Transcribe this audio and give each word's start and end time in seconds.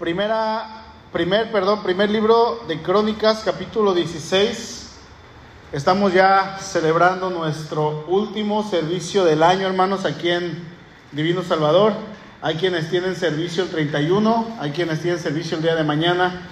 Primera, 0.00 0.80
primer, 1.12 1.52
perdón, 1.52 1.82
primer 1.82 2.08
libro 2.08 2.60
de 2.66 2.80
Crónicas, 2.80 3.42
capítulo 3.44 3.92
16. 3.92 4.88
Estamos 5.72 6.14
ya 6.14 6.56
celebrando 6.58 7.28
nuestro 7.28 8.06
último 8.08 8.62
servicio 8.62 9.26
del 9.26 9.42
año, 9.42 9.66
hermanos, 9.66 10.06
aquí 10.06 10.30
en 10.30 10.58
Divino 11.12 11.42
Salvador. 11.42 11.92
Hay 12.40 12.54
quienes 12.54 12.88
tienen 12.88 13.14
servicio 13.14 13.64
el 13.64 13.68
31, 13.68 14.56
hay 14.58 14.70
quienes 14.70 15.02
tienen 15.02 15.20
servicio 15.20 15.58
el 15.58 15.62
día 15.64 15.76
de 15.76 15.84
mañana. 15.84 16.46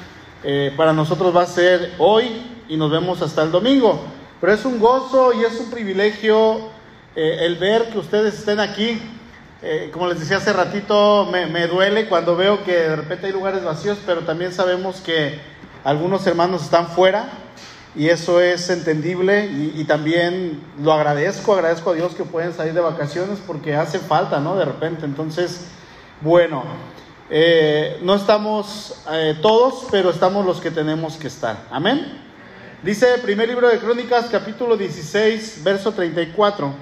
Eh, 0.44 0.74
para 0.76 0.92
nosotros 0.92 1.34
va 1.34 1.44
a 1.44 1.46
ser 1.46 1.94
hoy 1.96 2.42
y 2.68 2.76
nos 2.76 2.90
vemos 2.90 3.22
hasta 3.22 3.42
el 3.44 3.50
domingo. 3.50 3.98
Pero 4.42 4.52
es 4.52 4.62
un 4.66 4.78
gozo 4.78 5.32
y 5.32 5.42
es 5.42 5.58
un 5.58 5.70
privilegio 5.70 6.68
eh, 7.16 7.38
el 7.40 7.54
ver 7.56 7.88
que 7.88 7.96
ustedes 7.98 8.34
estén 8.34 8.60
aquí 8.60 9.00
eh, 9.60 9.90
como 9.92 10.06
les 10.06 10.20
decía 10.20 10.36
hace 10.36 10.52
ratito, 10.52 11.28
me, 11.32 11.66
duele 11.66 12.08
cuando 12.08 12.36
veo 12.36 12.62
que 12.62 12.72
de 12.72 12.96
repente 12.96 13.26
hay 13.26 13.32
lugares 13.32 13.64
vacíos, 13.64 13.98
pero 14.06 14.20
también 14.20 14.52
sabemos 14.52 15.00
que 15.00 15.40
algunos 15.82 16.24
hermanos 16.28 16.62
están 16.62 16.86
fuera 16.88 17.28
y 17.96 18.06
eso 18.08 18.40
es 18.40 18.70
entendible 18.70 19.46
y, 19.46 19.82
también 19.84 20.62
lo 20.80 20.92
agradezco, 20.92 21.54
agradezco 21.54 21.90
a 21.90 21.94
Dios 21.94 22.14
que 22.14 22.22
pueden 22.22 22.52
salir 22.52 22.72
de 22.72 22.80
vacaciones 22.80 23.40
porque 23.44 23.74
hace 23.74 23.98
falta, 23.98 24.38
¿no? 24.38 24.54
De 24.54 24.64
repente, 24.64 25.04
entonces, 25.06 25.62
bueno, 26.20 26.62
eh, 27.28 27.98
no 28.02 28.14
estamos 28.14 28.94
eh, 29.10 29.38
todos, 29.42 29.88
pero 29.90 30.10
estamos 30.10 30.46
los 30.46 30.60
que 30.60 30.70
tenemos 30.70 31.14
que 31.16 31.26
estar. 31.26 31.56
Amén. 31.72 32.16
Dice 32.84 33.12
el 33.12 33.22
primer 33.22 33.48
libro 33.48 33.68
de 33.68 33.78
Crónicas, 33.78 34.26
capítulo 34.30 34.76
16, 34.76 35.62
verso 35.64 35.90
34. 35.90 36.72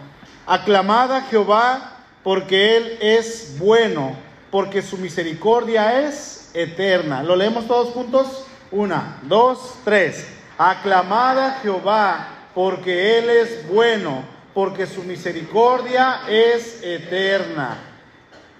aclamada 0.46 1.22
Jehová 1.22 1.94
porque 2.26 2.76
Él 2.76 2.98
es 3.00 3.54
bueno, 3.56 4.16
porque 4.50 4.82
su 4.82 4.98
misericordia 4.98 6.08
es 6.08 6.50
eterna. 6.54 7.22
¿Lo 7.22 7.36
leemos 7.36 7.68
todos 7.68 7.90
juntos? 7.94 8.42
Una, 8.72 9.20
dos, 9.22 9.74
tres. 9.84 10.26
Aclamada 10.58 11.60
Jehová, 11.62 12.48
porque 12.52 13.16
Él 13.18 13.30
es 13.30 13.68
bueno, 13.68 14.24
porque 14.54 14.88
su 14.88 15.04
misericordia 15.04 16.22
es 16.28 16.80
eterna. 16.82 17.76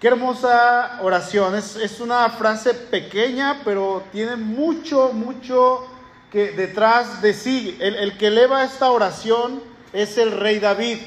Qué 0.01 0.07
hermosa 0.07 1.01
oración. 1.03 1.57
Es, 1.57 1.99
una 1.99 2.31
frase 2.31 2.73
pequeña, 2.73 3.62
pero 3.65 4.05
tiene 4.12 4.37
mucho, 4.37 5.11
mucho 5.12 5.85
que 6.31 6.53
detrás 6.53 7.21
de 7.21 7.35
sí. 7.35 7.77
El, 7.81 7.97
el 7.97 8.17
que 8.17 8.29
eleva 8.29 8.62
esta 8.62 8.93
oración 8.93 9.61
es 9.93 10.19
el 10.19 10.31
rey 10.31 10.61
David. 10.61 10.99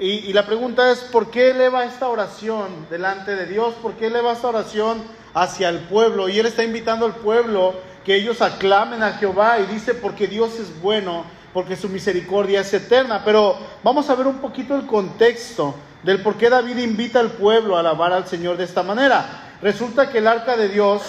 Y, 0.00 0.32
la 0.32 0.46
pregunta 0.46 0.92
es, 0.92 1.00
¿por 1.00 1.28
qué 1.32 1.50
eleva 1.50 1.84
esta 1.84 2.08
oración 2.08 2.68
delante 2.88 3.34
de 3.34 3.46
Dios? 3.46 3.74
¿Por 3.82 3.94
qué 3.94 4.06
eleva 4.06 4.32
esta 4.32 4.46
oración 4.46 5.02
hacia 5.34 5.68
el 5.70 5.80
pueblo? 5.80 6.28
Y 6.28 6.38
Él 6.38 6.46
está 6.46 6.62
invitando 6.62 7.04
al 7.04 7.16
pueblo 7.16 7.74
que 8.04 8.14
ellos 8.14 8.40
aclamen 8.40 9.02
a 9.02 9.14
Jehová 9.14 9.58
y 9.58 9.66
dice, 9.66 9.94
porque 9.94 10.28
Dios 10.28 10.54
es 10.60 10.80
bueno, 10.80 11.24
porque 11.52 11.74
su 11.74 11.88
misericordia 11.88 12.60
es 12.60 12.72
eterna. 12.72 13.22
Pero 13.24 13.56
vamos 13.82 14.08
a 14.08 14.14
ver 14.14 14.28
un 14.28 14.38
poquito 14.38 14.76
el 14.76 14.86
contexto 14.86 15.74
del 16.04 16.22
por 16.22 16.36
qué 16.36 16.48
David 16.48 16.76
invita 16.78 17.18
al 17.18 17.30
pueblo 17.32 17.76
a 17.76 17.80
alabar 17.80 18.12
al 18.12 18.28
Señor 18.28 18.56
de 18.56 18.64
esta 18.64 18.84
manera. 18.84 19.56
Resulta 19.60 20.10
que 20.10 20.18
el 20.18 20.28
arca 20.28 20.56
de 20.56 20.68
Dios, 20.68 21.02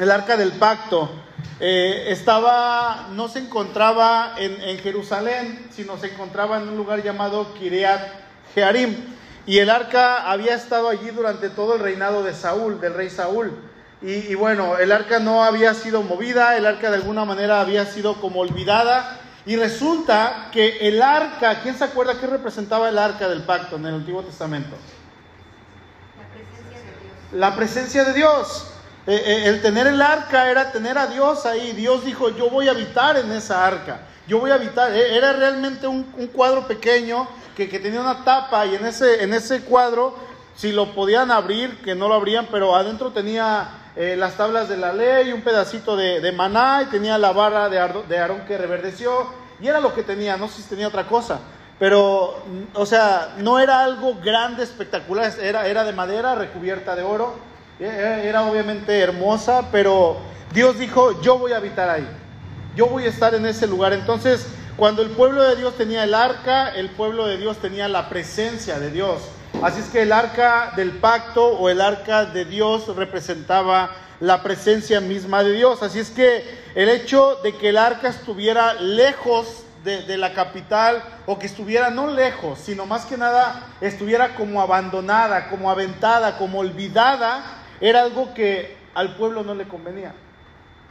el 0.00 0.10
arca 0.10 0.38
del 0.38 0.52
pacto, 0.52 1.10
eh, 1.60 2.06
estaba, 2.08 3.08
no 3.12 3.28
se 3.28 3.38
encontraba 3.40 4.34
en, 4.36 4.56
Jerusalén, 4.80 5.68
sino 5.74 5.96
se 5.98 6.08
encontraba 6.12 6.58
en 6.60 6.68
un 6.68 6.76
lugar 6.76 7.02
llamado 7.02 7.54
Kireat 7.54 8.00
Jearim. 8.54 8.94
Y 9.46 9.58
el 9.58 9.70
arca 9.70 10.30
había 10.30 10.54
estado 10.54 10.88
allí 10.88 11.10
durante 11.10 11.50
todo 11.50 11.74
el 11.76 11.80
reinado 11.80 12.22
de 12.22 12.34
Saúl, 12.34 12.80
del 12.80 12.94
rey 12.94 13.08
Saúl. 13.10 13.52
Y, 14.02 14.12
y 14.12 14.34
bueno, 14.34 14.78
el 14.78 14.90
arca 14.90 15.18
no 15.20 15.44
había 15.44 15.74
sido 15.74 16.02
movida, 16.02 16.56
el 16.56 16.66
arca 16.66 16.90
de 16.90 16.96
alguna 16.96 17.24
manera 17.24 17.60
había 17.60 17.86
sido 17.86 18.20
como 18.20 18.40
olvidada. 18.40 19.20
Y 19.46 19.56
resulta 19.56 20.48
que 20.52 20.78
el 20.88 21.02
arca, 21.02 21.60
¿quién 21.62 21.76
se 21.76 21.84
acuerda 21.84 22.18
qué 22.18 22.26
representaba 22.26 22.88
el 22.88 22.98
arca 22.98 23.28
del 23.28 23.42
pacto 23.42 23.76
en 23.76 23.86
el 23.86 23.94
Antiguo 23.94 24.22
Testamento? 24.22 24.74
La 24.74 24.96
presencia 26.34 26.78
de 26.78 26.86
Dios. 27.00 27.38
La 27.40 27.56
presencia 27.56 28.04
de 28.04 28.12
Dios. 28.14 28.66
Eh, 29.06 29.22
eh, 29.22 29.48
el 29.48 29.60
tener 29.60 29.86
el 29.86 30.00
arca 30.00 30.50
era 30.50 30.72
tener 30.72 30.96
a 30.96 31.06
Dios 31.06 31.44
ahí. 31.46 31.72
Dios 31.72 32.04
dijo, 32.04 32.30
yo 32.30 32.48
voy 32.50 32.68
a 32.68 32.72
habitar 32.72 33.18
en 33.18 33.30
esa 33.32 33.66
arca. 33.66 34.00
Yo 34.26 34.38
voy 34.38 34.50
a 34.50 34.54
habitar. 34.54 34.92
E, 34.92 35.16
era 35.16 35.32
realmente 35.34 35.86
un, 35.86 36.04
cuadro 36.32 36.66
pequeño 36.66 37.28
que, 37.54 37.66
tenía 37.66 38.00
una 38.00 38.24
tapa 38.24 38.64
y 38.66 38.74
en 38.74 38.86
ese, 38.86 39.22
en 39.22 39.34
ese 39.34 39.60
cuadro, 39.62 40.16
si 40.56 40.72
lo 40.72 40.92
podían 40.94 41.30
abrir, 41.30 41.82
que 41.82 41.94
no 41.94 42.08
lo 42.08 42.14
abrían, 42.14 42.48
pero 42.50 42.74
adentro 42.74 43.10
tenía 43.10 43.90
eh, 43.94 44.16
las 44.16 44.36
tablas 44.36 44.68
de 44.68 44.76
la 44.78 44.92
ley, 44.94 45.32
un 45.32 45.42
pedacito 45.42 45.96
de, 45.96 46.32
maná 46.32 46.82
y 46.82 46.86
tenía 46.86 47.18
la 47.18 47.32
barra 47.32 47.68
de, 47.68 47.78
de 48.08 48.18
Aarón 48.18 48.40
que 48.46 48.56
reverdeció. 48.56 49.42
Y 49.60 49.68
era 49.68 49.80
lo 49.80 49.94
que 49.94 50.02
tenía, 50.02 50.36
no 50.36 50.48
sé 50.48 50.62
si 50.62 50.68
tenía 50.70 50.88
otra 50.88 51.06
cosa. 51.06 51.40
Pero, 51.78 52.42
mm, 52.46 52.62
o 52.78 52.86
sea, 52.86 53.34
no 53.38 53.58
era 53.58 53.84
algo 53.84 54.14
grande, 54.22 54.62
espectacular. 54.62 55.30
Era, 55.40 55.66
era 55.66 55.84
de 55.84 55.92
madera 55.92 56.34
recubierta 56.34 56.96
de 56.96 57.02
oro 57.02 57.34
eh, 57.80 57.88
eh, 57.90 58.28
era 58.28 58.42
obviamente 58.44 59.00
hermosa, 59.00 59.64
pero 59.72 60.16
Dios 60.52 60.78
dijo, 60.78 61.20
yo 61.22 61.38
voy 61.38 61.52
a 61.52 61.56
habitar 61.56 61.88
ahí, 61.90 62.06
yo 62.76 62.86
voy 62.86 63.04
a 63.04 63.08
estar 63.08 63.34
en 63.34 63.44
ese 63.46 63.66
lugar. 63.66 63.92
Entonces, 63.92 64.46
cuando 64.76 65.02
el 65.02 65.10
pueblo 65.10 65.42
de 65.42 65.56
Dios 65.56 65.76
tenía 65.76 66.04
el 66.04 66.14
arca, 66.14 66.68
el 66.68 66.90
pueblo 66.90 67.26
de 67.26 67.36
Dios 67.36 67.56
tenía 67.58 67.88
la 67.88 68.08
presencia 68.08 68.78
de 68.78 68.90
Dios. 68.92 69.22
Así 69.62 69.80
es 69.80 69.86
que 69.86 70.02
el 70.02 70.12
arca 70.12 70.72
del 70.76 70.92
pacto 70.98 71.44
o 71.44 71.68
el 71.68 71.80
arca 71.80 72.26
de 72.26 72.44
Dios 72.44 72.94
representaba 72.94 73.90
la 74.20 74.42
presencia 74.44 75.00
misma 75.00 75.42
de 75.42 75.52
Dios. 75.54 75.82
Así 75.82 75.98
es 75.98 76.10
que 76.10 76.44
el 76.76 76.88
hecho 76.88 77.40
de 77.42 77.56
que 77.56 77.70
el 77.70 77.76
arca 77.78 78.08
estuviera 78.08 78.74
lejos 78.74 79.62
de, 79.84 80.16
la 80.16 80.32
capital 80.32 81.02
o 81.26 81.38
que 81.40 81.46
estuviera 81.46 81.90
no 81.90 82.06
lejos, 82.06 82.58
sino 82.60 82.86
más 82.86 83.04
que 83.04 83.16
nada 83.18 83.66
estuviera 83.80 84.34
como 84.36 84.60
abandonada, 84.62 85.48
como 85.48 85.70
aventada, 85.70 86.38
como 86.38 86.60
olvidada, 86.60 87.62
era 87.80 88.02
algo 88.02 88.34
que 88.34 88.76
al 88.94 89.16
pueblo 89.16 89.42
no 89.42 89.54
le 89.54 89.64
convenía. 89.66 90.14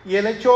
Y 0.06 0.16
el 0.16 0.28
hecho 0.28 0.52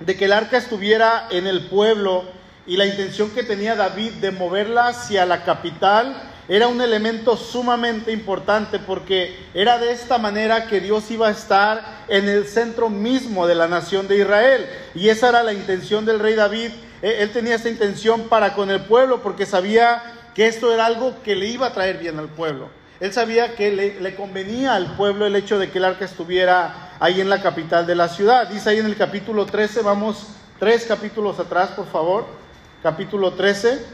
de 0.00 0.16
que 0.16 0.24
el 0.24 0.32
arca 0.32 0.56
estuviera 0.56 1.28
en 1.30 1.46
el 1.46 1.66
pueblo 1.66 2.24
y 2.66 2.76
la 2.76 2.86
intención 2.86 3.30
que 3.30 3.42
tenía 3.42 3.76
David 3.76 4.12
de 4.14 4.30
moverla 4.30 4.88
hacia 4.88 5.26
la 5.26 5.42
capital 5.44 6.28
era 6.48 6.66
un 6.66 6.80
elemento 6.80 7.36
sumamente 7.36 8.12
importante 8.12 8.78
porque 8.80 9.36
era 9.54 9.78
de 9.78 9.92
esta 9.92 10.18
manera 10.18 10.66
que 10.66 10.80
Dios 10.80 11.08
iba 11.10 11.28
a 11.28 11.32
estar 11.32 12.04
en 12.08 12.28
el 12.28 12.46
centro 12.48 12.88
mismo 12.88 13.46
de 13.46 13.54
la 13.54 13.68
nación 13.68 14.08
de 14.08 14.18
Israel. 14.18 14.66
Y 14.94 15.08
esa 15.08 15.28
era 15.28 15.42
la 15.44 15.52
intención 15.52 16.04
del 16.04 16.18
rey 16.18 16.34
David. 16.34 16.70
E, 17.00 17.22
él 17.22 17.30
tenía 17.30 17.54
esta 17.54 17.68
intención 17.70 18.22
para 18.28 18.54
con 18.54 18.70
el 18.70 18.80
pueblo 18.82 19.22
porque 19.22 19.46
sabía 19.46 20.02
que 20.34 20.46
esto 20.46 20.72
era 20.72 20.86
algo 20.86 21.22
que 21.22 21.36
le 21.36 21.46
iba 21.46 21.68
a 21.68 21.72
traer 21.72 21.98
bien 21.98 22.18
al 22.18 22.28
pueblo. 22.28 22.68
Él 23.02 23.12
sabía 23.12 23.56
que 23.56 23.72
le, 23.72 24.14
convenía 24.14 24.76
al 24.76 24.94
pueblo 24.94 25.26
el 25.26 25.34
hecho 25.34 25.58
de 25.58 25.72
que 25.72 25.78
el 25.78 25.86
arca 25.86 26.04
estuviera 26.04 26.92
ahí 27.00 27.20
en 27.20 27.28
la 27.28 27.42
capital 27.42 27.84
de 27.84 27.96
la 27.96 28.06
ciudad. 28.08 28.46
Dice 28.48 28.70
ahí 28.70 28.78
en 28.78 28.86
el 28.86 28.96
capítulo 28.96 29.44
13, 29.44 29.82
vamos 29.82 30.28
tres 30.60 30.84
capítulos 30.84 31.40
atrás, 31.40 31.70
por 31.70 31.88
favor. 31.88 32.26
Capítulo 32.80 33.32
13. 33.32 33.84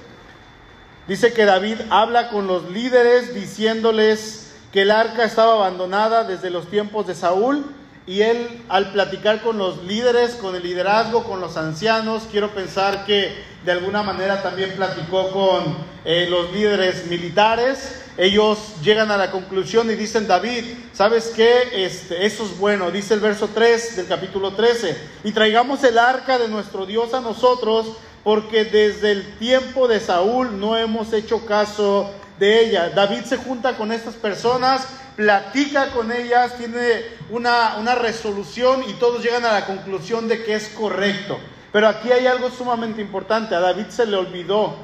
Dice 1.06 1.32
que 1.32 1.46
David 1.46 1.78
habla 1.88 2.28
con 2.28 2.46
los 2.46 2.70
líderes 2.70 3.32
diciéndoles 3.34 4.52
que 4.74 4.82
el 4.82 4.90
arca 4.90 5.24
estaba 5.24 5.54
abandonada 5.54 6.24
desde 6.24 6.50
los 6.50 6.68
tiempos 6.68 7.06
de 7.06 7.14
Saúl 7.14 7.64
y 8.06 8.20
él 8.20 8.62
al 8.68 8.92
platicar 8.92 9.40
con 9.40 9.56
los 9.56 9.84
líderes, 9.84 10.34
con 10.34 10.54
el 10.54 10.64
liderazgo, 10.64 11.24
con 11.24 11.40
los 11.40 11.56
ancianos, 11.56 12.24
quiero 12.30 12.50
pensar 12.50 13.06
que 13.06 13.32
de 13.64 13.72
alguna 13.72 14.02
manera 14.02 14.42
también 14.42 14.74
platicó 14.76 15.30
con 15.30 15.78
eh, 16.04 16.26
los 16.28 16.52
líderes 16.52 17.06
militares 17.06 18.02
ellos 18.18 18.58
llegan 18.82 19.12
a 19.12 19.16
la 19.16 19.30
conclusión 19.30 19.88
y 19.92 19.94
dicen, 19.94 20.26
David, 20.26 20.64
¿sabes 20.92 21.32
qué? 21.36 21.54
Este, 21.84 22.26
eso 22.26 22.44
es 22.44 22.58
bueno, 22.58 22.90
dice 22.90 23.14
el 23.14 23.20
verso 23.20 23.48
3 23.54 23.94
del 23.96 24.06
capítulo 24.08 24.54
13, 24.54 24.96
y 25.22 25.30
traigamos 25.30 25.84
el 25.84 25.96
arca 25.98 26.36
de 26.36 26.48
nuestro 26.48 26.84
Dios 26.84 27.14
a 27.14 27.20
nosotros, 27.20 27.86
porque 28.24 28.64
desde 28.64 29.12
el 29.12 29.36
tiempo 29.36 29.86
de 29.86 30.00
Saúl 30.00 30.58
no 30.58 30.76
hemos 30.76 31.12
hecho 31.12 31.46
caso 31.46 32.10
de 32.40 32.66
ella. 32.68 32.90
David 32.90 33.22
se 33.22 33.36
junta 33.36 33.76
con 33.76 33.92
estas 33.92 34.14
personas, 34.16 34.84
platica 35.14 35.92
con 35.92 36.10
ellas, 36.10 36.56
tiene 36.58 37.04
una, 37.30 37.76
una 37.78 37.94
resolución 37.94 38.82
y 38.88 38.94
todos 38.94 39.22
llegan 39.22 39.44
a 39.44 39.52
la 39.52 39.64
conclusión 39.64 40.26
de 40.26 40.42
que 40.42 40.56
es 40.56 40.68
correcto. 40.70 41.38
Pero 41.72 41.86
aquí 41.86 42.10
hay 42.10 42.26
algo 42.26 42.50
sumamente 42.50 43.00
importante, 43.00 43.54
a 43.54 43.60
David 43.60 43.86
se 43.90 44.06
le 44.06 44.16
olvidó 44.16 44.74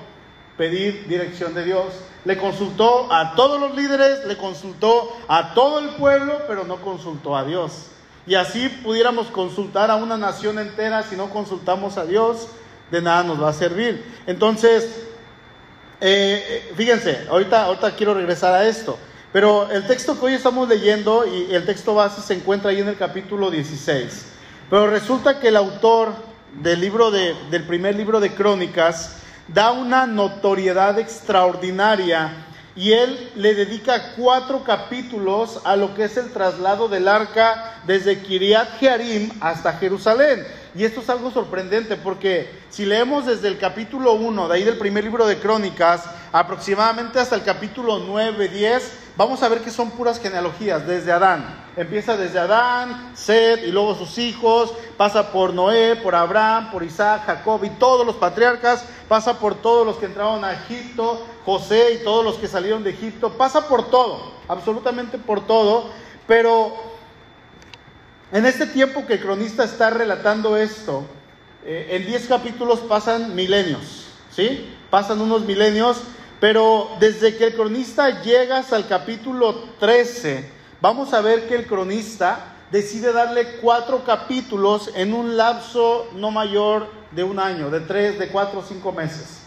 pedir 0.56 1.06
dirección 1.08 1.52
de 1.54 1.64
Dios, 1.64 1.86
le 2.24 2.38
consultó 2.38 3.12
a 3.12 3.34
todos 3.34 3.60
los 3.60 3.74
líderes, 3.76 4.24
le 4.26 4.36
consultó 4.36 5.12
a 5.28 5.54
todo 5.54 5.78
el 5.78 5.90
pueblo, 5.90 6.40
pero 6.48 6.64
no 6.64 6.80
consultó 6.80 7.36
a 7.36 7.44
Dios. 7.44 7.86
Y 8.26 8.34
así 8.34 8.68
pudiéramos 8.68 9.26
consultar 9.28 9.90
a 9.90 9.96
una 9.96 10.16
nación 10.16 10.58
entera, 10.58 11.02
si 11.02 11.16
no 11.16 11.28
consultamos 11.28 11.98
a 11.98 12.06
Dios, 12.06 12.48
de 12.90 13.02
nada 13.02 13.22
nos 13.22 13.42
va 13.42 13.50
a 13.50 13.52
servir. 13.52 14.04
Entonces, 14.26 15.00
eh, 16.00 16.42
eh, 16.48 16.72
fíjense, 16.74 17.26
ahorita, 17.30 17.64
ahorita 17.66 17.94
quiero 17.94 18.14
regresar 18.14 18.54
a 18.54 18.66
esto, 18.66 18.98
pero 19.32 19.70
el 19.70 19.86
texto 19.86 20.18
que 20.18 20.26
hoy 20.26 20.34
estamos 20.34 20.68
leyendo 20.68 21.26
y 21.26 21.54
el 21.54 21.66
texto 21.66 21.94
base 21.94 22.22
se 22.22 22.34
encuentra 22.34 22.70
ahí 22.70 22.80
en 22.80 22.88
el 22.88 22.96
capítulo 22.96 23.50
16. 23.50 24.26
Pero 24.70 24.86
resulta 24.86 25.40
que 25.40 25.48
el 25.48 25.56
autor 25.56 26.12
del 26.62 26.80
libro 26.80 27.10
del 27.10 27.64
primer 27.66 27.96
libro 27.96 28.20
de 28.20 28.32
Crónicas, 28.32 29.16
da 29.48 29.70
una 29.72 30.06
notoriedad 30.06 30.98
extraordinaria 30.98 32.30
y 32.76 32.92
él 32.92 33.30
le 33.36 33.54
dedica 33.54 34.14
cuatro 34.16 34.64
capítulos 34.64 35.60
a 35.64 35.76
lo 35.76 35.94
que 35.94 36.04
es 36.04 36.16
el 36.16 36.32
traslado 36.32 36.88
del 36.88 37.06
arca 37.06 37.80
desde 37.86 38.20
Kiriat 38.20 38.78
Jearim 38.80 39.30
hasta 39.40 39.74
Jerusalén. 39.74 40.44
Y 40.74 40.84
esto 40.84 41.00
es 41.00 41.08
algo 41.08 41.30
sorprendente 41.30 41.96
porque 41.96 42.50
si 42.70 42.84
leemos 42.84 43.26
desde 43.26 43.46
el 43.46 43.58
capítulo 43.58 44.14
1, 44.14 44.48
de 44.48 44.54
ahí 44.56 44.64
del 44.64 44.76
primer 44.78 45.04
libro 45.04 45.24
de 45.24 45.38
Crónicas, 45.38 46.02
aproximadamente 46.32 47.20
hasta 47.20 47.36
el 47.36 47.44
capítulo 47.44 48.00
9, 48.00 48.48
10, 48.48 48.92
vamos 49.16 49.42
a 49.42 49.48
ver 49.48 49.60
que 49.60 49.70
son 49.70 49.90
puras 49.92 50.18
genealogías 50.20 50.86
desde 50.86 51.12
Adán. 51.12 51.60
Empieza 51.76 52.16
desde 52.16 52.38
Adán, 52.38 53.12
Seth 53.14 53.64
y 53.64 53.72
luego 53.72 53.94
sus 53.94 54.18
hijos, 54.18 54.72
pasa 54.96 55.32
por 55.32 55.52
Noé, 55.54 55.96
por 55.96 56.14
Abraham, 56.14 56.70
por 56.70 56.84
Isaac, 56.84 57.24
Jacob 57.26 57.64
y 57.64 57.70
todos 57.70 58.06
los 58.06 58.16
patriarcas, 58.16 58.84
pasa 59.08 59.38
por 59.38 59.56
todos 59.56 59.84
los 59.84 59.96
que 59.96 60.06
entraron 60.06 60.44
a 60.44 60.52
Egipto, 60.52 61.26
José 61.44 61.94
y 62.00 62.04
todos 62.04 62.24
los 62.24 62.36
que 62.36 62.46
salieron 62.46 62.84
de 62.84 62.90
Egipto, 62.90 63.32
pasa 63.36 63.66
por 63.68 63.90
todo, 63.90 64.32
absolutamente 64.46 65.18
por 65.18 65.46
todo, 65.46 65.90
pero 66.28 66.72
en 68.30 68.46
este 68.46 68.66
tiempo 68.66 69.04
que 69.06 69.14
el 69.14 69.20
cronista 69.20 69.64
está 69.64 69.90
relatando 69.90 70.56
esto, 70.56 71.04
eh, 71.64 71.88
en 71.90 72.06
10 72.06 72.28
capítulos 72.28 72.80
pasan 72.80 73.34
milenios, 73.34 74.06
¿sí? 74.30 74.76
Pasan 74.90 75.20
unos 75.20 75.42
milenios 75.44 76.00
pero 76.40 76.88
desde 77.00 77.36
que 77.36 77.44
el 77.46 77.54
cronista 77.54 78.22
llega 78.22 78.58
hasta 78.58 78.76
el 78.76 78.86
capítulo 78.86 79.54
13, 79.78 80.48
vamos 80.80 81.12
a 81.14 81.20
ver 81.20 81.46
que 81.48 81.54
el 81.54 81.66
cronista 81.66 82.56
decide 82.70 83.12
darle 83.12 83.58
cuatro 83.62 84.02
capítulos 84.04 84.90
en 84.96 85.14
un 85.14 85.36
lapso 85.36 86.06
no 86.14 86.30
mayor 86.30 86.88
de 87.12 87.22
un 87.22 87.38
año, 87.38 87.70
de 87.70 87.80
tres, 87.80 88.18
de 88.18 88.28
cuatro, 88.28 88.64
cinco 88.66 88.92
meses. 88.92 89.40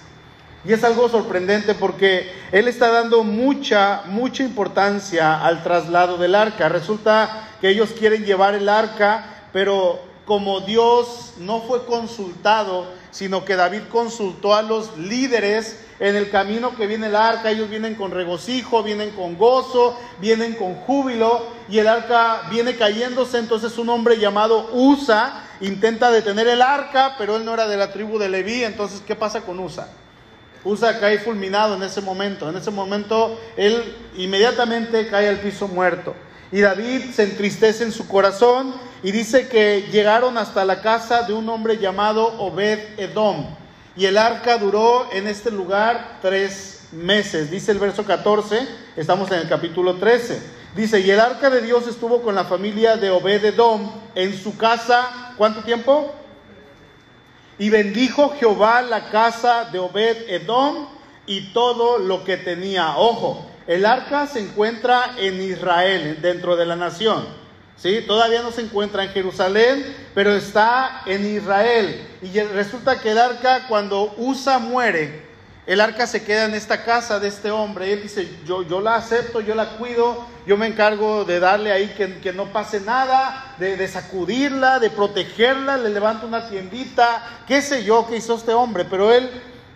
Y 0.64 0.74
es 0.74 0.84
algo 0.84 1.08
sorprendente 1.10 1.76
porque 1.76 2.30
él 2.52 2.68
está 2.68 2.90
dando 2.92 3.24
mucha, 3.24 4.04
mucha 4.06 4.44
importancia 4.44 5.46
al 5.46 5.64
traslado 5.64 6.18
del 6.18 6.36
arca. 6.36 6.68
Resulta 6.68 7.50
que 7.62 7.70
ellos 7.70 7.92
quieren 7.98 8.26
llevar 8.26 8.54
el 8.56 8.68
arca, 8.68 9.50
pero 9.54 10.00
como 10.26 10.62
Dios 10.62 11.34
no 11.38 11.62
fue 11.62 11.86
consultado, 11.86 12.86
sino 13.12 13.46
que 13.46 13.56
David 13.56 13.82
consultó 13.92 14.56
a 14.56 14.62
los 14.62 14.98
líderes 14.98 15.78
en 16.00 16.16
el 16.16 16.30
camino 16.30 16.76
que 16.76 16.86
viene 16.86 17.08
el 17.08 17.16
arca, 17.16 17.50
ellos 17.50 17.70
vienen 17.70 17.96
con 17.96 18.12
regocijo, 18.12 18.84
vienen 18.84 19.10
con 19.12 19.36
gozo, 19.36 19.98
vienen 20.22 20.54
con 20.54 20.76
júbilo, 20.76 21.44
y 21.70 21.80
el 21.80 21.88
arca 21.88 22.44
viene 22.52 22.76
cayéndose. 22.76 23.40
Entonces 23.40 23.78
un 23.80 23.90
hombre 23.90 24.20
llamado 24.20 24.70
Usa 24.74 25.44
intenta 25.60 26.12
detener 26.12 26.48
el 26.48 26.62
arca, 26.62 27.16
pero 27.18 27.36
él 27.38 27.46
no 27.46 27.54
era 27.56 27.68
de 27.68 27.78
la 27.78 27.92
tribu 27.92 28.20
de 28.20 28.30
Leví. 28.30 28.64
Entonces, 28.64 29.02
¿qué 29.08 29.16
pasa 29.16 29.42
con 29.42 29.60
Usa? 29.60 29.88
Usa 30.64 31.00
cae 31.00 31.18
fulminado 31.18 31.74
en 31.76 31.82
ese 31.84 32.02
momento. 32.02 32.48
En 32.48 32.58
ese 32.58 32.70
momento, 32.70 33.40
él 33.56 33.96
inmediatamente 34.18 35.08
cae 35.08 35.30
al 35.30 35.38
piso 35.40 35.68
muerto. 35.68 36.14
Y 36.52 36.62
David 36.62 37.10
se 37.12 37.24
entristece 37.24 37.84
en 37.84 37.92
su 37.92 38.08
corazón 38.08 38.74
y 39.02 39.12
dice 39.12 39.48
que 39.50 39.88
llegaron 39.92 40.38
hasta 40.38 40.64
la 40.64 40.82
casa 40.82 41.24
de 41.24 41.34
un 41.34 41.50
hombre 41.50 41.78
llamado 41.80 42.24
Obed 42.40 43.00
Edom. 43.00 43.57
Y 43.98 44.06
el 44.06 44.18
arca 44.20 44.58
duró 44.58 45.10
en 45.12 45.28
este 45.28 45.50
lugar 45.50 46.20
tres 46.22 46.82
meses. 46.92 47.50
Dice 47.50 47.72
el 47.72 47.80
verso 47.80 48.04
14, 48.06 48.68
estamos 48.96 49.32
en 49.32 49.40
el 49.40 49.50
capítulo 49.50 49.96
13. 49.96 50.40
Dice, 50.76 51.00
y 51.00 51.10
el 51.10 51.20
arca 51.20 51.50
de 51.50 51.62
Dios 51.62 51.88
estuvo 51.88 52.22
con 52.22 52.36
la 52.36 52.46
familia 52.46 52.96
de 52.96 53.10
Obed 53.10 53.44
Edom 53.44 53.90
en 54.14 54.38
su 54.38 54.56
casa, 54.56 55.34
¿cuánto 55.36 55.62
tiempo? 55.64 56.14
Y 57.58 57.72
bendijo 57.72 58.36
Jehová 58.40 58.84
la 58.84 59.10
casa 59.10 59.66
de 59.72 59.80
Obed 59.80 60.30
Edom 60.30 60.88
y 61.26 61.52
todo 61.52 61.98
lo 61.98 62.24
que 62.24 62.38
tenía. 62.38 62.98
Ojo, 62.98 63.50
el 63.66 63.84
arca 63.88 64.28
se 64.28 64.42
encuentra 64.42 65.14
en 65.18 65.42
Israel, 65.42 66.20
dentro 66.22 66.56
de 66.56 66.68
la 66.68 66.76
nación. 66.76 67.26
¿sí? 67.78 68.04
Todavía 68.06 68.42
no 68.42 68.52
se 68.52 68.62
encuentra 68.62 69.04
en 69.04 69.10
Jerusalén, 69.12 69.96
pero 70.14 70.36
está 70.36 71.04
en 71.06 71.26
Israel. 71.36 72.02
Y 72.22 72.40
resulta 72.42 73.00
que 73.00 73.12
el 73.12 73.20
arca, 73.20 73.66
cuando 73.70 74.14
Usa 74.18 74.58
muere, 74.60 75.26
el 75.68 75.82
arca 75.82 76.08
se 76.08 76.24
queda 76.24 76.46
en 76.46 76.54
esta 76.56 76.84
casa 76.84 77.20
de 77.20 77.28
este 77.28 77.52
hombre. 77.52 77.94
él 77.94 78.04
dice, 78.04 78.28
yo, 78.46 78.64
yo 78.64 78.82
la 78.82 78.96
acepto, 78.96 79.42
yo 79.42 79.54
la 79.54 79.78
cuido, 79.78 80.26
yo 80.46 80.58
me 80.58 80.66
encargo 80.68 81.26
de 81.26 81.40
darle 81.40 81.72
ahí 81.72 81.94
que, 82.22 82.34
no 82.34 82.52
pase 82.54 82.80
nada, 82.82 83.54
de, 83.60 83.76
de, 83.76 83.88
sacudirla, 83.88 84.80
de 84.80 84.90
protegerla, 84.90 85.78
le 85.78 85.90
levanto 85.90 86.26
una 86.26 86.50
tiendita, 86.50 87.42
qué 87.48 87.62
sé 87.62 87.84
yo, 87.84 88.08
qué 88.10 88.16
hizo 88.18 88.36
este 88.38 88.54
hombre. 88.54 88.86
Pero 88.86 89.12
él, 89.12 89.30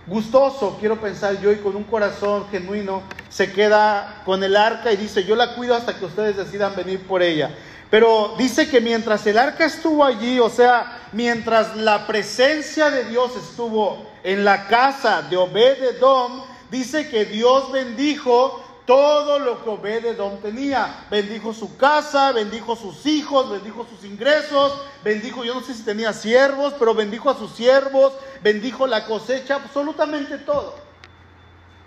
gustoso, 0.07 0.77
quiero 0.79 0.99
pensar 1.01 1.39
yo, 1.41 1.51
y 1.51 1.57
con 1.57 1.75
un 1.75 1.83
corazón 1.83 2.45
genuino, 2.49 3.03
se 3.27 3.51
queda 3.51 4.21
con 4.23 4.41
el 4.45 4.55
arca 4.55 4.93
y 4.93 4.97
dice, 4.97 5.25
yo 5.25 5.35
la 5.35 5.55
cuido 5.55 5.75
hasta 5.75 5.99
que 5.99 6.05
ustedes 6.05 6.37
decidan 6.37 6.73
venir 6.73 7.01
por 7.05 7.21
ella. 7.21 7.53
Pero 7.91 8.35
dice 8.37 8.69
que 8.69 8.79
mientras 8.79 9.27
el 9.27 9.37
arca 9.37 9.65
estuvo 9.65 10.03
allí, 10.05 10.39
o 10.39 10.49
sea, 10.49 11.07
mientras 11.11 11.75
la 11.75 12.07
presencia 12.07 12.89
de 12.89 13.03
Dios 13.03 13.33
estuvo 13.35 14.07
en 14.23 14.45
la 14.45 14.65
casa 14.69 15.21
de 15.23 15.35
Obededom, 15.35 16.41
dice 16.71 17.09
que 17.09 17.25
Dios 17.25 17.69
bendijo 17.73 18.63
todo 18.85 19.39
lo 19.39 19.61
que 19.61 19.69
Obededom 19.69 20.37
tenía. 20.39 21.05
Bendijo 21.11 21.53
su 21.53 21.75
casa, 21.75 22.31
bendijo 22.31 22.77
sus 22.77 23.05
hijos, 23.05 23.49
bendijo 23.51 23.85
sus 23.85 24.05
ingresos, 24.09 24.71
bendijo, 25.03 25.43
yo 25.43 25.53
no 25.55 25.59
sé 25.61 25.73
si 25.73 25.83
tenía 25.83 26.13
siervos, 26.13 26.73
pero 26.79 26.95
bendijo 26.95 27.29
a 27.29 27.37
sus 27.37 27.51
siervos, 27.51 28.13
bendijo 28.41 28.87
la 28.87 29.05
cosecha, 29.05 29.55
absolutamente 29.55 30.37
todo. 30.37 30.75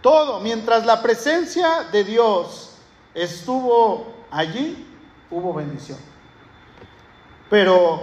Todo, 0.02 0.40
mientras 0.40 0.84
la 0.84 1.00
presencia 1.00 1.84
de 1.90 2.04
Dios 2.04 2.72
estuvo 3.14 4.12
allí, 4.30 4.84
hubo 5.30 5.52
bendición. 5.54 5.98
Pero 7.50 8.02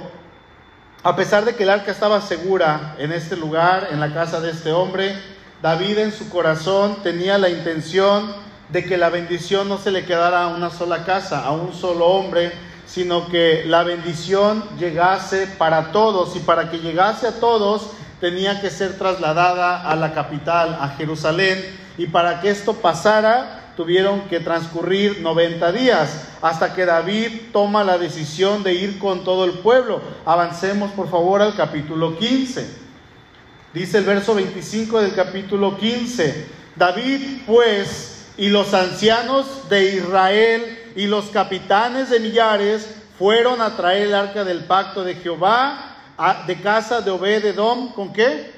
a 1.04 1.16
pesar 1.16 1.46
de 1.46 1.56
que 1.56 1.64
el 1.64 1.70
arca 1.70 1.92
estaba 1.92 2.22
segura 2.22 2.96
en 3.00 3.12
este 3.12 3.36
lugar, 3.36 3.88
en 3.92 4.00
la 4.00 4.14
casa 4.14 4.40
de 4.40 4.52
este 4.52 4.72
hombre, 4.72 5.18
David 5.62 5.98
en 6.00 6.12
su 6.12 6.30
corazón 6.30 6.98
tenía 7.04 7.38
la 7.38 7.50
intención 7.50 8.34
de 8.70 8.86
que 8.86 8.98
la 8.98 9.10
bendición 9.10 9.68
no 9.68 9.78
se 9.78 9.92
le 9.92 10.06
quedara 10.06 10.44
a 10.44 10.48
una 10.48 10.70
sola 10.70 11.04
casa, 11.04 11.44
a 11.46 11.52
un 11.52 11.74
solo 11.74 12.06
hombre, 12.08 12.52
sino 12.86 13.28
que 13.28 13.64
la 13.66 13.84
bendición 13.84 14.64
llegase 14.78 15.48
para 15.48 15.92
todos 15.92 16.36
y 16.36 16.40
para 16.40 16.70
que 16.70 16.80
llegase 16.80 17.28
a 17.28 17.40
todos 17.40 17.90
tenía 18.20 18.62
que 18.62 18.70
ser 18.70 18.98
trasladada 19.00 19.90
a 19.90 19.96
la 19.96 20.14
capital, 20.14 20.78
a 20.80 20.90
Jerusalén, 20.90 21.60
y 21.98 22.06
para 22.08 22.40
que 22.40 22.50
esto 22.52 22.74
pasara 22.74 23.61
tuvieron 23.76 24.22
que 24.28 24.40
transcurrir 24.40 25.22
90 25.22 25.72
días 25.72 26.24
hasta 26.42 26.74
que 26.74 26.86
David 26.86 27.28
toma 27.54 27.84
la 27.84 27.98
decisión 27.98 28.64
de 28.64 28.74
ir 28.74 29.00
con 29.00 29.24
todo 29.24 29.46
el 29.46 29.52
pueblo. 29.52 30.02
Avancemos 30.26 30.92
por 30.92 31.10
favor 31.10 31.42
al 31.42 31.56
capítulo 31.56 32.18
15. 32.18 32.68
Dice 33.74 33.98
el 34.00 34.04
verso 34.04 34.36
25 34.36 35.02
del 35.02 35.16
capítulo 35.16 35.78
15, 35.78 36.46
David 36.76 37.42
pues 37.48 38.26
y 38.38 38.50
los 38.50 38.74
ancianos 38.74 39.70
de 39.70 39.96
Israel 39.96 40.80
y 40.98 41.06
los 41.08 41.26
capitanes 41.28 42.10
de 42.10 42.20
millares 42.20 42.94
fueron 43.18 43.62
a 43.62 43.78
traer 43.78 44.08
el 44.08 44.14
arca 44.16 44.44
del 44.44 44.66
pacto 44.66 45.04
de 45.06 45.16
Jehová 45.16 45.88
de 46.48 46.56
casa 46.60 47.00
de 47.02 47.12
obed 47.12 47.56
¿con 47.96 48.12
qué? 48.12 48.52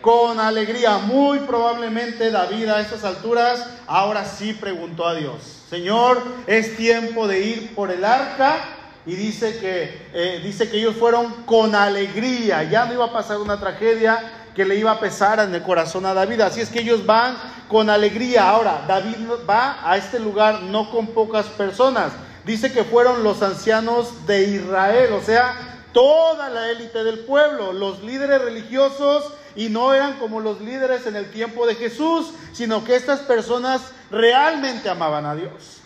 con 0.00 0.38
alegría. 0.40 0.98
Muy 0.98 1.40
probablemente 1.40 2.30
David 2.30 2.68
a 2.68 2.80
estas 2.80 3.04
alturas 3.04 3.66
ahora 3.86 4.24
sí 4.24 4.52
preguntó 4.54 5.06
a 5.06 5.14
Dios, 5.14 5.36
Señor, 5.68 6.22
es 6.46 6.76
tiempo 6.76 7.26
de 7.26 7.40
ir 7.40 7.74
por 7.74 7.90
el 7.90 8.04
arca. 8.04 8.74
Y 9.06 9.14
dice 9.14 9.58
que, 9.58 10.08
eh, 10.12 10.40
dice 10.42 10.68
que 10.68 10.76
ellos 10.78 10.94
fueron 10.96 11.32
con 11.46 11.74
alegría, 11.74 12.62
ya 12.64 12.84
no 12.84 12.92
iba 12.92 13.06
a 13.06 13.12
pasar 13.12 13.38
una 13.38 13.58
tragedia, 13.58 14.34
que 14.54 14.66
le 14.66 14.74
iba 14.74 14.90
a 14.90 15.00
pesar 15.00 15.38
en 15.40 15.54
el 15.54 15.62
corazón 15.62 16.04
a 16.04 16.12
David. 16.12 16.42
Así 16.42 16.60
es 16.60 16.68
que 16.68 16.80
ellos 16.80 17.06
van 17.06 17.38
con 17.68 17.88
alegría. 17.88 18.50
Ahora, 18.50 18.84
David 18.86 19.16
va 19.48 19.78
a 19.82 19.96
este 19.96 20.18
lugar 20.18 20.62
no 20.62 20.90
con 20.90 21.06
pocas 21.08 21.46
personas. 21.46 22.12
Dice 22.44 22.70
que 22.70 22.84
fueron 22.84 23.22
los 23.22 23.40
ancianos 23.40 24.26
de 24.26 24.42
Israel, 24.44 25.10
o 25.14 25.22
sea, 25.22 25.54
toda 25.92 26.50
la 26.50 26.70
élite 26.70 27.02
del 27.02 27.20
pueblo, 27.20 27.72
los 27.72 28.02
líderes 28.02 28.42
religiosos 28.42 29.32
y 29.56 29.68
no 29.68 29.92
eran 29.94 30.14
como 30.18 30.40
los 30.40 30.60
líderes 30.60 31.06
en 31.06 31.16
el 31.16 31.30
tiempo 31.30 31.66
de 31.66 31.74
Jesús, 31.74 32.30
sino 32.52 32.84
que 32.84 32.96
estas 32.96 33.20
personas 33.20 33.80
realmente 34.10 34.88
amaban 34.88 35.26
a 35.26 35.34
Dios. 35.34 35.78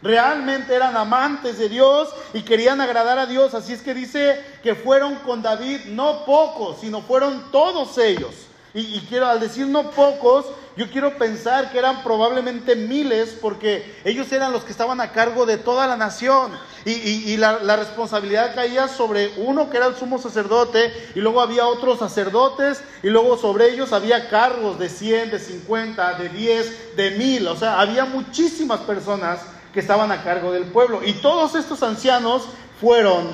Realmente 0.00 0.74
eran 0.74 0.96
amantes 0.96 1.58
de 1.58 1.68
Dios 1.68 2.08
y 2.32 2.42
querían 2.42 2.80
agradar 2.80 3.18
a 3.18 3.26
Dios. 3.26 3.54
Así 3.54 3.72
es 3.72 3.82
que 3.82 3.94
dice 3.94 4.40
que 4.62 4.74
fueron 4.76 5.16
con 5.16 5.42
David 5.42 5.86
no 5.86 6.24
pocos, 6.24 6.78
sino 6.80 7.02
fueron 7.02 7.50
todos 7.50 7.98
ellos. 7.98 8.34
Y, 8.74 9.00
quiero 9.08 9.26
al 9.26 9.40
decir 9.40 9.66
no 9.66 9.90
pocos, 9.90 10.44
yo 10.78 10.86
quiero 10.88 11.18
pensar 11.18 11.72
que 11.72 11.78
eran 11.78 12.04
probablemente 12.04 12.76
miles 12.76 13.36
porque 13.42 14.00
ellos 14.04 14.30
eran 14.30 14.52
los 14.52 14.62
que 14.62 14.70
estaban 14.70 15.00
a 15.00 15.10
cargo 15.10 15.44
de 15.44 15.56
toda 15.58 15.88
la 15.88 15.96
nación 15.96 16.52
y, 16.84 17.36
la, 17.36 17.58
la, 17.60 17.74
responsabilidad 17.74 18.54
caía 18.54 18.86
sobre 18.86 19.32
uno 19.38 19.68
que 19.70 19.76
era 19.76 19.86
el 19.86 19.96
sumo 19.96 20.18
sacerdote 20.20 20.92
y 21.16 21.18
luego 21.18 21.40
había 21.40 21.66
otros 21.66 21.98
sacerdotes 21.98 22.80
y 23.02 23.08
luego 23.08 23.36
sobre 23.36 23.70
ellos 23.70 23.92
había 23.92 24.28
cargos 24.30 24.78
de 24.78 24.88
100, 24.88 25.32
de 25.32 25.38
50, 25.40 26.14
de 26.14 26.28
10, 26.28 26.94
de 26.96 27.10
mil. 27.10 27.48
O 27.48 27.56
sea, 27.56 27.80
había 27.80 28.04
muchísimas 28.04 28.78
personas 28.80 29.40
que 29.74 29.80
estaban 29.80 30.12
a 30.12 30.22
cargo 30.22 30.52
del 30.52 30.66
pueblo 30.66 31.00
y 31.04 31.14
todos 31.14 31.56
estos 31.56 31.82
ancianos 31.82 32.42
fueron 32.80 33.26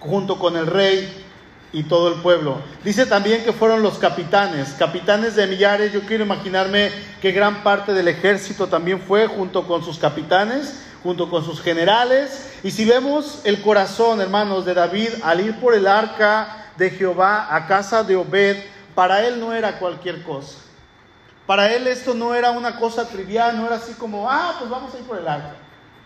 junto 0.00 0.36
con 0.36 0.56
el 0.56 0.66
rey 0.66 1.23
y 1.74 1.82
todo 1.82 2.08
el 2.08 2.20
pueblo. 2.22 2.58
Dice 2.84 3.04
también 3.04 3.42
que 3.44 3.52
fueron 3.52 3.82
los 3.82 3.98
capitanes, 3.98 4.74
capitanes 4.78 5.34
de 5.34 5.46
millares. 5.48 5.92
Yo 5.92 6.02
quiero 6.02 6.24
imaginarme 6.24 6.90
que 7.20 7.32
gran 7.32 7.62
parte 7.64 7.92
del 7.92 8.08
ejército 8.08 8.68
también 8.68 9.00
fue 9.00 9.26
junto 9.26 9.66
con 9.66 9.84
sus 9.84 9.98
capitanes, 9.98 10.80
junto 11.02 11.28
con 11.28 11.44
sus 11.44 11.60
generales. 11.60 12.48
Y 12.62 12.70
si 12.70 12.84
vemos 12.84 13.40
el 13.44 13.60
corazón, 13.60 14.20
hermanos, 14.20 14.64
de 14.64 14.72
David 14.74 15.08
al 15.24 15.40
ir 15.40 15.56
por 15.58 15.74
el 15.74 15.88
arca 15.88 16.66
de 16.76 16.90
Jehová 16.90 17.54
a 17.54 17.66
casa 17.66 18.04
de 18.04 18.16
Obed, 18.16 18.56
para 18.94 19.26
él 19.26 19.40
no 19.40 19.52
era 19.52 19.80
cualquier 19.80 20.22
cosa. 20.22 20.60
Para 21.44 21.74
él 21.74 21.88
esto 21.88 22.14
no 22.14 22.34
era 22.34 22.52
una 22.52 22.76
cosa 22.76 23.06
trivial, 23.08 23.56
no 23.58 23.66
era 23.66 23.76
así 23.76 23.94
como, 23.94 24.30
ah, 24.30 24.54
pues 24.60 24.70
vamos 24.70 24.94
a 24.94 24.98
ir 24.98 25.04
por 25.04 25.18
el 25.18 25.26
arca. 25.26 25.56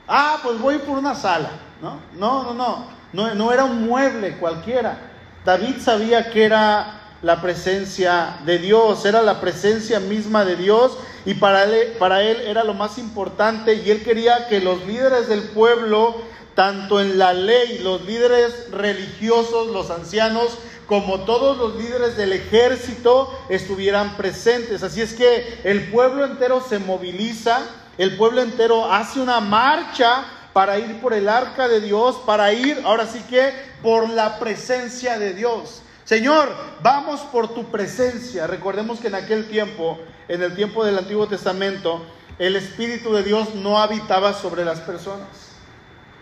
Ah, 0.08 0.38
pues 0.42 0.58
voy 0.58 0.78
por 0.78 0.96
una 0.96 1.14
sala, 1.14 1.50
¿no? 1.82 2.00
No, 2.14 2.42
no, 2.42 2.54
no. 2.54 2.98
No, 3.10 3.34
no 3.34 3.52
era 3.52 3.64
un 3.64 3.86
mueble 3.86 4.36
cualquiera. 4.36 4.98
David 5.44 5.76
sabía 5.80 6.30
que 6.30 6.44
era 6.44 7.16
la 7.22 7.40
presencia 7.40 8.38
de 8.44 8.58
Dios, 8.58 9.04
era 9.04 9.22
la 9.22 9.40
presencia 9.40 9.98
misma 9.98 10.44
de 10.44 10.56
Dios 10.56 10.96
y 11.24 11.34
para 11.34 11.64
él, 11.64 11.94
para 11.98 12.22
él 12.22 12.40
era 12.42 12.64
lo 12.64 12.74
más 12.74 12.96
importante 12.98 13.74
y 13.74 13.90
él 13.90 14.02
quería 14.04 14.46
que 14.48 14.60
los 14.60 14.84
líderes 14.86 15.28
del 15.28 15.42
pueblo, 15.42 16.14
tanto 16.54 17.00
en 17.00 17.18
la 17.18 17.32
ley, 17.32 17.78
los 17.80 18.02
líderes 18.04 18.70
religiosos, 18.70 19.68
los 19.68 19.90
ancianos, 19.90 20.56
como 20.86 21.20
todos 21.20 21.56
los 21.58 21.76
líderes 21.76 22.16
del 22.16 22.32
ejército 22.32 23.28
estuvieran 23.48 24.16
presentes. 24.16 24.82
Así 24.82 25.02
es 25.02 25.12
que 25.12 25.60
el 25.64 25.90
pueblo 25.90 26.24
entero 26.24 26.62
se 26.66 26.78
moviliza, 26.78 27.60
el 27.98 28.16
pueblo 28.16 28.42
entero 28.42 28.90
hace 28.92 29.20
una 29.20 29.40
marcha 29.40 30.24
para 30.58 30.76
ir 30.80 30.98
por 31.00 31.14
el 31.14 31.28
arca 31.28 31.68
de 31.68 31.80
Dios, 31.80 32.16
para 32.26 32.52
ir, 32.52 32.82
ahora 32.84 33.06
sí 33.06 33.22
que, 33.30 33.52
por 33.80 34.10
la 34.10 34.40
presencia 34.40 35.16
de 35.16 35.32
Dios. 35.32 35.82
Señor, 36.04 36.48
vamos 36.82 37.20
por 37.20 37.54
tu 37.54 37.66
presencia. 37.70 38.44
Recordemos 38.48 38.98
que 38.98 39.06
en 39.06 39.14
aquel 39.14 39.46
tiempo, 39.46 40.00
en 40.26 40.42
el 40.42 40.56
tiempo 40.56 40.84
del 40.84 40.98
Antiguo 40.98 41.28
Testamento, 41.28 42.04
el 42.40 42.56
Espíritu 42.56 43.12
de 43.14 43.22
Dios 43.22 43.54
no 43.54 43.78
habitaba 43.78 44.32
sobre 44.32 44.64
las 44.64 44.80
personas. 44.80 45.28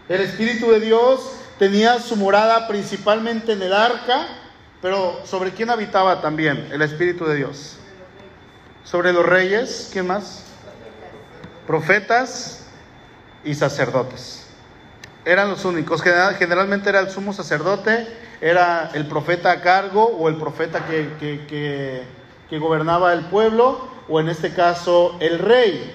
El 0.06 0.20
Espíritu 0.20 0.70
de 0.70 0.80
Dios 0.80 1.32
tenía 1.58 1.98
su 1.98 2.14
morada 2.16 2.68
principalmente 2.68 3.52
en 3.52 3.62
el 3.62 3.72
arca, 3.72 4.26
pero 4.82 5.18
¿sobre 5.24 5.52
quién 5.52 5.70
habitaba 5.70 6.20
también 6.20 6.68
el 6.72 6.82
Espíritu 6.82 7.24
de 7.24 7.36
Dios? 7.36 7.76
Sobre 8.84 9.14
los 9.14 9.24
reyes, 9.24 9.88
¿quién 9.94 10.06
más? 10.08 10.42
Profetas, 11.66 12.64
y 13.46 13.54
sacerdotes. 13.54 14.42
Eran 15.24 15.48
los 15.48 15.64
únicos. 15.64 16.02
Generalmente 16.02 16.90
era 16.90 17.00
el 17.00 17.08
sumo 17.10 17.32
sacerdote, 17.32 18.06
era 18.40 18.90
el 18.92 19.06
profeta 19.06 19.50
a 19.52 19.60
cargo 19.62 20.04
o 20.04 20.28
el 20.28 20.36
profeta 20.36 20.84
que, 20.86 22.06
que, 22.48 22.58
gobernaba 22.58 23.12
el 23.12 23.22
pueblo 23.26 23.88
o 24.08 24.20
en 24.20 24.28
este 24.28 24.52
caso 24.52 25.16
el 25.20 25.38
rey. 25.38 25.94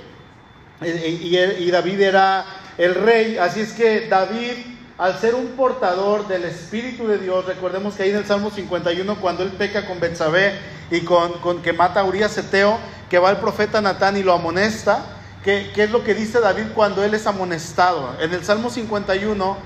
Y, 0.81 1.69
David 1.71 2.01
era 2.01 2.45
el 2.77 2.95
rey. 2.95 3.37
Así 3.37 3.61
es 3.61 3.73
que 3.73 4.07
David, 4.07 4.53
al 4.97 5.15
ser 5.19 5.35
un 5.35 5.47
portador 5.49 6.27
del 6.27 6.45
Espíritu 6.45 7.07
de 7.07 7.19
Dios, 7.19 7.45
recordemos 7.45 7.93
que 7.95 8.03
ahí 8.03 8.09
en 8.09 8.17
el 8.17 8.25
Salmo 8.25 8.49
51, 8.51 9.15
cuando 9.21 9.43
él 9.43 9.51
peca 9.51 9.85
con 9.85 9.99
Betsabé 9.99 10.53
y 10.89 11.01
con, 11.01 11.61
que 11.61 11.71
mata 11.73 12.01
a 12.01 12.05
Urias 12.05 12.37
Eteo, 12.37 12.77
que 13.09 13.19
va 13.19 13.29
el 13.29 13.37
profeta 13.37 13.79
Natán 13.81 14.17
y 14.17 14.23
lo 14.23 14.33
amonesta, 14.33 15.05
¿Qué, 15.43 15.71
es 15.75 15.89
lo 15.89 16.03
que 16.03 16.13
dice 16.13 16.39
David 16.39 16.65
cuando 16.75 17.03
él 17.03 17.13
es 17.15 17.25
amonestado? 17.25 18.15
En 18.21 18.31
el 18.33 18.43
Salmo 18.45 18.69
51, 18.69 19.57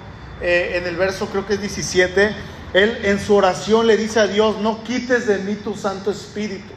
eh, 0.42 0.72
en 0.76 0.88
el 0.88 0.96
verso 0.96 1.26
creo 1.28 1.46
que 1.46 1.56
es 1.56 1.60
17, 1.62 2.34
él 2.74 2.98
en 3.04 3.20
su 3.20 3.36
oración 3.36 3.86
le 3.88 3.98
dice 3.98 4.22
a 4.22 4.28
Dios, 4.28 4.58
no 4.60 4.84
quites 4.84 5.28
de 5.28 5.38
mí 5.40 5.56
tu 5.56 5.76
Santo 5.76 6.12
Espíritu. 6.12 6.74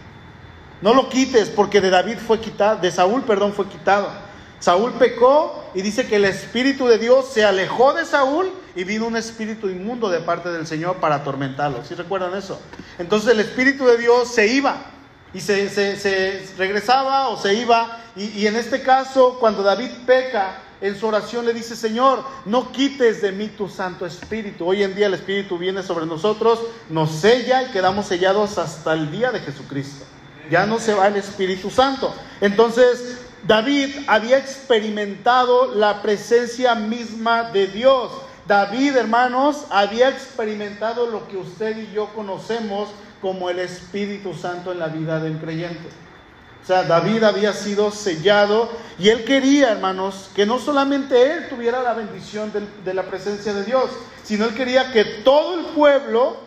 No 0.82 0.94
lo 0.94 1.08
quites 1.08 1.48
porque 1.48 1.80
de 1.80 1.90
David 1.90 2.18
fue 2.18 2.40
quitado, 2.40 2.76
de 2.80 2.90
Saúl, 2.90 3.22
perdón, 3.22 3.52
fue 3.52 3.68
quitado. 3.68 4.08
Saúl 4.60 4.92
pecó 4.94 5.64
y 5.74 5.82
dice 5.82 6.06
que 6.08 6.16
el 6.16 6.24
Espíritu 6.24 6.88
de 6.88 6.98
Dios 6.98 7.30
se 7.32 7.44
alejó 7.44 7.92
de 7.94 8.04
Saúl 8.04 8.50
y 8.74 8.82
vino 8.82 9.06
un 9.06 9.16
espíritu 9.16 9.68
inmundo 9.68 10.08
de 10.10 10.18
parte 10.18 10.48
del 10.50 10.66
Señor 10.66 10.96
para 10.96 11.16
atormentarlo. 11.16 11.84
¿Sí 11.84 11.94
recuerdan 11.94 12.34
eso? 12.36 12.60
Entonces 12.98 13.30
el 13.32 13.38
Espíritu 13.40 13.84
de 13.86 13.96
Dios 13.98 14.32
se 14.34 14.48
iba 14.48 14.82
y 15.34 15.40
se, 15.40 16.42
regresaba 16.56 17.28
o 17.28 17.38
se 17.40 17.54
iba. 17.54 18.00
Y, 18.16 18.24
y 18.38 18.46
en 18.46 18.56
este 18.56 18.82
caso, 18.82 19.36
cuando 19.38 19.62
David 19.62 19.90
peca, 20.06 20.62
en 20.80 20.98
su 20.98 21.06
oración 21.06 21.44
le 21.44 21.52
dice, 21.52 21.74
Señor, 21.76 22.24
no 22.44 22.70
quites 22.72 23.20
de 23.20 23.32
mí 23.32 23.48
tu 23.48 23.68
Santo 23.68 24.06
Espíritu. 24.06 24.66
Hoy 24.66 24.82
en 24.84 24.94
día 24.94 25.06
el 25.06 25.14
Espíritu 25.14 25.58
viene 25.58 25.82
sobre 25.82 26.06
nosotros, 26.06 26.60
nos 26.88 27.10
sella 27.10 27.62
y 27.62 27.66
quedamos 27.72 28.06
sellados 28.06 28.58
hasta 28.58 28.92
el 28.94 29.10
día 29.10 29.30
de 29.30 29.40
Jesucristo. 29.40 30.06
Ya 30.50 30.64
no 30.66 30.78
se 30.78 30.94
va 30.94 31.08
el 31.08 31.16
Espíritu 31.16 31.68
Santo. 31.70 32.14
Entonces, 32.40 33.18
David 33.46 33.94
había 34.06 34.38
experimentado 34.38 35.74
la 35.74 36.00
presencia 36.00 36.74
misma 36.74 37.50
de 37.50 37.66
Dios. 37.66 38.10
David, 38.48 38.96
hermanos, 38.96 39.66
había 39.68 40.08
experimentado 40.08 41.06
lo 41.10 41.28
que 41.28 41.36
usted 41.36 41.76
y 41.76 41.92
yo 41.92 42.06
conocemos 42.14 42.88
como 43.20 43.50
el 43.50 43.58
Espíritu 43.58 44.32
Santo 44.32 44.72
en 44.72 44.78
la 44.78 44.88
vida 44.88 45.20
del 45.20 45.36
creyente. 45.38 45.88
O 46.64 46.66
sea, 46.66 46.84
David 46.84 47.24
había 47.24 47.52
sido 47.52 47.90
sellado 47.90 48.70
y 48.98 49.10
él 49.10 49.24
quería, 49.26 49.72
hermanos, 49.72 50.30
que 50.34 50.46
no 50.46 50.58
solamente 50.58 51.30
él 51.30 51.46
tuviera 51.50 51.82
la 51.82 51.92
bendición 51.92 52.50
de, 52.84 52.94
la 52.94 53.02
presencia 53.02 53.52
de 53.52 53.64
Dios, 53.64 53.90
sino 54.24 54.46
él 54.46 54.54
quería 54.54 54.92
que 54.92 55.04
todo 55.04 55.60
el 55.60 55.66
pueblo 55.66 56.38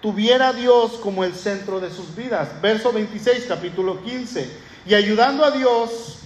tuviera 0.00 0.48
a 0.48 0.52
Dios 0.52 0.92
como 1.02 1.24
el 1.24 1.34
centro 1.34 1.80
de 1.80 1.90
sus 1.90 2.14
vidas. 2.14 2.48
Verso 2.62 2.92
26, 2.92 3.46
capítulo 3.48 4.00
15. 4.04 4.48
Y 4.86 4.94
ayudando 4.94 5.44
a 5.44 5.50
Dios, 5.50 6.18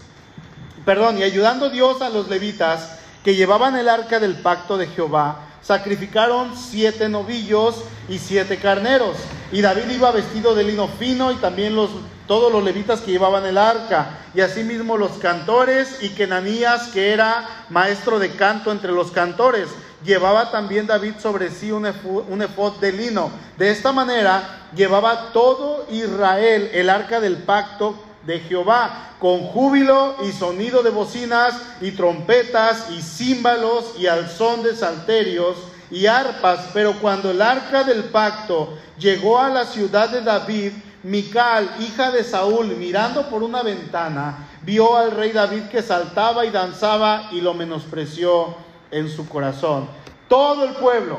perdón, 0.84 1.16
y 1.18 1.22
ayudando 1.22 1.66
a 1.66 1.70
Dios 1.70 2.02
a 2.02 2.10
los 2.10 2.28
levitas, 2.28 2.98
que 3.24 3.34
llevaban 3.34 3.76
el 3.76 3.88
arca 3.88 4.18
del 4.18 4.34
pacto 4.34 4.76
de 4.76 4.88
Jehová, 4.88 5.48
sacrificaron 5.62 6.56
siete 6.56 7.08
novillos 7.08 7.76
y 8.08 8.18
siete 8.18 8.56
carneros. 8.56 9.16
Y 9.52 9.60
David 9.60 9.90
iba 9.90 10.10
vestido 10.10 10.54
de 10.54 10.64
lino 10.64 10.88
fino 10.88 11.30
y 11.30 11.36
también 11.36 11.76
los, 11.76 11.90
todos 12.26 12.50
los 12.52 12.64
levitas 12.64 13.00
que 13.00 13.12
llevaban 13.12 13.46
el 13.46 13.58
arca. 13.58 14.18
Y 14.34 14.40
asimismo 14.40 14.96
los 14.96 15.12
cantores 15.12 15.98
y 16.02 16.08
Kenanías, 16.10 16.88
que 16.88 17.12
era 17.12 17.66
maestro 17.70 18.18
de 18.18 18.30
canto 18.30 18.72
entre 18.72 18.90
los 18.90 19.10
cantores. 19.12 19.68
Llevaba 20.04 20.50
también 20.50 20.88
David 20.88 21.14
sobre 21.20 21.48
sí 21.50 21.70
un 21.70 21.86
un 21.86 22.42
efod 22.42 22.76
de 22.80 22.90
lino. 22.90 23.30
De 23.56 23.70
esta 23.70 23.92
manera 23.92 24.68
llevaba 24.74 25.30
todo 25.32 25.86
Israel 25.92 26.70
el 26.72 26.90
arca 26.90 27.20
del 27.20 27.36
pacto 27.36 27.96
de 28.26 28.38
Jehová, 28.40 29.14
con 29.18 29.40
júbilo 29.40 30.16
y 30.28 30.32
sonido 30.32 30.82
de 30.82 30.90
bocinas 30.90 31.54
y 31.80 31.92
trompetas 31.92 32.88
y 32.90 33.02
címbalos 33.02 33.94
y 33.98 34.06
alzón 34.06 34.62
de 34.62 34.76
salterios 34.76 35.56
y 35.90 36.06
arpas. 36.06 36.68
Pero 36.72 36.94
cuando 37.00 37.30
el 37.30 37.42
arca 37.42 37.82
del 37.84 38.04
pacto 38.04 38.76
llegó 38.98 39.38
a 39.40 39.48
la 39.48 39.64
ciudad 39.64 40.08
de 40.08 40.22
David, 40.22 40.72
Mical, 41.04 41.68
hija 41.80 42.12
de 42.12 42.22
Saúl, 42.22 42.76
mirando 42.76 43.28
por 43.28 43.42
una 43.42 43.62
ventana, 43.64 44.46
vio 44.62 44.96
al 44.96 45.10
rey 45.10 45.32
David 45.32 45.62
que 45.64 45.82
saltaba 45.82 46.46
y 46.46 46.50
danzaba 46.50 47.28
y 47.32 47.40
lo 47.40 47.54
menospreció 47.54 48.54
en 48.92 49.08
su 49.08 49.28
corazón. 49.28 49.88
Todo 50.28 50.64
el 50.64 50.74
pueblo, 50.74 51.18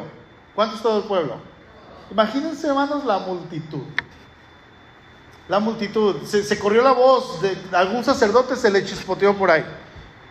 ¿cuánto 0.55 0.77
es 0.77 0.81
todo 0.81 0.99
el 0.99 1.03
pueblo? 1.03 1.35
Imagínense, 2.09 2.65
hermanos, 2.65 3.03
la 3.03 3.19
multitud 3.19 3.81
la 5.47 5.59
multitud. 5.59 6.23
Se, 6.25 6.59
corrió 6.59 6.81
la 6.83 6.91
voz, 6.91 7.41
de, 7.41 7.55
algún 7.73 8.03
sacerdote 8.03 8.55
se 8.55 8.69
le 8.71 8.85
chispoteó 8.85 9.35
por 9.35 9.51
ahí. 9.51 9.63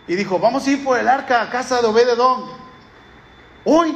Y 0.07 0.15
dijo, 0.15 0.39
vamos 0.39 0.67
a 0.67 0.71
ir 0.71 0.83
por 0.83 0.97
el 0.99 1.07
arca 1.07 1.41
a 1.41 1.49
casa 1.49 1.81
de 1.81 1.87
Obededón. 1.87 2.45
Hoy. 3.65 3.95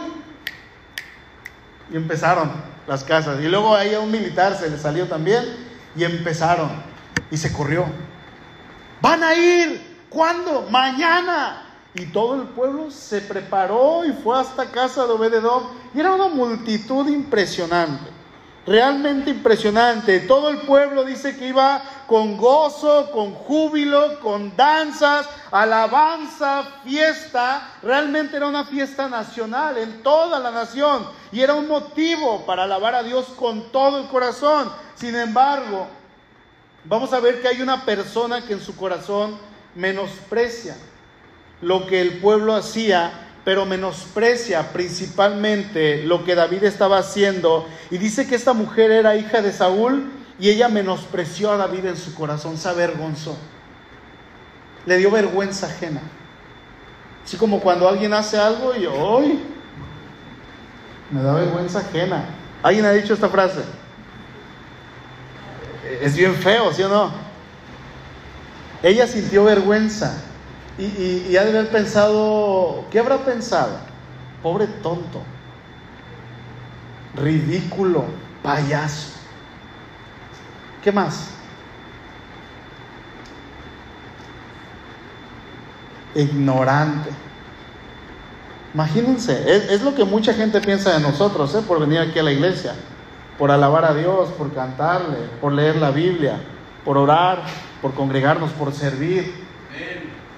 Y 1.91 1.95
empezaron 1.97 2.51
las 2.85 3.03
casas. 3.03 3.39
Y 3.41 3.47
luego 3.47 3.75
ahí 3.75 3.93
a 3.93 3.99
un 3.99 4.11
militar 4.11 4.55
se 4.57 4.69
le 4.69 4.77
salió 4.77 5.07
también. 5.07 5.43
Y 5.95 6.03
empezaron. 6.05 6.69
Y 7.29 7.37
se 7.37 7.51
corrió. 7.51 7.85
Van 9.01 9.21
a 9.23 9.33
ir. 9.35 10.05
¿Cuándo? 10.09 10.67
Mañana. 10.69 11.63
Y 11.93 12.05
todo 12.05 12.35
el 12.41 12.47
pueblo 12.49 12.89
se 12.91 13.19
preparó 13.21 14.05
y 14.05 14.13
fue 14.13 14.39
hasta 14.39 14.67
casa 14.71 15.05
de 15.05 15.11
Obededón. 15.11 15.63
Y 15.93 15.99
era 15.99 16.13
una 16.13 16.27
multitud 16.29 17.05
impresionante 17.09 18.11
realmente 18.67 19.29
impresionante. 19.31 20.19
Todo 20.19 20.49
el 20.49 20.59
pueblo 20.59 21.03
dice 21.05 21.35
que 21.37 21.47
iba 21.47 21.81
con 22.05 22.37
gozo, 22.37 23.09
con 23.11 23.33
júbilo, 23.33 24.19
con 24.19 24.55
danzas, 24.55 25.27
alabanza, 25.51 26.63
fiesta. 26.83 27.73
Realmente 27.81 28.37
era 28.37 28.45
una 28.47 28.65
fiesta 28.65 29.07
nacional 29.07 29.77
en 29.77 30.03
toda 30.03 30.37
la 30.39 30.51
nación 30.51 31.07
y 31.31 31.41
era 31.41 31.55
un 31.55 31.67
motivo 31.67 32.45
para 32.45 32.63
alabar 32.63 32.93
a 32.93 33.03
Dios 33.03 33.25
con 33.39 33.71
todo 33.71 33.99
el 33.99 34.07
corazón. 34.07 34.69
Sin 34.95 35.15
embargo, 35.15 35.87
vamos 36.83 37.13
a 37.13 37.19
ver 37.21 37.41
que 37.41 37.47
hay 37.47 37.61
una 37.61 37.85
persona 37.85 38.45
que 38.45 38.53
en 38.53 38.61
su 38.61 38.75
corazón 38.75 39.37
menosprecia 39.75 40.75
lo 41.61 41.87
que 41.87 42.01
el 42.01 42.19
pueblo 42.19 42.53
hacía 42.55 43.26
pero 43.47 43.65
menosprecia 43.65 44.73
principalmente 44.73 46.03
lo 46.03 46.25
que 46.25 46.35
David 46.35 46.65
estaba 46.65 46.97
haciendo 46.97 47.65
y 47.89 47.97
dice 47.97 48.27
que 48.27 48.35
esta 48.35 48.51
mujer 48.51 48.91
era 48.91 49.15
hija 49.15 49.41
de 49.41 49.53
Saúl 49.53 50.11
y 50.37 50.49
ella 50.49 50.67
menospreció 50.67 51.53
a 51.53 51.55
David 51.55 51.85
en 51.85 51.95
su 51.95 52.13
corazón, 52.13 52.57
se 52.57 52.67
avergonzó, 52.67 53.37
le 54.85 54.97
dio 54.97 55.09
vergüenza 55.11 55.67
ajena. 55.67 56.01
Así 57.23 57.37
como 57.37 57.61
cuando 57.61 57.87
alguien 57.87 58.13
hace 58.13 58.37
algo 58.37 58.75
y 58.75 58.85
hoy 58.85 59.39
me 61.11 61.21
da 61.23 61.33
vergüenza 61.35 61.79
ajena. 61.79 62.25
¿Alguien 62.61 62.83
ha 62.83 62.91
dicho 62.91 63.13
esta 63.13 63.29
frase? 63.29 63.61
Es 66.01 66.17
bien 66.17 66.35
feo, 66.35 66.73
¿sí 66.73 66.83
o 66.83 66.89
no? 66.89 67.11
Ella 68.83 69.07
sintió 69.07 69.45
vergüenza 69.45 70.21
y, 70.77 71.35
ha 71.35 71.43
de 71.43 71.57
haber 71.57 71.71
pensado, 71.71 72.85
¿qué 72.91 72.99
habrá 72.99 73.17
pensado? 73.25 73.71
Pobre 74.43 74.67
tonto, 74.67 75.21
ridículo, 77.15 78.03
payaso. 78.43 79.13
¿Qué 80.83 80.91
más? 80.91 81.31
Ignorante. 86.13 87.09
Imagínense, 88.75 89.73
es, 89.73 89.81
lo 89.81 89.95
que 89.95 90.03
mucha 90.05 90.33
gente 90.35 90.61
piensa 90.61 90.93
de 90.93 90.99
nosotros, 90.99 91.55
¿eh? 91.55 91.61
por 91.67 91.79
venir 91.79 91.97
aquí 91.99 92.19
a 92.19 92.23
la 92.23 92.31
iglesia, 92.31 92.75
por 93.39 93.49
alabar 93.49 93.83
a 93.83 93.95
Dios, 93.95 94.29
por 94.37 94.53
cantarle, 94.53 95.17
por 95.41 95.53
leer 95.53 95.77
la 95.77 95.89
Biblia, 95.89 96.37
por 96.85 96.99
orar, 96.99 97.41
por 97.81 97.95
congregarnos, 97.95 98.51
por 98.51 98.71
servir. 98.73 99.47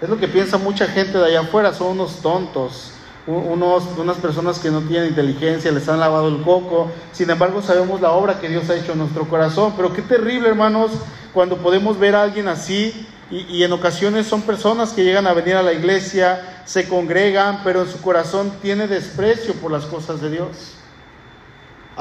Es 0.01 0.07
lo 0.07 0.17
que 0.17 0.29
piensa 0.29 0.57
mucha 0.57 0.87
gente 0.87 1.17
de 1.17 1.25
allá 1.25 1.41
afuera, 1.41 1.73
son 1.73 1.87
unos 1.87 2.21
tontos, 2.21 2.91
unos, 3.27 3.83
unas 3.97 4.15
personas 4.15 4.57
que 4.57 4.71
no 4.71 4.79
tienen 4.79 5.09
inteligencia, 5.09 5.71
les 5.73 5.89
han 5.89 5.99
lavado 5.99 6.29
el 6.29 6.41
coco. 6.41 6.89
Sin 7.11 7.29
embargo, 7.29 7.61
sabemos 7.61 7.99
la 7.99 8.11
obra 8.11 8.39
que 8.39 8.47
Dios 8.47 8.69
ha 8.69 8.75
hecho 8.77 8.93
en 8.93 8.99
nuestro 8.99 9.27
corazón. 9.27 9.73
Pero 9.75 9.91
qué 9.93 10.01
terrible, 10.01 10.47
hermanos, 10.47 10.91
cuando 11.33 11.57
podemos 11.57 11.99
ver 11.99 12.15
a 12.15 12.23
alguien 12.23 12.47
así 12.47 12.93
y, 13.29 13.39
y, 13.53 13.63
en 13.65 13.73
ocasiones 13.73 14.25
son 14.25 14.41
personas 14.43 14.93
que 14.93 15.03
llegan 15.03 15.27
a 15.27 15.33
venir 15.33 15.55
a 15.55 15.63
la 15.63 15.73
iglesia, 15.73 16.61
se 16.65 16.87
congregan, 16.87 17.59
pero 17.65 17.81
en 17.81 17.89
su 17.89 17.99
corazón 17.99 18.53
tiene 18.61 18.87
desprecio 18.87 19.53
por 19.55 19.69
las 19.69 19.85
cosas 19.85 20.21
de 20.21 20.29
Dios. 20.31 20.75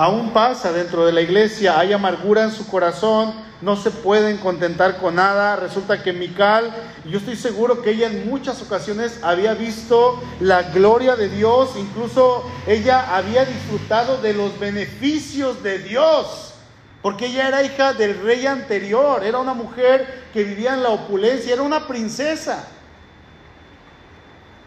Aún 0.00 0.30
pasa 0.32 0.70
dentro 0.70 1.04
de 1.06 1.10
la 1.10 1.22
iglesia, 1.22 1.76
hay 1.80 1.92
amargura 1.92 2.44
en 2.44 2.52
su 2.52 2.68
corazón, 2.68 3.34
no 3.60 3.74
se 3.74 3.90
pueden 3.90 4.36
contentar 4.36 4.98
con 5.00 5.16
nada. 5.16 5.56
Resulta 5.56 6.04
que 6.04 6.12
Mical, 6.12 6.70
yo 7.10 7.18
estoy 7.18 7.34
seguro 7.34 7.82
que 7.82 7.90
ella 7.90 8.06
en 8.06 8.30
muchas 8.30 8.62
ocasiones 8.62 9.18
había 9.24 9.54
visto 9.54 10.22
la 10.38 10.62
gloria 10.62 11.16
de 11.16 11.28
Dios, 11.28 11.70
incluso 11.76 12.44
ella 12.68 13.16
había 13.16 13.44
disfrutado 13.44 14.18
de 14.18 14.34
los 14.34 14.56
beneficios 14.60 15.64
de 15.64 15.80
Dios, 15.80 16.54
porque 17.02 17.26
ella 17.26 17.48
era 17.48 17.64
hija 17.64 17.92
del 17.92 18.20
rey 18.22 18.46
anterior, 18.46 19.24
era 19.24 19.38
una 19.38 19.54
mujer 19.54 20.26
que 20.32 20.44
vivía 20.44 20.74
en 20.74 20.84
la 20.84 20.90
opulencia, 20.90 21.54
era 21.54 21.62
una 21.62 21.88
princesa. 21.88 22.66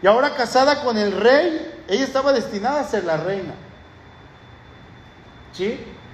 Y 0.02 0.06
ahora 0.06 0.34
casada 0.34 0.82
con 0.84 0.98
el 0.98 1.10
rey, 1.12 1.72
ella 1.88 2.04
estaba 2.04 2.34
destinada 2.34 2.80
a 2.80 2.84
ser 2.84 3.04
la 3.04 3.16
reina. 3.16 3.54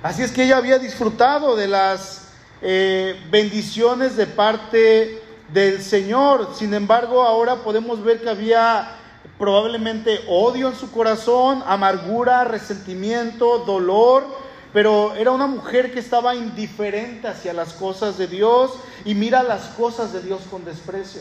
Así 0.02 0.22
es 0.22 0.32
que 0.32 0.44
ella 0.44 0.56
había 0.56 0.78
disfrutado 0.80 1.54
de 1.54 1.68
las 1.68 2.28
eh, 2.60 3.14
bendiciones 3.30 4.16
de 4.16 4.26
parte 4.26 5.22
del 5.52 5.80
Señor. 5.80 6.50
Sin 6.58 6.74
embargo, 6.74 7.22
ahora 7.22 7.56
podemos 7.56 8.02
ver 8.02 8.20
que 8.20 8.30
había 8.30 8.96
probablemente 9.38 10.20
odio 10.26 10.68
en 10.70 10.74
su 10.74 10.90
corazón, 10.90 11.62
amargura, 11.68 12.42
resentimiento, 12.42 13.58
dolor, 13.60 14.24
pero 14.72 15.14
era 15.14 15.30
una 15.30 15.46
mujer 15.46 15.92
que 15.92 16.00
estaba 16.00 16.34
indiferente 16.34 17.28
hacia 17.28 17.52
las 17.52 17.72
cosas 17.74 18.18
de 18.18 18.26
Dios 18.26 18.72
y 19.04 19.14
mira 19.14 19.44
las 19.44 19.66
cosas 19.76 20.12
de 20.12 20.20
Dios 20.20 20.40
con 20.50 20.64
desprecio. 20.64 21.20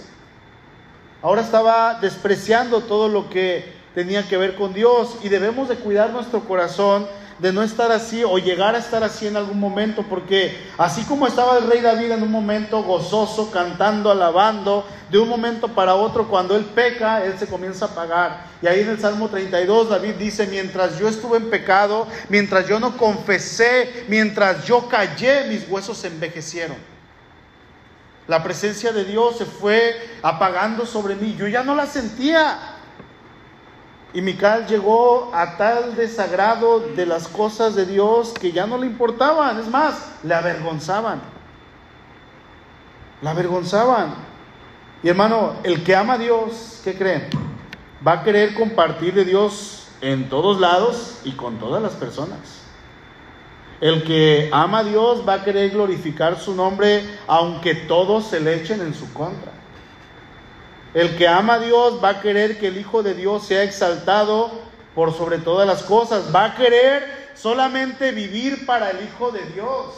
Ahora 1.22 1.42
estaba 1.44 2.00
despreciando 2.02 2.82
todo 2.82 3.10
lo 3.10 3.30
que 3.30 3.72
tenía 3.94 4.28
que 4.28 4.38
ver 4.38 4.56
con 4.56 4.74
Dios 4.74 5.18
y 5.24 5.30
debemos 5.30 5.70
de 5.70 5.76
cuidar 5.76 6.10
nuestro 6.10 6.42
corazón 6.46 7.08
de 7.40 7.54
no 7.54 7.62
estar 7.62 7.92
así 7.92 8.24
o 8.24 8.38
llegar 8.40 8.76
a 8.76 8.80
estar 8.80 9.04
así 9.04 9.28
en 9.28 9.36
algún 9.38 9.60
momento, 9.60 10.04
porque 10.04 10.58
así 10.78 11.04
como 11.04 11.28
estaba 11.28 11.58
el 11.58 11.68
rey 11.70 11.82
David 11.82 12.12
en 12.12 12.24
un 12.24 12.32
momento 12.32 12.84
gozoso, 12.84 13.52
cantando, 13.52 14.10
alabando, 14.12 14.86
de 15.12 15.20
un 15.20 15.30
momento 15.30 15.70
para 15.70 15.96
otro, 15.96 16.28
cuando 16.28 16.56
él 16.56 16.66
peca, 16.66 17.24
él 17.24 17.36
se 17.38 17.48
comienza 17.48 17.86
a 17.86 17.90
pagar. 17.90 18.46
Y 18.62 18.68
ahí 18.68 18.82
en 18.82 18.90
el 18.90 19.00
Salmo 19.00 19.30
32 19.30 19.90
David 19.90 20.16
dice, 20.16 20.48
mientras 20.48 20.98
yo 21.00 21.08
estuve 21.08 21.38
en 21.38 21.50
pecado, 21.50 22.08
mientras 22.30 22.68
yo 22.68 22.80
no 22.80 22.98
confesé, 22.98 24.06
mientras 24.08 24.66
yo 24.66 24.88
callé, 24.90 25.46
mis 25.46 25.68
huesos 25.70 25.98
se 25.98 26.08
envejecieron. 26.08 26.78
La 28.28 28.44
presencia 28.44 28.92
de 28.92 29.06
Dios 29.06 29.38
se 29.38 29.46
fue 29.46 29.96
apagando 30.22 30.86
sobre 30.86 31.16
mí, 31.16 31.36
yo 31.38 31.48
ya 31.48 31.64
no 31.64 31.76
la 31.76 31.86
sentía. 31.86 32.74
Y 34.18 34.22
Mical 34.24 34.66
llegó 34.66 35.30
a 35.32 35.58
tal 35.58 35.96
desagrado 35.96 36.80
de 36.80 37.06
las 37.06 37.28
cosas 37.28 37.76
de 37.76 37.86
Dios 37.86 38.30
que 38.34 38.52
ya 38.52 38.66
no 38.66 38.80
le 38.80 38.88
importaban, 38.88 39.60
es 39.60 39.68
más, 39.68 40.10
le 40.24 40.34
avergonzaban. 40.34 41.22
Le 43.22 43.30
avergonzaban. 43.30 44.16
Y 45.04 45.10
hermano, 45.10 45.58
el 45.62 45.84
que 45.84 45.96
ama 45.96 46.14
a 46.14 46.18
Dios, 46.18 46.82
¿qué 46.84 46.98
creen? 46.98 47.30
Va 48.08 48.14
a 48.14 48.24
querer 48.24 48.56
compartir 48.56 49.14
de 49.14 49.24
Dios 49.24 49.84
en 50.02 50.28
todos 50.30 50.60
lados 50.60 51.20
y 51.24 51.34
con 51.34 51.58
todas 51.60 51.84
las 51.84 51.94
personas. 51.94 52.64
El 53.82 54.04
que 54.04 54.50
ama 54.52 54.80
a 54.80 54.84
Dios 54.84 55.26
va 55.30 55.34
a 55.36 55.44
querer 55.44 55.70
glorificar 55.70 56.40
su 56.40 56.56
nombre 56.56 57.04
aunque 57.28 57.76
todos 57.76 58.26
se 58.26 58.40
le 58.40 58.56
echen 58.56 58.82
en 58.82 58.96
su 58.96 59.14
contra. 59.14 59.52
El 60.98 61.16
que 61.16 61.28
ama 61.28 61.54
a 61.56 61.60
Dios 61.60 62.04
va 62.04 62.10
a 62.10 62.22
querer 62.22 62.58
que 62.58 62.70
el 62.70 62.78
Hijo 62.78 63.04
de 63.04 63.14
Dios 63.14 63.46
sea 63.46 63.62
exaltado 63.62 64.50
por 64.96 65.14
sobre 65.16 65.38
todas 65.38 65.68
las 65.68 65.84
cosas. 65.84 66.34
Va 66.36 66.44
a 66.46 66.56
querer 66.56 67.30
solamente 67.36 68.10
vivir 68.12 68.66
para 68.66 68.90
el 68.90 69.06
Hijo 69.08 69.30
de 69.32 69.46
Dios. 69.54 69.94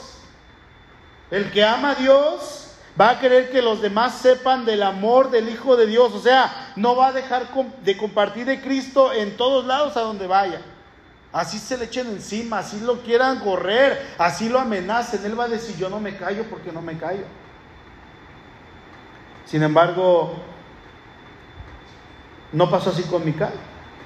El 1.32 1.52
que 1.52 1.64
ama 1.64 1.92
a 1.92 1.96
Dios 1.96 2.68
va 3.00 3.12
a 3.12 3.20
querer 3.22 3.50
que 3.50 3.62
los 3.62 3.82
demás 3.82 4.16
sepan 4.16 4.66
del 4.66 4.84
amor 4.84 5.32
del 5.32 5.48
Hijo 5.48 5.78
de 5.78 5.88
Dios. 5.88 6.12
O 6.14 6.20
sea, 6.20 6.74
no 6.76 6.98
va 6.98 7.08
a 7.08 7.12
dejar 7.14 7.46
de 7.82 7.96
compartir 7.96 8.46
de 8.46 8.60
Cristo 8.60 9.14
en 9.14 9.38
todos 9.38 9.64
lados 9.66 9.96
a 9.96 10.02
donde 10.02 10.28
vaya. 10.28 10.60
Así 11.32 11.60
se 11.60 11.78
le 11.78 11.86
echen 11.86 12.08
encima, 12.08 12.60
así 12.60 12.78
lo 12.82 13.04
quieran 13.04 13.40
correr, 13.40 14.06
así 14.18 14.50
lo 14.50 14.60
amenacen. 14.60 15.24
Él 15.24 15.40
va 15.40 15.46
a 15.46 15.50
decir, 15.50 15.78
yo 15.78 15.90
no 15.90 16.02
me 16.02 16.18
callo 16.18 16.44
porque 16.50 16.74
no 16.74 16.82
me 16.82 16.98
callo. 16.98 17.24
Sin 19.46 19.64
embargo, 19.64 20.36
no 22.52 22.70
pasó 22.70 22.90
así 22.90 23.04
con 23.04 23.24
Mical. 23.26 23.52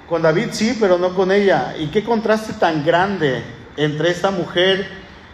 Con 0.09 0.21
David 0.21 0.49
sí, 0.51 0.77
pero 0.79 0.97
no 0.97 1.13
con 1.15 1.31
ella. 1.31 1.75
Y 1.77 1.87
qué 1.87 2.03
contraste 2.03 2.53
tan 2.53 2.85
grande 2.85 3.41
entre 3.77 4.11
esta 4.11 4.31
mujer. 4.31 4.87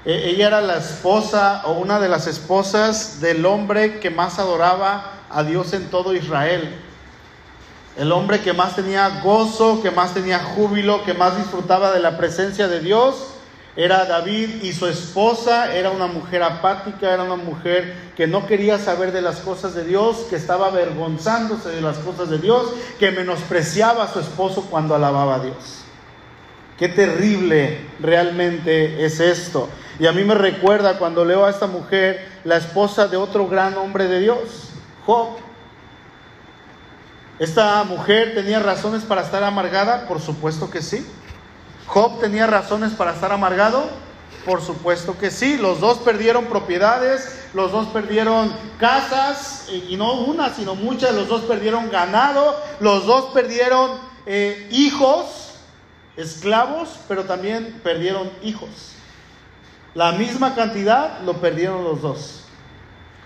Eh, 0.05 0.29
ella 0.31 0.47
era 0.47 0.61
la 0.61 0.77
esposa 0.77 1.63
o 1.65 1.71
una 1.73 1.99
de 1.99 2.07
las 2.09 2.27
esposas 2.27 3.19
del 3.19 3.45
hombre 3.45 3.99
que 3.99 4.09
más 4.09 4.37
adoraba 4.39 5.13
a 5.29 5.43
Dios 5.43 5.73
en 5.73 5.85
todo 5.89 6.13
Israel. 6.15 6.69
El 7.97 8.11
hombre 8.11 8.39
que 8.39 8.53
más 8.53 8.75
tenía 8.75 9.21
gozo, 9.23 9.81
que 9.81 9.91
más 9.91 10.13
tenía 10.13 10.39
júbilo, 10.39 11.03
que 11.03 11.15
más 11.15 11.35
disfrutaba 11.35 11.91
de 11.91 11.99
la 11.99 12.17
presencia 12.17 12.67
de 12.67 12.79
Dios 12.79 13.15
era 13.79 14.03
David 14.03 14.61
y 14.63 14.73
su 14.73 14.87
esposa 14.87 15.73
era 15.73 15.89
una 15.89 16.05
mujer 16.07 16.43
apática, 16.43 17.13
era 17.13 17.23
una 17.23 17.37
mujer 17.37 17.95
que 18.13 18.27
no 18.27 18.45
quería 18.45 18.77
saber 18.77 19.13
de 19.13 19.21
las 19.21 19.37
cosas 19.37 19.73
de 19.73 19.85
Dios, 19.85 20.17
que 20.29 20.35
estaba 20.35 20.67
avergonzándose 20.67 21.69
de 21.69 21.79
las 21.79 21.95
cosas 21.99 22.29
de 22.29 22.39
Dios, 22.39 22.73
que 22.99 23.11
menospreciaba 23.11 24.03
a 24.03 24.09
su 24.11 24.19
esposo 24.19 24.63
cuando 24.69 24.95
alababa 24.95 25.35
a 25.35 25.39
Dios. 25.39 25.75
Qué 26.77 26.89
terrible 26.89 27.79
realmente 28.01 29.05
es 29.05 29.21
esto. 29.21 29.69
Y 29.97 30.07
a 30.07 30.11
mí 30.11 30.25
me 30.25 30.35
recuerda 30.35 30.97
cuando 30.97 31.23
leo 31.23 31.45
a 31.45 31.49
esta 31.49 31.67
mujer, 31.67 32.27
la 32.43 32.57
esposa 32.57 33.07
de 33.07 33.15
otro 33.15 33.47
gran 33.47 33.77
hombre 33.77 34.07
de 34.07 34.19
Dios, 34.19 34.71
Job. 35.05 35.37
¿Esta 37.39 37.81
mujer 37.85 38.33
tenía 38.35 38.59
razones 38.59 39.03
para 39.03 39.21
estar 39.21 39.41
amargada? 39.41 40.05
Por 40.05 40.19
supuesto 40.19 40.69
que 40.69 40.81
sí. 40.81 41.07
¿Job 41.89 42.19
tenía 42.19 42.45
razones 42.45 42.91
para 42.91 43.13
estar 43.13 43.31
amargado? 43.31 43.83
Por 44.45 44.61
supuesto 44.61 45.17
que 45.17 45.31
sí. 45.31 45.57
Los 45.57 45.79
dos 45.79 45.97
perdieron 45.97 46.45
propiedades, 46.45 47.47
los 47.55 47.71
dos 47.71 47.87
perdieron 47.87 48.53
casas, 48.79 49.65
y 49.71 49.97
no 49.97 50.13
una, 50.21 50.53
sino 50.53 50.75
muchas. 50.75 51.15
Los 51.15 51.27
dos 51.27 51.41
perdieron 51.41 51.89
ganado, 51.89 52.55
los 52.79 53.07
dos 53.07 53.33
perdieron 53.33 53.89
eh, 54.27 54.69
hijos, 54.71 55.55
esclavos, 56.15 56.89
pero 57.07 57.23
también 57.23 57.81
perdieron 57.83 58.29
hijos. 58.43 58.69
La 59.95 60.11
misma 60.11 60.53
cantidad 60.53 61.19
lo 61.21 61.37
perdieron 61.41 61.83
los 61.83 62.03
dos. 62.03 62.41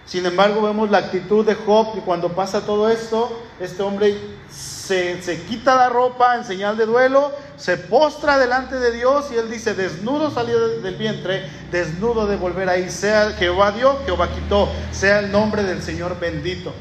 Sin 0.05 0.25
embargo, 0.25 0.61
vemos 0.61 0.89
la 0.89 0.99
actitud 0.99 1.45
de 1.45 1.55
Job 1.55 1.97
y 1.97 1.99
cuando 1.99 2.29
pasa 2.29 2.65
todo 2.65 2.89
esto, 2.89 3.41
este 3.59 3.83
hombre 3.83 4.17
se, 4.49 5.21
se, 5.21 5.43
quita 5.43 5.75
la 5.75 5.87
ropa 5.89 6.35
en 6.35 6.43
señal 6.45 6.75
de 6.77 6.85
duelo 6.85 7.31
se 7.57 7.77
postra 7.77 8.37
delante 8.37 8.75
de 8.79 8.91
Dios 8.91 9.27
y 9.31 9.37
él 9.37 9.49
dice, 9.49 9.73
desnudo 9.75 10.31
salió 10.31 10.67
del 10.69 10.95
vientre, 10.95 11.47
desnudo 11.71 12.25
de 12.27 12.35
volver 12.35 12.67
ahí, 12.69 12.89
sea 12.89 13.31
Jehová 13.31 13.71
Dios 13.71 13.97
Jehová 14.05 14.29
quitó, 14.33 14.67
sea 14.91 15.19
el 15.19 15.31
nombre 15.31 15.63
del 15.63 15.81
Señor 15.81 16.19
bendito. 16.19 16.73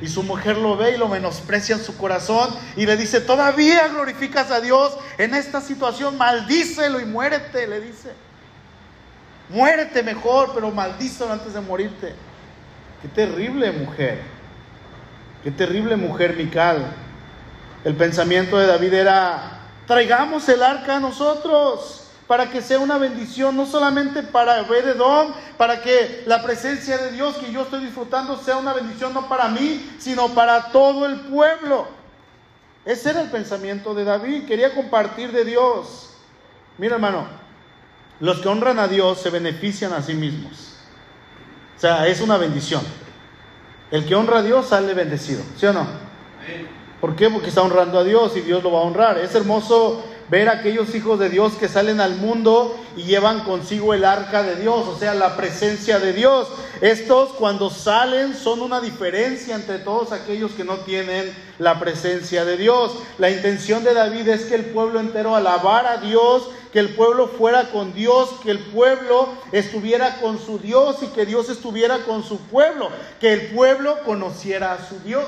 Y 0.00 0.08
su 0.08 0.22
mujer 0.22 0.56
lo 0.56 0.76
ve 0.78 0.92
y 0.92 0.96
lo 0.96 1.08
menosprecia 1.08 1.74
en 1.76 1.82
su 1.82 1.96
corazón 1.98 2.48
y 2.76 2.86
le 2.86 2.96
dice, 2.96 3.20
todavía 3.20 3.88
glorificas 3.88 4.50
a 4.50 4.60
Dios 4.60 4.96
en 5.18 5.34
esta 5.34 5.60
situación, 5.60 6.16
maldícelo 6.16 6.98
y 6.98 7.04
muérete, 7.04 7.66
le 7.66 7.80
dice. 7.82 8.10
Muérete 9.50 10.02
mejor, 10.02 10.52
pero 10.54 10.70
maldícelo 10.70 11.30
antes 11.32 11.52
de 11.52 11.60
morirte. 11.60 12.14
Qué 13.02 13.08
terrible 13.08 13.70
mujer. 13.72 14.20
Qué 15.44 15.50
terrible 15.50 15.96
mujer, 15.96 16.34
Mical. 16.34 16.86
El 17.84 17.94
pensamiento 17.94 18.56
de 18.58 18.66
David 18.66 18.94
era 18.94 19.59
Traigamos 19.90 20.48
el 20.48 20.62
arca 20.62 20.98
a 20.98 21.00
nosotros 21.00 22.04
para 22.28 22.48
que 22.48 22.62
sea 22.62 22.78
una 22.78 22.96
bendición, 22.96 23.56
no 23.56 23.66
solamente 23.66 24.22
para 24.22 24.60
Edom, 24.60 25.32
para 25.56 25.82
que 25.82 26.22
la 26.28 26.44
presencia 26.44 26.96
de 26.96 27.10
Dios 27.10 27.34
que 27.38 27.50
yo 27.50 27.62
estoy 27.62 27.80
disfrutando 27.86 28.36
sea 28.36 28.56
una 28.56 28.72
bendición 28.72 29.12
no 29.12 29.28
para 29.28 29.48
mí, 29.48 29.84
sino 29.98 30.28
para 30.28 30.70
todo 30.70 31.06
el 31.06 31.18
pueblo. 31.22 31.88
Ese 32.84 33.10
era 33.10 33.20
el 33.22 33.30
pensamiento 33.30 33.92
de 33.92 34.04
David, 34.04 34.44
quería 34.46 34.76
compartir 34.76 35.32
de 35.32 35.44
Dios. 35.44 36.14
Mira 36.78 36.94
hermano, 36.94 37.24
los 38.20 38.38
que 38.38 38.48
honran 38.48 38.78
a 38.78 38.86
Dios 38.86 39.20
se 39.20 39.30
benefician 39.30 39.92
a 39.92 40.02
sí 40.02 40.14
mismos. 40.14 40.76
O 41.76 41.80
sea, 41.80 42.06
es 42.06 42.20
una 42.20 42.36
bendición. 42.36 42.82
El 43.90 44.06
que 44.06 44.14
honra 44.14 44.38
a 44.38 44.42
Dios 44.42 44.68
sale 44.68 44.94
bendecido, 44.94 45.42
¿sí 45.58 45.66
o 45.66 45.72
no? 45.72 45.80
Amén. 45.80 46.79
¿Por 47.00 47.16
qué? 47.16 47.30
Porque 47.30 47.48
está 47.48 47.62
honrando 47.62 47.98
a 47.98 48.04
Dios 48.04 48.36
y 48.36 48.42
Dios 48.42 48.62
lo 48.62 48.72
va 48.72 48.80
a 48.80 48.82
honrar. 48.82 49.18
Es 49.18 49.34
hermoso 49.34 50.02
ver 50.28 50.48
a 50.50 50.58
aquellos 50.58 50.94
hijos 50.94 51.18
de 51.18 51.30
Dios 51.30 51.54
que 51.54 51.66
salen 51.66 51.98
al 51.98 52.16
mundo 52.16 52.76
y 52.94 53.04
llevan 53.04 53.40
consigo 53.44 53.94
el 53.94 54.04
arca 54.04 54.42
de 54.44 54.54
Dios, 54.56 54.86
o 54.86 54.96
sea, 54.98 55.14
la 55.14 55.34
presencia 55.36 55.98
de 55.98 56.12
Dios. 56.12 56.46
Estos 56.82 57.30
cuando 57.30 57.70
salen 57.70 58.34
son 58.36 58.60
una 58.60 58.80
diferencia 58.82 59.54
entre 59.56 59.78
todos 59.78 60.12
aquellos 60.12 60.52
que 60.52 60.62
no 60.62 60.76
tienen 60.80 61.34
la 61.58 61.80
presencia 61.80 62.44
de 62.44 62.58
Dios. 62.58 62.92
La 63.18 63.30
intención 63.30 63.82
de 63.82 63.94
David 63.94 64.28
es 64.28 64.44
que 64.44 64.54
el 64.54 64.66
pueblo 64.66 65.00
entero 65.00 65.34
alabara 65.34 65.92
a 65.92 65.96
Dios, 66.02 66.48
que 66.70 66.80
el 66.80 66.90
pueblo 66.90 67.28
fuera 67.28 67.70
con 67.70 67.94
Dios, 67.94 68.28
que 68.44 68.50
el 68.50 68.58
pueblo 68.58 69.26
estuviera 69.52 70.18
con 70.20 70.38
su 70.38 70.58
Dios 70.58 70.98
y 71.02 71.06
que 71.08 71.24
Dios 71.24 71.48
estuviera 71.48 72.00
con 72.04 72.22
su 72.22 72.36
pueblo, 72.36 72.90
que 73.20 73.32
el 73.32 73.40
pueblo 73.52 73.96
conociera 74.04 74.74
a 74.74 74.86
su 74.86 74.98
Dios. 75.00 75.24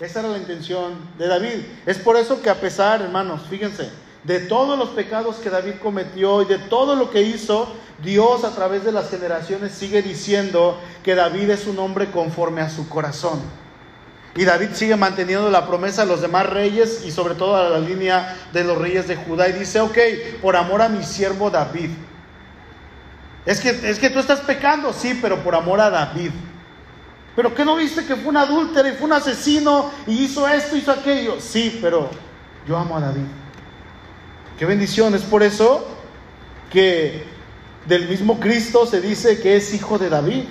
Esa 0.00 0.20
era 0.20 0.28
la 0.28 0.38
intención 0.38 0.92
de 1.18 1.26
David. 1.26 1.58
Es 1.84 1.98
por 1.98 2.16
eso 2.16 2.40
que 2.40 2.50
a 2.50 2.60
pesar, 2.60 3.02
hermanos, 3.02 3.40
fíjense, 3.50 3.90
de 4.22 4.38
todos 4.38 4.78
los 4.78 4.90
pecados 4.90 5.36
que 5.36 5.50
David 5.50 5.74
cometió 5.82 6.42
y 6.42 6.44
de 6.44 6.58
todo 6.58 6.94
lo 6.94 7.10
que 7.10 7.22
hizo, 7.22 7.72
Dios 8.02 8.44
a 8.44 8.54
través 8.54 8.84
de 8.84 8.92
las 8.92 9.10
generaciones 9.10 9.72
sigue 9.72 10.02
diciendo 10.02 10.78
que 11.02 11.16
David 11.16 11.50
es 11.50 11.66
un 11.66 11.80
hombre 11.80 12.10
conforme 12.12 12.60
a 12.60 12.70
su 12.70 12.88
corazón. 12.88 13.40
Y 14.36 14.44
David 14.44 14.68
sigue 14.74 14.94
manteniendo 14.94 15.50
la 15.50 15.66
promesa 15.66 16.02
a 16.02 16.06
los 16.06 16.20
demás 16.20 16.46
reyes 16.48 17.02
y 17.04 17.10
sobre 17.10 17.34
todo 17.34 17.56
a 17.56 17.68
la 17.70 17.80
línea 17.80 18.36
de 18.52 18.62
los 18.62 18.78
reyes 18.78 19.08
de 19.08 19.16
Judá. 19.16 19.48
Y 19.48 19.52
dice, 19.54 19.80
ok, 19.80 19.98
por 20.40 20.54
amor 20.54 20.80
a 20.80 20.88
mi 20.88 21.02
siervo 21.02 21.50
David. 21.50 21.90
Es 23.46 23.60
que, 23.60 23.70
es 23.70 23.98
que 23.98 24.10
tú 24.10 24.20
estás 24.20 24.40
pecando, 24.40 24.92
sí, 24.92 25.18
pero 25.20 25.40
por 25.42 25.56
amor 25.56 25.80
a 25.80 25.90
David 25.90 26.30
pero 27.38 27.54
¿qué 27.54 27.64
no 27.64 27.76
viste 27.76 28.04
que 28.04 28.16
fue 28.16 28.30
un 28.30 28.36
adúltero 28.36 28.88
y 28.88 28.90
fue 28.94 29.06
un 29.06 29.12
asesino 29.12 29.92
y 30.08 30.24
hizo 30.24 30.48
esto, 30.48 30.74
hizo 30.76 30.90
aquello? 30.90 31.36
Sí, 31.38 31.78
pero 31.80 32.10
yo 32.66 32.76
amo 32.76 32.96
a 32.96 33.00
David. 33.00 33.22
Qué 34.58 34.64
bendición, 34.66 35.14
es 35.14 35.22
por 35.22 35.44
eso 35.44 35.86
que 36.68 37.22
del 37.86 38.08
mismo 38.08 38.40
Cristo 38.40 38.86
se 38.86 39.00
dice 39.00 39.40
que 39.40 39.54
es 39.54 39.72
hijo 39.72 39.98
de 40.00 40.08
David. 40.08 40.46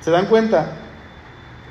¿Se 0.00 0.10
dan 0.10 0.24
cuenta? 0.24 0.72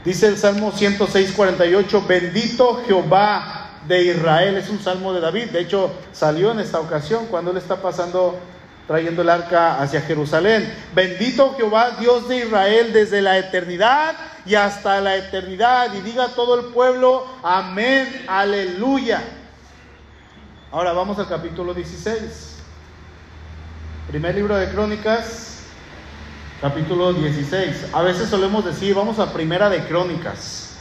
Dice 0.03 0.27
el 0.27 0.37
Salmo 0.37 0.71
106, 0.71 1.31
48, 1.35 2.05
bendito 2.07 2.83
Jehová 2.85 3.81
de 3.87 4.03
Israel, 4.03 4.57
es 4.57 4.69
un 4.69 4.79
salmo 4.79 5.11
de 5.11 5.21
David, 5.21 5.45
de 5.49 5.61
hecho 5.61 5.91
salió 6.13 6.51
en 6.51 6.59
esta 6.59 6.79
ocasión 6.79 7.25
cuando 7.31 7.49
él 7.49 7.57
está 7.57 7.81
pasando 7.81 8.39
trayendo 8.87 9.21
el 9.21 9.29
arca 9.29 9.81
hacia 9.81 10.01
Jerusalén. 10.01 10.71
Bendito 10.93 11.55
Jehová, 11.57 11.91
Dios 11.99 12.27
de 12.29 12.37
Israel, 12.45 12.93
desde 12.93 13.21
la 13.21 13.37
eternidad 13.37 14.15
y 14.45 14.55
hasta 14.55 15.01
la 15.01 15.15
eternidad. 15.17 15.93
Y 15.95 16.01
diga 16.01 16.29
todo 16.29 16.59
el 16.59 16.67
pueblo, 16.73 17.25
amén, 17.43 18.25
aleluya. 18.27 19.21
Ahora 20.71 20.93
vamos 20.93 21.17
al 21.19 21.27
capítulo 21.27 21.73
16. 21.73 22.53
Primer 24.09 24.35
libro 24.35 24.55
de 24.55 24.69
Crónicas, 24.69 25.61
capítulo 26.61 27.13
16. 27.13 27.87
A 27.93 28.01
veces 28.03 28.29
solemos 28.29 28.63
decir, 28.65 28.93
vamos 28.93 29.17
a 29.19 29.33
primera 29.33 29.69
de 29.69 29.79
Crónicas, 29.85 30.75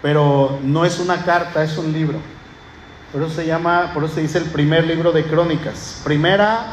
pero 0.00 0.58
no 0.62 0.84
es 0.84 0.98
una 1.00 1.24
carta, 1.24 1.64
es 1.64 1.76
un 1.76 1.92
libro. 1.92 2.18
Por 3.12 3.22
eso 3.24 3.34
se 3.34 3.44
llama, 3.46 3.90
por 3.92 4.04
eso 4.04 4.14
se 4.14 4.20
dice 4.20 4.38
el 4.38 4.44
primer 4.44 4.84
libro 4.86 5.10
de 5.10 5.24
Crónicas. 5.24 6.02
Primera 6.04 6.66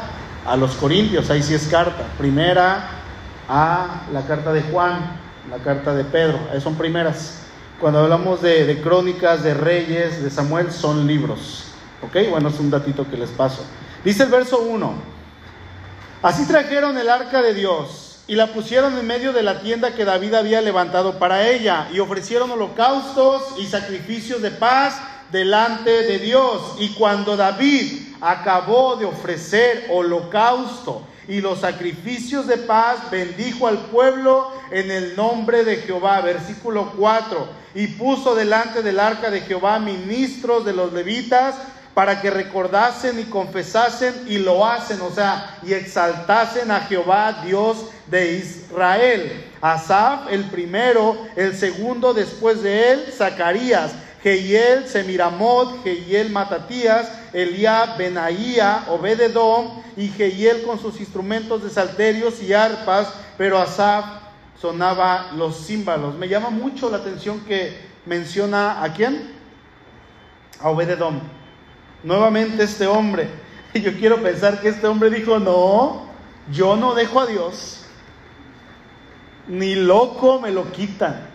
a 0.48 0.56
los 0.56 0.72
Corintios, 0.72 1.28
ahí 1.28 1.42
sí 1.42 1.54
es 1.54 1.66
carta. 1.68 2.04
Primera 2.16 2.90
a 3.48 4.02
la 4.12 4.22
carta 4.26 4.52
de 4.52 4.62
Juan, 4.62 5.18
la 5.50 5.58
carta 5.58 5.94
de 5.94 6.04
Pedro, 6.04 6.38
ahí 6.52 6.60
son 6.60 6.74
primeras. 6.74 7.40
Cuando 7.80 8.00
hablamos 8.00 8.40
de, 8.40 8.64
de 8.64 8.80
crónicas, 8.80 9.42
de 9.44 9.54
reyes, 9.54 10.22
de 10.22 10.30
Samuel, 10.30 10.72
son 10.72 11.06
libros. 11.06 11.64
¿Ok? 12.02 12.30
Bueno, 12.30 12.48
es 12.48 12.58
un 12.58 12.70
datito 12.70 13.08
que 13.10 13.16
les 13.16 13.30
paso. 13.30 13.62
Dice 14.04 14.22
el 14.24 14.30
verso 14.30 14.60
1, 14.62 14.92
así 16.22 16.46
trajeron 16.46 16.96
el 16.96 17.10
arca 17.10 17.42
de 17.42 17.52
Dios 17.52 18.20
y 18.26 18.34
la 18.34 18.48
pusieron 18.52 18.96
en 18.96 19.06
medio 19.06 19.32
de 19.32 19.42
la 19.42 19.60
tienda 19.60 19.92
que 19.92 20.04
David 20.04 20.32
había 20.34 20.60
levantado 20.60 21.18
para 21.18 21.48
ella 21.48 21.88
y 21.92 21.98
ofrecieron 21.98 22.50
holocaustos 22.50 23.42
y 23.58 23.66
sacrificios 23.66 24.40
de 24.40 24.52
paz 24.52 24.98
delante 25.30 25.90
de 26.04 26.18
Dios. 26.20 26.76
Y 26.78 26.90
cuando 26.94 27.36
David 27.36 28.07
acabó 28.20 28.96
de 28.96 29.04
ofrecer 29.04 29.86
holocausto 29.90 31.02
y 31.26 31.40
los 31.40 31.60
sacrificios 31.60 32.46
de 32.46 32.56
paz, 32.56 33.10
bendijo 33.10 33.66
al 33.66 33.78
pueblo 33.88 34.50
en 34.70 34.90
el 34.90 35.14
nombre 35.14 35.64
de 35.64 35.76
Jehová. 35.76 36.20
Versículo 36.22 36.92
4. 36.96 37.58
Y 37.74 37.86
puso 37.88 38.34
delante 38.34 38.82
del 38.82 38.98
arca 38.98 39.30
de 39.30 39.42
Jehová 39.42 39.78
ministros 39.78 40.64
de 40.64 40.72
los 40.72 40.92
levitas 40.92 41.54
para 41.92 42.20
que 42.20 42.30
recordasen 42.30 43.18
y 43.18 43.24
confesasen 43.24 44.14
y 44.28 44.38
lo 44.38 44.64
hacen, 44.64 45.00
o 45.00 45.10
sea, 45.10 45.58
y 45.66 45.72
exaltasen 45.72 46.70
a 46.70 46.80
Jehová, 46.82 47.40
Dios 47.44 47.86
de 48.06 48.36
Israel. 48.38 49.44
Asaf, 49.60 50.28
el 50.30 50.44
primero, 50.44 51.16
el 51.34 51.54
segundo 51.56 52.14
después 52.14 52.62
de 52.62 52.92
él, 52.92 53.04
Zacarías 53.12 53.92
Jehiel, 54.22 54.86
Semiramot, 54.88 55.82
Jehiel 55.84 56.30
Matatías, 56.30 57.06
Eliab, 57.32 57.96
Benaía, 57.96 58.84
Obededom 58.88 59.80
y 59.96 60.08
Jehiel 60.08 60.62
con 60.62 60.80
sus 60.80 60.98
instrumentos 61.00 61.62
de 61.62 61.70
salterios 61.70 62.42
y 62.42 62.52
arpas, 62.52 63.12
pero 63.36 63.58
Asaf 63.58 64.04
sonaba 64.60 65.30
los 65.36 65.66
címbalos. 65.66 66.14
Me 66.16 66.28
llama 66.28 66.50
mucho 66.50 66.90
la 66.90 66.96
atención 66.96 67.40
que 67.44 67.76
menciona 68.06 68.82
a 68.82 68.92
quién? 68.92 69.30
A 70.60 70.70
Obededom. 70.70 71.20
Nuevamente 72.02 72.64
este 72.64 72.86
hombre. 72.88 73.28
Yo 73.74 73.92
quiero 73.94 74.20
pensar 74.20 74.60
que 74.60 74.68
este 74.68 74.88
hombre 74.88 75.10
dijo, 75.10 75.38
no, 75.38 76.06
yo 76.50 76.74
no 76.76 76.94
dejo 76.94 77.20
a 77.20 77.26
Dios. 77.26 77.84
Ni 79.46 79.74
loco 79.76 80.40
me 80.40 80.50
lo 80.50 80.72
quitan. 80.72 81.28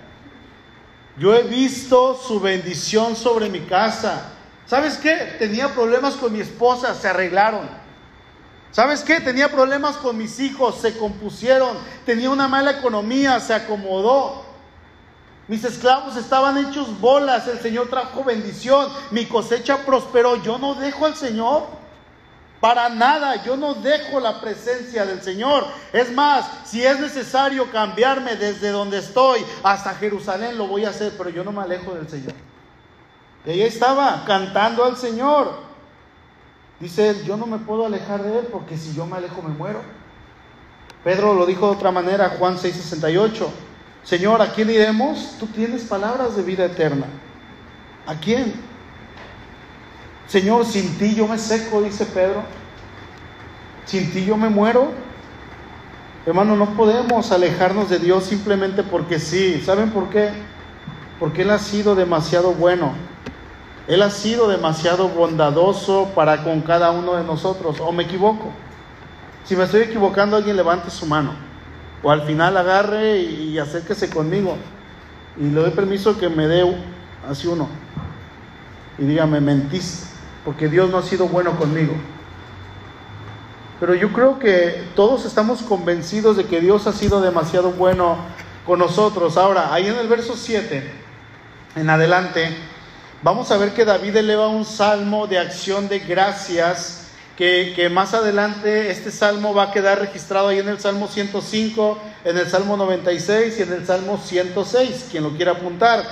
Yo 1.17 1.33
he 1.35 1.43
visto 1.43 2.15
su 2.19 2.39
bendición 2.39 3.15
sobre 3.15 3.49
mi 3.49 3.61
casa. 3.61 4.29
¿Sabes 4.65 4.97
qué? 4.97 5.35
Tenía 5.37 5.69
problemas 5.71 6.15
con 6.15 6.33
mi 6.33 6.39
esposa, 6.39 6.95
se 6.95 7.07
arreglaron. 7.07 7.69
¿Sabes 8.71 9.01
qué? 9.03 9.19
Tenía 9.19 9.51
problemas 9.51 9.97
con 9.97 10.17
mis 10.17 10.39
hijos, 10.39 10.77
se 10.81 10.97
compusieron. 10.97 11.77
Tenía 12.05 12.31
una 12.31 12.47
mala 12.47 12.71
economía, 12.71 13.39
se 13.39 13.53
acomodó. 13.53 14.43
Mis 15.47 15.63
esclavos 15.63 16.15
estaban 16.15 16.57
hechos 16.57 16.99
bolas, 16.99 17.47
el 17.47 17.59
Señor 17.59 17.89
trajo 17.89 18.23
bendición, 18.23 18.87
mi 19.11 19.25
cosecha 19.27 19.79
prosperó. 19.85 20.41
Yo 20.41 20.57
no 20.57 20.73
dejo 20.73 21.05
al 21.05 21.15
Señor. 21.15 21.82
Para 22.63 22.87
nada, 22.87 23.43
yo 23.43 23.57
no 23.57 23.73
dejo 23.73 24.21
la 24.21 24.39
presencia 24.39 25.05
del 25.05 25.21
Señor. 25.21 25.65
Es 25.91 26.09
más, 26.13 26.49
si 26.63 26.81
es 26.81 26.97
necesario 26.97 27.69
cambiarme 27.69 28.37
desde 28.37 28.69
donde 28.69 28.99
estoy 28.99 29.41
hasta 29.63 29.93
Jerusalén, 29.95 30.57
lo 30.57 30.67
voy 30.67 30.85
a 30.85 30.91
hacer, 30.91 31.11
pero 31.17 31.29
yo 31.29 31.43
no 31.43 31.51
me 31.51 31.61
alejo 31.61 31.93
del 31.93 32.07
Señor. 32.07 32.31
Ella 33.45 33.65
estaba 33.65 34.23
cantando 34.25 34.85
al 34.85 34.95
Señor. 34.95 35.51
Dice 36.79 37.09
él, 37.09 37.25
yo 37.25 37.35
no 37.35 37.47
me 37.47 37.57
puedo 37.57 37.85
alejar 37.85 38.23
de 38.23 38.39
él 38.39 38.47
porque 38.49 38.77
si 38.77 38.93
yo 38.95 39.05
me 39.05 39.17
alejo 39.17 39.41
me 39.41 39.49
muero. 39.49 39.81
Pedro 41.03 41.33
lo 41.33 41.45
dijo 41.45 41.65
de 41.69 41.75
otra 41.75 41.91
manera, 41.91 42.29
Juan 42.39 42.57
6:68. 42.57 43.45
Señor, 44.05 44.41
¿a 44.41 44.53
quién 44.53 44.69
iremos? 44.69 45.35
Tú 45.37 45.47
tienes 45.47 45.83
palabras 45.83 46.37
de 46.37 46.43
vida 46.43 46.63
eterna. 46.63 47.07
¿A 48.07 48.15
quién? 48.15 48.53
Señor, 50.27 50.65
sin 50.65 50.97
ti 50.97 51.15
yo 51.15 51.27
me 51.27 51.37
seco, 51.37 51.81
dice 51.81 52.05
Pedro. 52.05 52.43
Sin 53.85 54.11
ti 54.11 54.25
yo 54.25 54.37
me 54.37 54.49
muero. 54.49 54.87
Hermano, 56.25 56.55
no 56.55 56.75
podemos 56.75 57.31
alejarnos 57.31 57.89
de 57.89 57.99
Dios 57.99 58.23
simplemente 58.23 58.83
porque 58.83 59.19
sí. 59.19 59.61
¿Saben 59.63 59.89
por 59.91 60.09
qué? 60.09 60.29
Porque 61.19 61.41
Él 61.41 61.51
ha 61.51 61.59
sido 61.59 61.95
demasiado 61.95 62.53
bueno. 62.53 62.93
Él 63.87 64.01
ha 64.01 64.09
sido 64.09 64.47
demasiado 64.47 65.09
bondadoso 65.09 66.09
para 66.15 66.43
con 66.43 66.61
cada 66.61 66.91
uno 66.91 67.15
de 67.15 67.23
nosotros. 67.23 67.79
¿O 67.81 67.91
me 67.91 68.03
equivoco? 68.03 68.49
Si 69.43 69.57
me 69.57 69.65
estoy 69.65 69.81
equivocando, 69.81 70.37
alguien 70.37 70.55
levante 70.55 70.89
su 70.89 71.05
mano. 71.05 71.31
O 72.01 72.09
al 72.09 72.21
final 72.21 72.55
agarre 72.55 73.19
y 73.19 73.59
acérquese 73.59 74.09
conmigo. 74.09 74.55
Y 75.37 75.43
le 75.49 75.59
doy 75.59 75.71
permiso 75.71 76.17
que 76.17 76.29
me 76.29 76.47
dé 76.47 76.63
así 77.29 77.47
uno. 77.47 77.67
Y 78.97 79.03
dígame, 79.03 79.41
mentiste 79.41 80.12
porque 80.45 80.67
Dios 80.67 80.89
no 80.89 80.97
ha 80.97 81.03
sido 81.03 81.27
bueno 81.27 81.57
conmigo. 81.57 81.93
Pero 83.79 83.95
yo 83.95 84.11
creo 84.13 84.39
que 84.39 84.83
todos 84.95 85.25
estamos 85.25 85.61
convencidos 85.61 86.37
de 86.37 86.45
que 86.45 86.61
Dios 86.61 86.87
ha 86.87 86.93
sido 86.93 87.21
demasiado 87.21 87.71
bueno 87.71 88.17
con 88.65 88.79
nosotros. 88.79 89.35
Ahora, 89.37 89.73
ahí 89.73 89.87
en 89.87 89.97
el 89.97 90.07
verso 90.07 90.35
7, 90.37 90.89
en 91.75 91.89
adelante, 91.89 92.55
vamos 93.21 93.51
a 93.51 93.57
ver 93.57 93.73
que 93.73 93.83
David 93.83 94.15
eleva 94.17 94.47
un 94.47 94.63
salmo 94.65 95.27
de 95.27 95.39
acción 95.39 95.87
de 95.89 95.99
gracias. 95.99 96.99
Que, 97.35 97.89
más 97.91 98.13
adelante 98.13 98.91
este 98.91 99.09
salmo 99.11 99.53
va 99.55 99.63
a 99.63 99.71
quedar 99.71 99.99
registrado 99.99 100.49
ahí 100.49 100.59
en 100.59 100.69
el 100.69 100.79
Salmo 100.79 101.07
105, 101.07 101.97
en 102.25 102.37
el 102.37 102.47
Salmo 102.47 102.77
96 102.77 103.59
y 103.59 103.63
en 103.63 103.73
el 103.73 103.85
Salmo 103.87 104.21
106, 104.23 105.07
quien 105.11 105.23
lo 105.23 105.31
quiera 105.31 105.53
apuntar. 105.53 106.03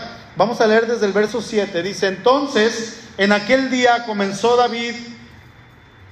Vamos 0.42 0.60
a 0.60 0.66
leer 0.66 0.88
desde 0.88 1.06
el 1.06 1.12
verso 1.14 1.40
7. 1.40 1.84
Dice, 1.84 2.08
entonces, 2.08 3.02
en 3.16 3.32
aquel 3.32 3.70
día 3.70 4.08
comenzó 4.08 4.56
David, 4.58 4.96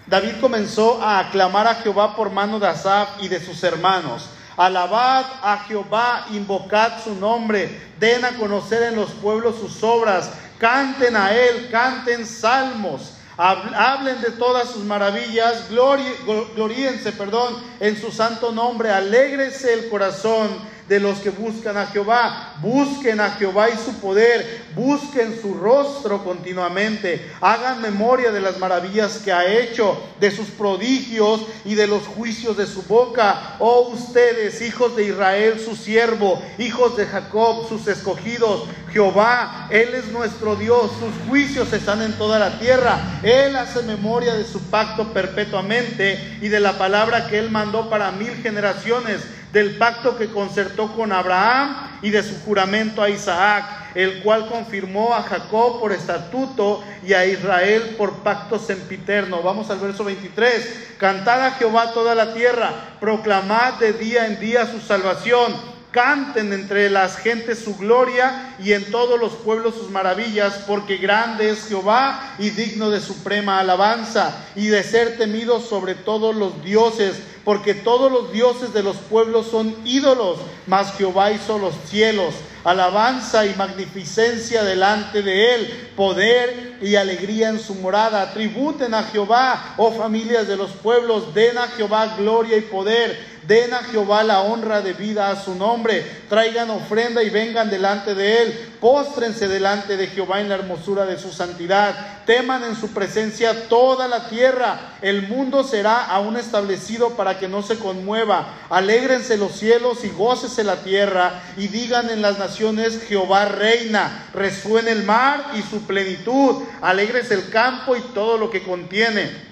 David 0.06 0.34
comenzó 0.40 1.02
a 1.02 1.18
aclamar 1.18 1.66
a 1.66 1.74
Jehová 1.74 2.16
por 2.16 2.30
mano 2.30 2.60
de 2.60 2.68
Asaf 2.68 3.10
y 3.24 3.28
de 3.28 3.44
sus 3.44 3.64
hermanos. 3.64 4.30
Alabad 4.56 5.26
a 5.42 5.66
Jehová, 5.68 6.28
invocad 6.30 7.04
su 7.04 7.16
nombre, 7.16 7.76
den 8.00 8.24
a 8.24 8.36
conocer 8.36 8.84
en 8.84 8.98
los 8.98 9.10
pueblos 9.14 9.56
sus 9.60 9.82
obras, 9.82 10.30
canten 10.60 11.18
a 11.18 11.34
él, 11.34 11.68
canten 11.72 12.24
salmos, 12.24 13.14
hablen 13.36 14.22
de 14.22 14.30
todas 14.30 14.70
sus 14.70 14.84
maravillas, 14.84 15.70
gloríense, 15.70 17.14
perdón, 17.14 17.56
en 17.80 18.00
su 18.00 18.12
santo 18.12 18.52
nombre, 18.52 18.92
alégrese 18.92 19.74
el 19.74 19.90
corazón 19.90 20.69
de 20.90 21.00
los 21.00 21.20
que 21.20 21.30
buscan 21.30 21.78
a 21.78 21.86
Jehová. 21.86 22.56
Busquen 22.60 23.22
a 23.22 23.30
Jehová 23.36 23.70
y 23.70 23.74
su 23.78 23.94
poder, 24.02 24.66
busquen 24.76 25.40
su 25.42 25.54
rostro 25.54 26.24
continuamente. 26.26 27.32
Hagan 27.40 27.82
memoria 27.82 28.32
de 28.32 28.42
las 28.42 28.58
maravillas 28.60 29.20
que 29.24 29.32
ha 29.32 29.46
hecho, 29.46 29.96
de 30.20 30.32
sus 30.32 30.48
prodigios 30.50 31.42
y 31.64 31.76
de 31.76 31.88
los 31.88 32.06
juicios 32.08 32.58
de 32.58 32.66
su 32.66 32.82
boca. 32.84 33.56
Oh 33.60 33.92
ustedes, 33.94 34.62
hijos 34.62 34.96
de 34.98 35.06
Israel, 35.06 35.62
su 35.64 35.76
siervo, 35.76 36.42
hijos 36.58 36.98
de 36.98 37.06
Jacob, 37.06 37.70
sus 37.70 37.88
escogidos. 37.88 38.64
Jehová, 38.92 39.68
Él 39.70 39.94
es 39.94 40.08
nuestro 40.08 40.56
Dios, 40.56 40.90
sus 41.00 41.30
juicios 41.30 41.72
están 41.72 42.02
en 42.02 42.14
toda 42.18 42.40
la 42.40 42.58
tierra. 42.60 43.20
Él 43.22 43.56
hace 43.56 43.84
memoria 43.84 44.34
de 44.34 44.44
su 44.44 44.60
pacto 44.72 45.14
perpetuamente 45.14 46.40
y 46.42 46.48
de 46.48 46.60
la 46.60 46.78
palabra 46.80 47.28
que 47.28 47.38
Él 47.38 47.52
mandó 47.52 47.88
para 47.88 48.10
mil 48.12 48.34
generaciones 48.42 49.22
del 49.52 49.78
pacto 49.78 50.18
que 50.18 50.28
concertó 50.30 50.92
con 50.94 51.12
Abraham 51.12 51.76
y 52.02 52.12
de 52.12 52.22
su 52.24 52.36
juramento 52.42 53.02
a 53.02 53.10
Isaac, 53.10 53.92
el 53.96 54.22
cual 54.22 54.48
confirmó 54.48 55.14
a 55.16 55.24
Jacob 55.24 55.80
por 55.80 55.92
estatuto 55.92 56.84
y 57.06 57.14
a 57.14 57.26
Israel 57.26 57.96
por 57.98 58.18
pacto 58.18 58.60
sempiterno. 58.60 59.42
Vamos 59.42 59.70
al 59.70 59.80
verso 59.80 60.04
23. 60.04 60.94
Cantad 60.98 61.44
a 61.44 61.52
Jehová 61.52 61.92
toda 61.94 62.14
la 62.14 62.34
tierra, 62.34 62.72
proclamad 63.00 63.74
de 63.76 63.94
día 63.94 64.28
en 64.28 64.40
día 64.40 64.68
su 64.68 64.80
salvación 64.80 65.78
canten 65.90 66.54
entre 66.54 66.88
las 66.92 67.18
gentes 67.18 67.58
su 67.64 67.76
gloria 67.76 68.54
y 68.60 68.74
en 68.74 68.92
todos 68.92 69.20
los 69.20 69.34
pueblos 69.34 69.74
sus 69.74 69.90
maravillas, 69.90 70.64
porque 70.68 70.98
grande 70.98 71.50
es 71.50 71.68
Jehová 71.68 72.36
y 72.38 72.52
digno 72.52 72.92
de 72.92 73.02
suprema 73.02 73.60
alabanza 73.60 74.36
y 74.56 74.68
de 74.68 74.84
ser 74.84 75.18
temido 75.18 75.60
sobre 75.60 75.96
todos 75.96 76.36
los 76.36 76.64
dioses, 76.64 77.18
porque 77.50 77.74
todos 77.74 78.12
los 78.12 78.32
dioses 78.32 78.74
de 78.76 78.84
los 78.84 78.96
pueblos 78.98 79.48
son 79.48 79.76
ídolos, 79.84 80.38
mas 80.68 80.94
Jehová 80.96 81.32
hizo 81.32 81.58
los 81.58 81.74
cielos. 81.90 82.36
Alabanza 82.64 83.44
y 83.48 83.56
magnificencia 83.56 84.62
delante 84.64 85.24
de 85.24 85.56
él, 85.56 85.90
poder 85.96 86.78
y 86.80 86.94
alegría 86.96 87.50
en 87.50 87.60
su 87.60 87.74
morada. 87.74 88.32
Tributen 88.34 88.94
a 88.94 89.02
Jehová, 89.02 89.74
oh 89.80 89.92
familias 89.92 90.48
de 90.48 90.58
los 90.58 90.70
pueblos, 90.74 91.34
den 91.34 91.58
a 91.58 91.68
Jehová 91.70 92.18
gloria 92.20 92.56
y 92.56 92.62
poder 92.62 93.39
Den 93.50 93.74
a 93.74 93.80
Jehová 93.82 94.24
la 94.24 94.42
honra 94.42 94.82
debida 94.82 95.32
a 95.32 95.36
su 95.44 95.56
nombre. 95.56 96.06
Traigan 96.30 96.70
ofrenda 96.70 97.24
y 97.24 97.32
vengan 97.32 97.68
delante 97.72 98.14
de 98.14 98.44
él. 98.44 98.74
Póstrense 98.80 99.48
delante 99.48 99.98
de 99.98 100.06
Jehová 100.06 100.40
en 100.40 100.50
la 100.50 100.54
hermosura 100.54 101.08
de 101.08 101.18
su 101.18 101.32
santidad. 101.32 102.26
Teman 102.28 102.64
en 102.64 102.76
su 102.76 102.94
presencia 102.94 103.68
toda 103.68 104.08
la 104.08 104.30
tierra. 104.30 104.98
El 105.02 105.28
mundo 105.28 105.64
será 105.64 106.06
aún 106.06 106.38
establecido 106.38 107.16
para 107.18 107.40
que 107.40 107.48
no 107.48 107.64
se 107.64 107.80
conmueva. 107.80 108.54
Alégrense 108.70 109.36
los 109.36 109.54
cielos 109.54 110.04
y 110.06 110.10
gócese 110.10 110.64
la 110.64 110.84
tierra. 110.84 111.42
Y 111.58 111.70
digan 111.70 112.12
en 112.12 112.22
las 112.22 112.38
naciones, 112.38 113.02
Jehová 113.08 113.46
reina. 113.46 114.28
Resuene 114.32 114.92
el 114.92 115.06
mar 115.06 115.54
y 115.56 115.64
su 115.64 115.88
plenitud. 115.88 116.62
Alégrese 116.84 117.34
el 117.34 117.50
campo 117.50 117.96
y 117.96 118.02
todo 118.14 118.38
lo 118.38 118.52
que 118.52 118.62
contiene 118.62 119.49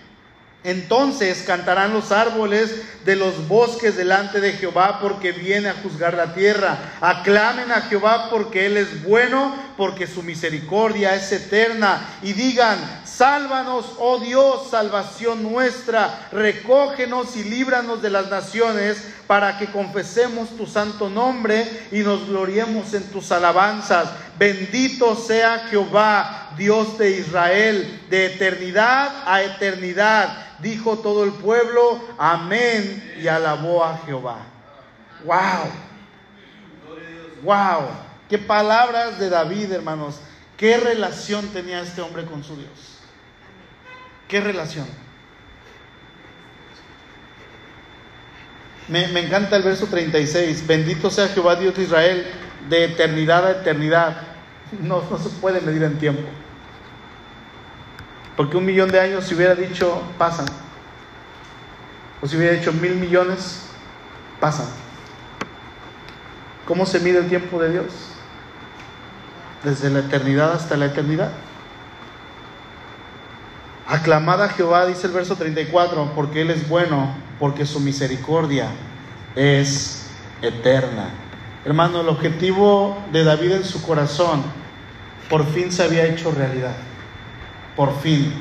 entonces 0.63 1.43
cantarán 1.45 1.93
los 1.93 2.11
árboles 2.11 2.81
de 3.05 3.15
los 3.15 3.47
bosques 3.47 3.95
delante 3.95 4.41
de 4.41 4.53
Jehová 4.53 4.99
porque 5.01 5.31
viene 5.31 5.69
a 5.69 5.75
juzgar 5.75 6.15
la 6.15 6.33
tierra. 6.33 6.77
Aclamen 6.99 7.71
a 7.71 7.81
Jehová 7.83 8.29
porque 8.29 8.65
Él 8.65 8.75
es 8.77 9.03
bueno, 9.03 9.55
porque 9.77 10.07
su 10.07 10.23
misericordia 10.23 11.15
es 11.15 11.31
eterna. 11.31 12.01
Y 12.21 12.33
digan, 12.33 12.79
sálvanos, 13.05 13.93
oh 13.99 14.17
Dios, 14.19 14.67
salvación 14.71 15.43
nuestra, 15.43 16.27
recógenos 16.31 17.37
y 17.37 17.45
líbranos 17.45 18.01
de 18.01 18.09
las 18.09 18.29
naciones 18.29 19.01
para 19.27 19.57
que 19.59 19.67
confesemos 19.67 20.49
tu 20.55 20.65
santo 20.65 21.07
nombre 21.09 21.89
y 21.91 21.99
nos 21.99 22.25
gloriemos 22.27 22.91
en 22.93 23.03
tus 23.11 23.31
alabanzas. 23.33 24.09
Bendito 24.39 25.13
sea 25.15 25.59
Jehová, 25.67 26.51
Dios 26.57 26.97
de 26.97 27.11
Israel, 27.19 28.03
de 28.09 28.27
eternidad 28.27 29.11
a 29.25 29.43
eternidad. 29.43 30.45
Dijo 30.59 30.97
todo 30.99 31.25
el 31.25 31.33
pueblo, 31.33 32.01
amén, 32.17 33.15
y 33.21 33.27
alabó 33.27 33.83
a 33.83 33.97
Jehová. 34.05 34.37
Wow. 35.23 35.65
Wow. 37.43 37.81
Qué 38.29 38.37
palabras 38.37 39.19
de 39.19 39.27
David, 39.29 39.73
hermanos. 39.73 40.19
¿Qué 40.55 40.77
relación 40.77 41.45
tenía 41.49 41.81
este 41.81 41.99
hombre 42.01 42.23
con 42.25 42.41
su 42.43 42.55
Dios? 42.55 42.97
¿Qué 44.27 44.39
relación? 44.39 44.87
Me, 48.87 49.03
encanta 49.19 49.57
el 49.57 49.63
verso 49.63 49.87
36. 49.89 50.65
Bendito 50.65 51.09
sea 51.09 51.27
Jehová 51.27 51.55
Dios 51.55 51.75
de 51.75 51.83
Israel, 51.83 52.25
de 52.69 52.85
eternidad 52.85 53.45
a 53.45 53.51
eternidad. 53.51 54.21
No, 54.81 55.03
no 55.09 55.17
se 55.17 55.29
puede 55.29 55.59
medir 55.61 55.83
en 55.83 55.97
tiempo. 55.97 56.23
Porque 58.37 58.55
un 58.57 58.65
millón 58.65 58.91
de 58.91 58.99
años, 58.99 59.25
si 59.25 59.35
hubiera 59.35 59.55
dicho, 59.55 60.01
pasan. 60.17 60.45
O 62.21 62.27
si 62.27 62.37
hubiera 62.37 62.53
dicho 62.53 62.71
mil 62.71 62.95
millones, 62.95 63.63
pasan. 64.39 64.67
¿Cómo 66.65 66.85
se 66.85 66.99
mide 66.99 67.19
el 67.19 67.27
tiempo 67.29 67.59
de 67.61 67.71
Dios? 67.71 67.85
Desde 69.63 69.89
la 69.89 69.99
eternidad 69.99 70.51
hasta 70.53 70.77
la 70.77 70.85
eternidad. 70.87 71.31
Aclamada 73.87 74.49
Jehová, 74.49 74.85
dice 74.85 75.07
el 75.07 75.13
verso 75.13 75.37
34, 75.37 76.11
porque 76.13 76.41
Él 76.41 76.51
es 76.51 76.67
bueno, 76.67 77.15
porque 77.39 77.65
su 77.65 77.79
misericordia 77.79 78.67
es 79.33 80.07
eterna. 80.41 81.05
Hermano, 81.63 82.01
el 82.01 82.09
objetivo 82.09 82.97
de 83.13 83.23
David 83.23 83.51
en 83.53 83.63
su 83.63 83.81
corazón 83.81 84.43
por 85.29 85.45
fin 85.53 85.71
se 85.71 85.83
había 85.83 86.03
hecho 86.05 86.31
realidad. 86.31 86.73
Por 87.77 87.97
fin. 88.01 88.33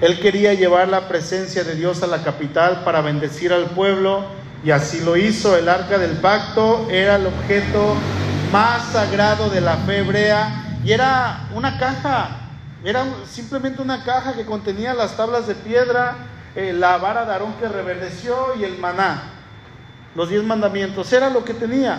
Él 0.00 0.18
quería 0.18 0.54
llevar 0.54 0.88
la 0.88 1.06
presencia 1.06 1.62
de 1.62 1.76
Dios 1.76 2.02
a 2.02 2.08
la 2.08 2.22
capital 2.24 2.82
para 2.82 3.00
bendecir 3.00 3.52
al 3.52 3.66
pueblo 3.70 4.24
y 4.64 4.72
así 4.72 5.00
lo 5.02 5.16
hizo. 5.16 5.56
El 5.56 5.68
arca 5.68 5.98
del 5.98 6.16
pacto 6.16 6.88
era 6.90 7.16
el 7.16 7.26
objeto 7.26 7.94
más 8.52 8.84
sagrado 8.86 9.48
de 9.48 9.60
la 9.60 9.76
fe 9.78 9.98
hebrea 9.98 10.78
y 10.84 10.90
era 10.90 11.48
una 11.54 11.78
caja 11.78 12.47
era 12.84 13.04
simplemente 13.28 13.82
una 13.82 14.04
caja 14.04 14.34
que 14.34 14.44
contenía 14.46 14.94
las 14.94 15.16
tablas 15.16 15.46
de 15.48 15.54
piedra, 15.54 16.16
eh, 16.54 16.72
la 16.72 16.96
vara 16.98 17.24
de 17.24 17.32
Aarón 17.32 17.54
que 17.54 17.68
reverdeció 17.68 18.54
y 18.56 18.62
el 18.64 18.78
maná, 18.78 19.22
los 20.14 20.28
diez 20.28 20.44
mandamientos. 20.44 21.12
Era 21.12 21.28
lo 21.28 21.44
que 21.44 21.54
tenía, 21.54 21.98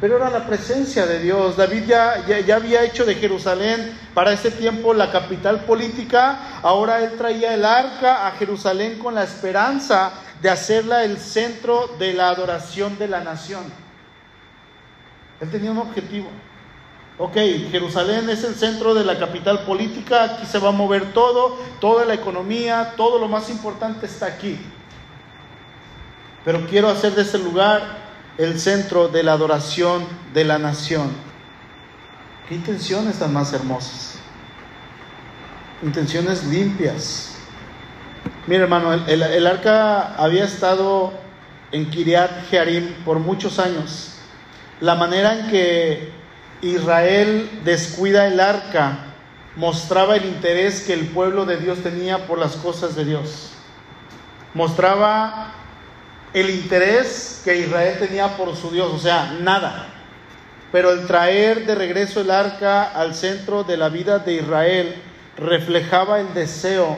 pero 0.00 0.16
era 0.16 0.28
la 0.30 0.44
presencia 0.44 1.06
de 1.06 1.20
Dios. 1.20 1.56
David 1.56 1.84
ya, 1.86 2.26
ya 2.40 2.56
había 2.56 2.82
hecho 2.84 3.04
de 3.04 3.14
Jerusalén 3.14 3.96
para 4.12 4.32
ese 4.32 4.50
tiempo 4.50 4.92
la 4.92 5.12
capital 5.12 5.64
política, 5.64 6.60
ahora 6.62 7.00
él 7.04 7.12
traía 7.16 7.54
el 7.54 7.64
arca 7.64 8.26
a 8.26 8.32
Jerusalén 8.32 8.98
con 8.98 9.14
la 9.14 9.22
esperanza 9.22 10.10
de 10.42 10.50
hacerla 10.50 11.04
el 11.04 11.18
centro 11.18 11.94
de 11.98 12.14
la 12.14 12.28
adoración 12.30 12.98
de 12.98 13.06
la 13.06 13.20
nación. 13.20 13.62
Él 15.40 15.48
tenía 15.48 15.70
un 15.70 15.78
objetivo. 15.78 16.28
Ok, 17.20 17.34
Jerusalén 17.72 18.30
es 18.30 18.44
el 18.44 18.54
centro 18.54 18.94
de 18.94 19.04
la 19.04 19.18
capital 19.18 19.64
política, 19.64 20.22
aquí 20.22 20.46
se 20.46 20.60
va 20.60 20.68
a 20.68 20.72
mover 20.72 21.12
todo, 21.12 21.56
toda 21.80 22.04
la 22.04 22.14
economía, 22.14 22.94
todo 22.96 23.18
lo 23.18 23.26
más 23.26 23.50
importante 23.50 24.06
está 24.06 24.26
aquí. 24.26 24.56
Pero 26.44 26.64
quiero 26.68 26.88
hacer 26.88 27.16
de 27.16 27.22
este 27.22 27.38
lugar 27.38 27.82
el 28.38 28.60
centro 28.60 29.08
de 29.08 29.24
la 29.24 29.32
adoración 29.32 30.06
de 30.32 30.44
la 30.44 30.58
nación. 30.58 31.10
¿Qué 32.48 32.54
intenciones 32.54 33.18
tan 33.18 33.32
más 33.32 33.52
hermosas? 33.52 34.20
Intenciones 35.82 36.44
limpias. 36.44 37.34
Mira 38.46 38.62
hermano, 38.62 38.94
el, 38.94 39.46
arca 39.46 40.14
había 40.14 40.44
estado 40.44 41.12
en 41.72 41.90
Kiriat 41.90 42.46
Jearim 42.48 42.94
por 43.04 43.18
muchos 43.18 43.58
años. 43.58 44.14
La 44.80 44.94
manera 44.94 45.36
en 45.40 45.50
que 45.50 46.17
Israel 46.60 47.48
descuida 47.64 48.26
el 48.26 48.40
arca, 48.40 48.98
mostraba 49.56 50.16
el 50.16 50.24
interés 50.24 50.80
que 50.82 50.92
el 50.92 51.06
pueblo 51.06 51.44
de 51.44 51.56
Dios 51.58 51.78
tenía 51.82 52.26
por 52.26 52.38
las 52.38 52.56
cosas 52.56 52.96
de 52.96 53.04
Dios. 53.04 53.50
Mostraba 54.54 55.52
el 56.32 56.50
interés 56.50 57.42
que 57.44 57.56
Israel 57.58 57.96
tenía 58.00 58.36
por 58.36 58.56
su 58.56 58.70
Dios, 58.70 58.92
o 58.92 58.98
sea, 58.98 59.36
nada. 59.40 59.86
Pero 60.72 60.90
el 60.92 61.06
traer 61.06 61.64
de 61.64 61.74
regreso 61.74 62.20
el 62.20 62.30
arca 62.30 62.90
al 62.92 63.14
centro 63.14 63.62
de 63.64 63.76
la 63.76 63.88
vida 63.88 64.18
de 64.18 64.34
Israel 64.34 65.02
reflejaba 65.36 66.20
el 66.20 66.34
deseo 66.34 66.96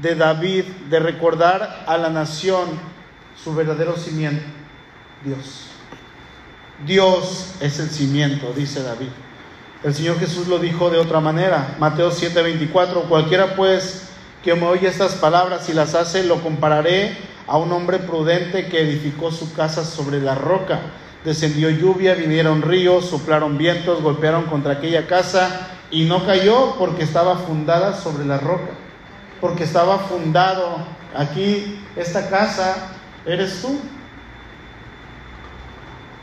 de 0.00 0.14
David 0.14 0.64
de 0.88 0.98
recordar 0.98 1.84
a 1.86 1.96
la 1.98 2.08
nación 2.08 2.66
su 3.44 3.54
verdadero 3.54 3.96
cimiento, 3.96 4.42
Dios. 5.24 5.66
Dios 6.86 7.54
es 7.60 7.80
el 7.80 7.88
cimiento, 7.90 8.52
dice 8.54 8.82
David. 8.82 9.08
El 9.82 9.94
Señor 9.94 10.18
Jesús 10.20 10.46
lo 10.46 10.58
dijo 10.58 10.90
de 10.90 10.98
otra 10.98 11.20
manera. 11.20 11.76
Mateo 11.80 12.10
7:24, 12.12 13.08
cualquiera 13.08 13.56
pues 13.56 14.04
que 14.44 14.54
me 14.54 14.64
oye 14.66 14.86
estas 14.86 15.16
palabras 15.16 15.68
y 15.68 15.72
las 15.72 15.94
hace, 15.96 16.22
lo 16.22 16.40
compararé 16.40 17.16
a 17.48 17.56
un 17.58 17.72
hombre 17.72 17.98
prudente 17.98 18.68
que 18.68 18.80
edificó 18.80 19.32
su 19.32 19.52
casa 19.54 19.84
sobre 19.84 20.20
la 20.20 20.36
roca. 20.36 20.78
Descendió 21.24 21.68
lluvia, 21.68 22.14
vinieron 22.14 22.62
ríos, 22.62 23.06
soplaron 23.06 23.58
vientos, 23.58 24.00
golpearon 24.00 24.44
contra 24.44 24.74
aquella 24.74 25.06
casa 25.08 25.68
y 25.90 26.04
no 26.04 26.24
cayó 26.26 26.76
porque 26.78 27.02
estaba 27.02 27.38
fundada 27.38 27.96
sobre 28.00 28.24
la 28.24 28.38
roca, 28.38 28.70
porque 29.40 29.64
estaba 29.64 29.98
fundado 29.98 30.76
aquí 31.16 31.80
esta 31.96 32.28
casa, 32.30 32.92
eres 33.26 33.60
tú, 33.62 33.76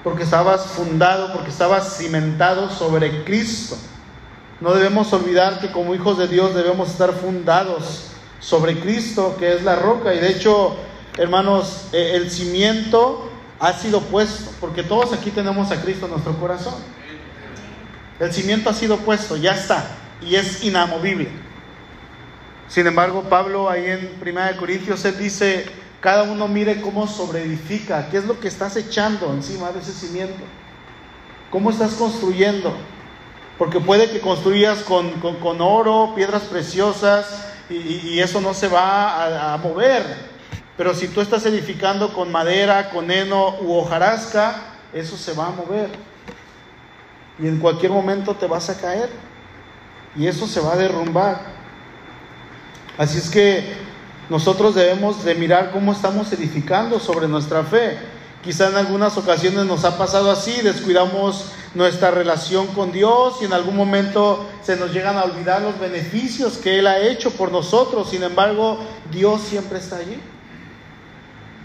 porque 0.06 0.22
estabas 0.22 0.68
fundado, 0.68 1.34
porque 1.34 1.50
estabas 1.50 1.98
cimentado 1.98 2.70
sobre 2.70 3.24
Cristo. 3.24 3.76
No 4.62 4.72
debemos 4.76 5.12
olvidar 5.12 5.60
que 5.60 5.70
como 5.72 5.96
hijos 5.96 6.20
de 6.20 6.28
Dios 6.28 6.54
debemos 6.54 6.92
estar 6.92 7.12
fundados 7.12 8.04
sobre 8.40 8.80
Cristo, 8.80 9.36
que 9.40 9.52
es 9.56 9.64
la 9.64 9.76
roca. 9.76 10.14
Y 10.14 10.20
de 10.20 10.30
hecho, 10.30 10.76
hermanos, 11.18 11.88
e, 11.92 12.16
el 12.18 12.30
cimiento 12.30 13.32
ha 13.60 13.74
sido 13.74 14.00
puesto, 14.00 14.52
porque 14.62 14.84
todos 14.84 15.12
aquí 15.12 15.32
tenemos 15.32 15.72
a 15.72 15.82
Cristo 15.82 16.06
en 16.06 16.12
nuestro 16.12 16.34
corazón. 16.36 16.76
El 18.20 18.32
cimiento 18.32 18.70
ha 18.70 18.74
sido 18.76 18.98
puesto, 18.98 19.38
ya 19.38 19.56
está, 19.56 19.84
y 20.22 20.36
es 20.36 20.64
inamovible. 20.64 21.30
Sin 22.68 22.86
embargo, 22.86 23.24
Pablo 23.24 23.72
ahí 23.72 23.86
en 23.88 24.20
de 24.24 24.56
Corintios, 24.56 25.04
él 25.04 25.18
dice, 25.18 25.66
cada 26.06 26.22
uno 26.22 26.48
mire 26.48 26.82
cómo 26.82 27.08
sobreedifica, 27.08 28.10
qué 28.12 28.18
es 28.18 28.26
lo 28.26 28.40
que 28.40 28.48
estás 28.48 28.76
echando 28.76 29.34
encima 29.34 29.72
de 29.72 29.80
ese 29.80 29.92
cimiento, 29.92 30.36
cómo 31.50 31.72
estás 31.72 31.96
construyendo. 31.96 32.76
Porque 33.58 33.80
puede 33.80 34.12
que 34.12 34.22
construyas 34.22 34.84
con, 34.84 35.08
oro, 35.62 36.12
piedras 36.16 36.44
preciosas, 36.44 37.48
y, 37.72 38.20
eso 38.20 38.40
no 38.40 38.54
se 38.54 38.68
va 38.68 39.56
a 39.56 39.58
mover. 39.58 40.04
Pero 40.78 40.94
si 40.94 41.08
tú 41.08 41.22
estás 41.22 41.44
edificando 41.48 42.14
con 42.14 42.32
madera, 42.32 42.92
con 42.92 43.10
heno 43.10 43.56
u 43.62 43.74
hojarasca, 43.76 44.58
eso 44.94 45.18
se 45.18 45.34
va 45.34 45.48
a 45.48 45.54
mover. 45.54 45.90
Y 47.40 47.48
en 47.48 47.58
cualquier 47.58 47.92
momento 47.92 48.36
te 48.36 48.46
vas 48.46 48.70
a 48.70 48.78
caer. 48.80 49.10
Y 50.16 50.28
eso 50.28 50.46
se 50.46 50.60
va 50.60 50.74
a 50.74 50.78
derrumbar. 50.78 51.42
Así 52.96 53.18
es 53.18 53.28
que 53.28 53.86
nosotros 54.30 54.74
debemos 54.74 55.24
de 55.24 55.36
mirar 55.36 55.72
cómo 55.72 55.92
estamos 55.94 56.32
edificando 56.34 57.00
sobre 57.00 57.28
nuestra 57.28 57.64
fe. 57.64 57.98
Quizá 58.44 58.70
en 58.70 58.76
algunas 58.78 59.18
ocasiones 59.18 59.66
nos 59.66 59.86
ha 59.86 59.98
pasado 60.00 60.32
así, 60.32 60.52
descuidamos 60.64 61.46
nuestra 61.76 62.10
relación 62.12 62.68
con 62.68 62.92
Dios 62.92 63.36
y 63.42 63.46
en 63.46 63.54
algún 63.54 63.76
momento 63.76 64.48
se 64.64 64.78
nos 64.78 64.92
llegan 64.94 65.18
a 65.18 65.24
olvidar 65.24 65.62
los 65.62 65.78
beneficios 65.80 66.58
que 66.58 66.80
Él 66.80 66.88
ha 66.88 67.00
hecho 67.00 67.32
por 67.32 67.52
nosotros. 67.52 68.10
Sin 68.10 68.24
embargo, 68.24 68.80
Dios 69.12 69.42
siempre 69.42 69.78
está 69.80 69.98
allí. 69.98 70.20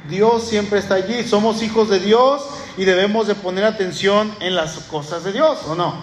Dios 0.09 0.43
siempre 0.45 0.81
está 0.81 0.95
allí. 0.95 1.23
Somos 1.27 1.63
hijos 1.63 1.89
de 1.89 1.99
Dios 2.01 2.45
y 2.77 2.85
debemos 2.85 3.27
de 3.27 3.37
poner 3.37 3.65
atención 3.65 4.35
en 4.41 4.55
las 4.55 4.73
cosas 4.81 5.25
de 5.25 5.33
Dios, 5.33 5.59
¿o 5.67 5.75
no? 5.75 5.95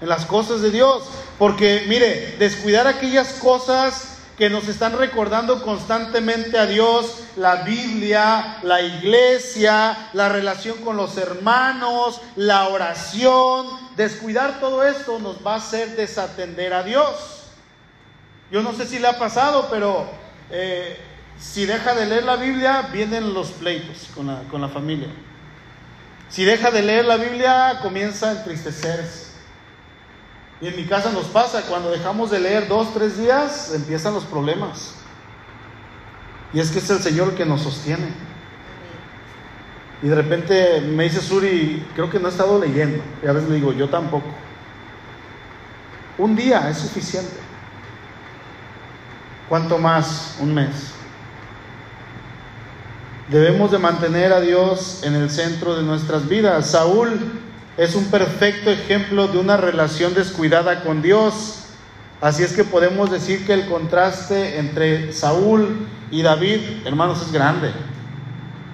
En 0.00 0.08
las 0.08 0.24
cosas 0.24 0.62
de 0.62 0.70
Dios. 0.70 1.02
Porque 1.38 1.84
mire, 1.88 2.36
descuidar 2.38 2.86
aquellas 2.86 3.34
cosas 3.34 4.15
que 4.36 4.50
nos 4.50 4.68
están 4.68 4.96
recordando 4.98 5.62
constantemente 5.62 6.58
a 6.58 6.66
Dios, 6.66 7.20
la 7.36 7.56
Biblia, 7.56 8.58
la 8.62 8.82
iglesia, 8.82 10.10
la 10.12 10.28
relación 10.28 10.78
con 10.78 10.96
los 10.96 11.16
hermanos, 11.16 12.20
la 12.36 12.68
oración. 12.68 13.66
Descuidar 13.96 14.60
todo 14.60 14.84
esto 14.84 15.18
nos 15.18 15.44
va 15.44 15.54
a 15.54 15.58
hacer 15.58 15.96
desatender 15.96 16.74
a 16.74 16.82
Dios. 16.82 17.08
Yo 18.50 18.62
no 18.62 18.74
sé 18.74 18.86
si 18.86 18.98
le 18.98 19.08
ha 19.08 19.18
pasado, 19.18 19.68
pero 19.70 20.06
eh, 20.50 20.98
si 21.38 21.64
deja 21.64 21.94
de 21.94 22.04
leer 22.04 22.24
la 22.24 22.36
Biblia, 22.36 22.90
vienen 22.92 23.32
los 23.32 23.48
pleitos 23.52 24.08
con 24.14 24.60
la 24.60 24.68
familia. 24.68 25.08
Si 26.28 26.44
deja 26.44 26.70
de 26.70 26.82
leer 26.82 27.06
la 27.06 27.16
Biblia, 27.16 27.78
comienza 27.82 28.28
a 28.28 28.32
entristecerse. 28.32 29.25
Y 30.60 30.68
en 30.68 30.76
mi 30.76 30.84
casa 30.86 31.12
nos 31.12 31.26
pasa, 31.26 31.62
cuando 31.68 31.90
dejamos 31.90 32.30
de 32.30 32.40
leer 32.40 32.66
dos, 32.66 32.94
tres 32.94 33.18
días, 33.18 33.72
empiezan 33.74 34.14
los 34.14 34.24
problemas. 34.24 34.92
Y 36.54 36.60
es 36.60 36.70
que 36.70 36.78
es 36.78 36.88
el 36.88 37.00
Señor 37.00 37.34
que 37.34 37.44
nos 37.44 37.60
sostiene. 37.60 38.06
Y 40.02 40.08
de 40.08 40.14
repente 40.14 40.80
me 40.80 41.04
dice 41.04 41.20
Suri, 41.20 41.86
creo 41.94 42.08
que 42.08 42.18
no 42.18 42.28
he 42.28 42.30
estado 42.30 42.58
leyendo. 42.58 43.02
Y 43.22 43.26
a 43.26 43.32
veces 43.32 43.50
le 43.50 43.56
digo, 43.56 43.72
yo 43.72 43.88
tampoco. 43.88 44.26
Un 46.18 46.34
día 46.36 46.70
es 46.70 46.78
suficiente. 46.78 47.36
¿Cuánto 49.50 49.76
más? 49.76 50.36
Un 50.40 50.54
mes. 50.54 50.92
Debemos 53.28 53.70
de 53.72 53.78
mantener 53.78 54.32
a 54.32 54.40
Dios 54.40 55.02
en 55.02 55.14
el 55.16 55.30
centro 55.30 55.76
de 55.76 55.82
nuestras 55.82 56.26
vidas. 56.28 56.70
Saúl 56.70 57.42
es 57.76 57.94
un 57.94 58.06
perfecto 58.06 58.70
ejemplo 58.70 59.28
de 59.28 59.38
una 59.38 59.56
relación 59.56 60.14
descuidada 60.14 60.80
con 60.80 61.02
Dios. 61.02 61.56
Así 62.20 62.42
es 62.42 62.52
que 62.54 62.64
podemos 62.64 63.10
decir 63.10 63.44
que 63.46 63.52
el 63.52 63.66
contraste 63.68 64.58
entre 64.58 65.12
Saúl 65.12 65.86
y 66.10 66.22
David, 66.22 66.60
hermanos, 66.86 67.20
es 67.22 67.32
grande. 67.32 67.70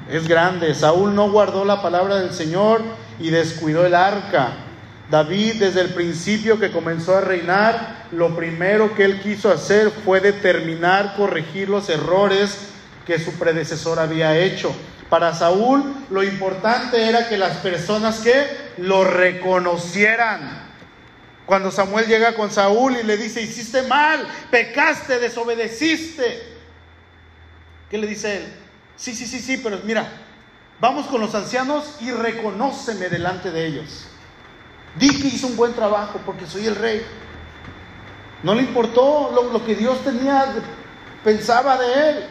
Es 0.09 0.29
grande. 0.29 0.75
Saúl 0.75 1.15
no 1.15 1.31
guardó 1.33 1.65
la 1.65 1.83
palabra 1.83 2.17
del 2.21 2.33
Señor 2.33 2.81
y 3.19 3.31
descuidó 3.31 3.85
el 3.85 3.95
arca. 3.95 4.51
David, 5.11 5.55
desde 5.59 5.81
el 5.81 5.89
principio 5.91 6.61
que 6.61 6.71
comenzó 6.71 7.17
a 7.17 7.21
reinar, 7.21 8.07
lo 8.13 8.37
primero 8.37 8.95
que 8.95 9.05
él 9.05 9.21
quiso 9.21 9.51
hacer 9.53 9.91
fue 9.91 10.21
determinar, 10.21 11.15
corregir 11.17 11.69
los 11.69 11.89
errores 11.91 12.69
que 13.05 13.19
su 13.19 13.33
predecesor 13.33 13.99
había 13.99 14.39
hecho. 14.39 14.71
Para 15.11 15.35
Saúl, 15.35 15.93
lo 16.09 16.23
importante 16.23 17.09
era 17.09 17.29
que 17.29 17.37
las 17.37 17.57
personas 17.59 18.21
que 18.21 18.62
lo 18.79 19.05
reconocieran. 19.05 20.61
Cuando 21.47 21.71
Samuel 21.71 22.07
llega 22.07 22.35
con 22.35 22.51
Saúl 22.51 22.97
y 22.97 23.03
le 23.03 23.17
dice, 23.17 23.43
hiciste 23.43 23.83
mal, 23.83 24.27
pecaste, 24.51 25.19
desobedeciste. 25.19 26.41
¿Qué 27.91 27.99
le 27.99 28.07
dice 28.07 28.37
él? 28.39 28.53
Sí, 28.97 29.15
sí, 29.15 29.27
sí, 29.27 29.41
sí, 29.41 29.59
pero 29.63 29.81
mira, 29.85 30.09
vamos 30.81 31.07
con 31.09 31.21
los 31.21 31.35
ancianos 31.35 31.97
y 32.01 32.11
reconóceme 32.11 33.09
delante 33.09 33.51
de 33.51 33.67
ellos. 33.67 34.07
Di 34.97 35.09
que 35.09 35.27
hice 35.29 35.47
un 35.47 35.57
buen 35.57 35.73
trabajo 35.75 36.21
porque 36.25 36.47
soy 36.47 36.67
el 36.67 36.77
rey. 36.77 37.03
No 38.43 38.55
le 38.55 38.63
importó 38.63 39.31
lo, 39.35 39.53
lo 39.53 39.65
que 39.65 39.75
Dios 39.75 40.03
tenía, 40.05 40.47
pensaba 41.25 41.77
de 41.79 42.11
él. 42.11 42.25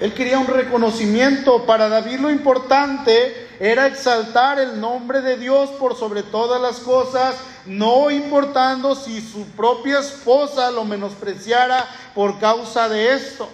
Él 0.00 0.14
quería 0.14 0.38
un 0.38 0.46
reconocimiento. 0.46 1.64
Para 1.64 1.88
David 1.88 2.18
lo 2.18 2.30
importante 2.30 3.41
era 3.62 3.86
exaltar 3.86 4.58
el 4.58 4.80
nombre 4.80 5.20
de 5.20 5.36
Dios 5.36 5.70
por 5.78 5.94
sobre 5.96 6.24
todas 6.24 6.60
las 6.60 6.80
cosas, 6.80 7.36
no 7.64 8.10
importando 8.10 8.96
si 8.96 9.20
su 9.20 9.44
propia 9.50 10.00
esposa 10.00 10.72
lo 10.72 10.84
menospreciara 10.84 11.86
por 12.12 12.40
causa 12.40 12.88
de 12.88 13.12
esto. 13.14 13.48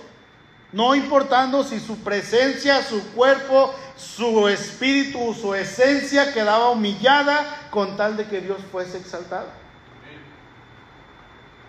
No 0.73 0.95
importando 0.95 1.63
si 1.63 1.79
su 1.79 1.99
presencia, 1.99 2.83
su 2.83 3.03
cuerpo, 3.13 3.75
su 3.99 4.49
espíritu, 4.49 5.35
su 5.39 5.55
esencia 5.55 6.33
quedaba 6.33 6.71
humillada 6.71 7.45
con 7.71 7.95
tal 7.99 8.17
de 8.17 8.25
que 8.25 8.41
Dios 8.41 8.57
fuese 8.73 8.97
exaltado. 8.97 9.49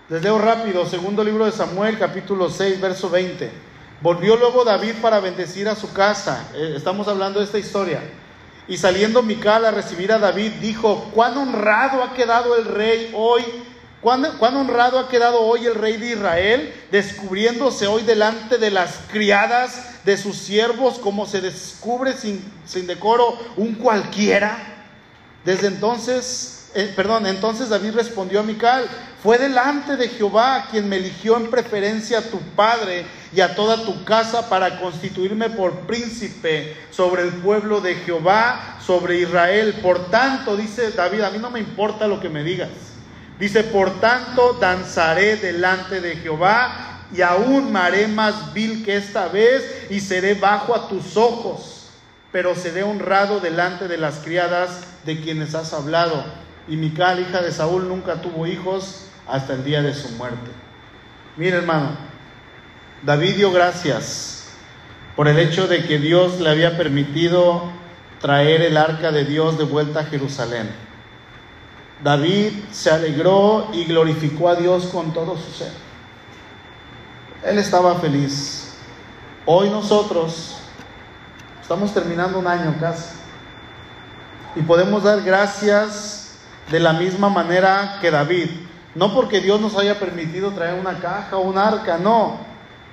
Les 0.07 0.23
leo 0.23 0.37
rápido, 0.37 0.85
segundo 0.85 1.25
libro 1.25 1.43
de 1.43 1.51
Samuel, 1.51 1.99
capítulo 1.99 2.49
6, 2.49 2.79
verso 2.79 3.09
20. 3.09 3.51
Volvió 3.99 4.37
luego 4.37 4.63
David 4.63 4.93
para 5.01 5.19
bendecir 5.19 5.67
a 5.67 5.75
su 5.75 5.91
casa. 5.91 6.47
Eh, 6.55 6.75
estamos 6.77 7.05
hablando 7.09 7.39
de 7.41 7.45
esta 7.45 7.59
historia. 7.59 8.01
Y 8.69 8.77
saliendo 8.77 9.23
Mical 9.23 9.65
a 9.65 9.71
recibir 9.71 10.11
a 10.11 10.19
David, 10.19 10.51
dijo, 10.61 11.09
cuán 11.15 11.35
honrado 11.35 12.03
ha 12.03 12.13
quedado 12.13 12.55
el 12.55 12.65
rey 12.65 13.11
hoy, 13.13 13.43
¿Cuán, 13.99 14.37
cuán 14.37 14.55
honrado 14.55 14.97
ha 14.97 15.09
quedado 15.09 15.41
hoy 15.41 15.65
el 15.65 15.75
rey 15.75 15.97
de 15.97 16.11
Israel, 16.11 16.73
descubriéndose 16.89 17.85
hoy 17.87 18.03
delante 18.03 18.57
de 18.57 18.71
las 18.71 18.91
criadas 19.11 20.05
de 20.05 20.15
sus 20.15 20.37
siervos, 20.37 20.99
como 20.99 21.25
se 21.25 21.41
descubre 21.41 22.13
sin, 22.13 22.41
sin 22.65 22.87
decoro 22.87 23.37
un 23.57 23.73
cualquiera. 23.73 24.57
Desde 25.43 25.67
entonces 25.67 26.58
eh, 26.75 26.93
perdón, 26.95 27.25
entonces 27.25 27.69
David 27.69 27.95
respondió 27.95 28.41
a 28.41 28.43
Mical, 28.43 28.85
fue 29.23 29.39
delante 29.39 29.97
de 29.97 30.07
Jehová 30.07 30.67
quien 30.69 30.87
me 30.87 30.97
eligió 30.97 31.35
en 31.37 31.49
preferencia 31.49 32.19
a 32.19 32.23
tu 32.23 32.39
padre 32.39 33.05
y 33.33 33.41
a 33.41 33.55
toda 33.55 33.83
tu 33.85 34.03
casa 34.03 34.47
para 34.49 34.79
constituirme 34.79 35.49
por 35.49 35.81
príncipe 35.87 36.77
sobre 36.91 37.23
el 37.23 37.29
pueblo 37.29 37.81
de 37.81 37.95
Jehová, 37.95 38.77
sobre 38.85 39.17
Israel. 39.19 39.75
Por 39.81 40.11
tanto, 40.11 40.55
dice 40.55 40.91
David, 40.91 41.21
a 41.21 41.31
mí 41.31 41.39
no 41.39 41.49
me 41.49 41.59
importa 41.59 42.07
lo 42.07 42.19
que 42.19 42.29
me 42.29 42.43
digas. 42.43 42.69
Dice, 43.39 43.63
por 43.63 43.99
tanto, 43.99 44.53
danzaré 44.61 45.37
delante 45.37 46.01
de 46.01 46.17
Jehová 46.17 47.05
y 47.11 47.21
aún 47.21 47.71
me 47.71 47.79
haré 47.79 48.07
más 48.07 48.53
vil 48.53 48.85
que 48.85 48.95
esta 48.95 49.27
vez 49.27 49.87
y 49.89 50.01
seré 50.01 50.35
bajo 50.35 50.75
a 50.75 50.87
tus 50.87 51.17
ojos, 51.17 51.87
pero 52.31 52.53
seré 52.53 52.83
honrado 52.83 53.39
delante 53.39 53.87
de 53.87 53.97
las 53.97 54.15
criadas 54.17 54.81
de 55.05 55.19
quienes 55.19 55.55
has 55.55 55.73
hablado 55.73 56.23
y 56.69 56.77
Mical, 56.77 57.19
hija 57.19 57.41
de 57.41 57.51
Saúl, 57.51 57.87
nunca 57.89 58.21
tuvo 58.21 58.45
hijos 58.45 59.05
hasta 59.27 59.53
el 59.53 59.63
día 59.63 59.81
de 59.81 59.95
su 59.95 60.07
muerte. 60.11 60.51
Mira, 61.35 61.57
hermano, 61.57 61.89
David 63.01 63.37
dio 63.37 63.51
gracias 63.51 64.49
por 65.15 65.27
el 65.27 65.39
hecho 65.39 65.67
de 65.67 65.87
que 65.87 65.97
Dios 65.97 66.39
le 66.39 66.47
había 66.51 66.77
permitido 66.77 67.63
traer 68.21 68.61
el 68.61 68.77
arca 68.77 69.11
de 69.11 69.25
Dios 69.25 69.57
de 69.57 69.63
vuelta 69.63 70.01
a 70.01 70.05
Jerusalén. 70.05 70.69
David 72.03 72.51
se 72.71 72.91
alegró 72.91 73.69
y 73.73 73.85
glorificó 73.85 74.49
a 74.49 74.55
Dios 74.55 74.85
con 74.85 75.11
todo 75.11 75.37
su 75.37 75.51
ser. 75.51 75.71
Él 77.43 77.57
estaba 77.57 77.95
feliz. 77.95 78.75
Hoy 79.47 79.71
nosotros 79.71 80.57
estamos 81.63 81.95
terminando 81.95 82.37
un 82.37 82.45
año 82.47 82.75
casi 82.79 83.15
y 84.55 84.61
podemos 84.61 85.03
dar 85.03 85.21
gracias 85.23 86.18
de 86.69 86.79
la 86.79 86.93
misma 86.93 87.29
manera 87.29 87.97
que 88.01 88.11
David. 88.11 88.49
No 88.95 89.13
porque 89.13 89.39
Dios 89.39 89.59
nos 89.59 89.75
haya 89.77 89.99
permitido 89.99 90.51
traer 90.51 90.79
una 90.79 90.99
caja 90.99 91.37
o 91.37 91.41
un 91.41 91.57
arca, 91.57 91.97
no, 91.97 92.39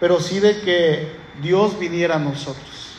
pero 0.01 0.21
sí 0.21 0.41
de 0.41 0.61
que 0.61 1.17
Dios 1.43 1.79
viniera 1.79 2.17
a 2.17 2.19
nosotros. 2.19 2.93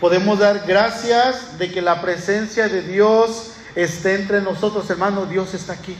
Podemos 0.00 0.38
dar 0.40 0.64
gracias 0.66 1.58
de 1.58 1.70
que 1.70 1.80
la 1.80 2.00
presencia 2.00 2.68
de 2.68 2.82
Dios 2.82 3.52
esté 3.76 4.16
entre 4.16 4.40
nosotros, 4.40 4.88
hermano. 4.90 5.26
Dios 5.26 5.54
está 5.54 5.74
aquí. 5.74 5.96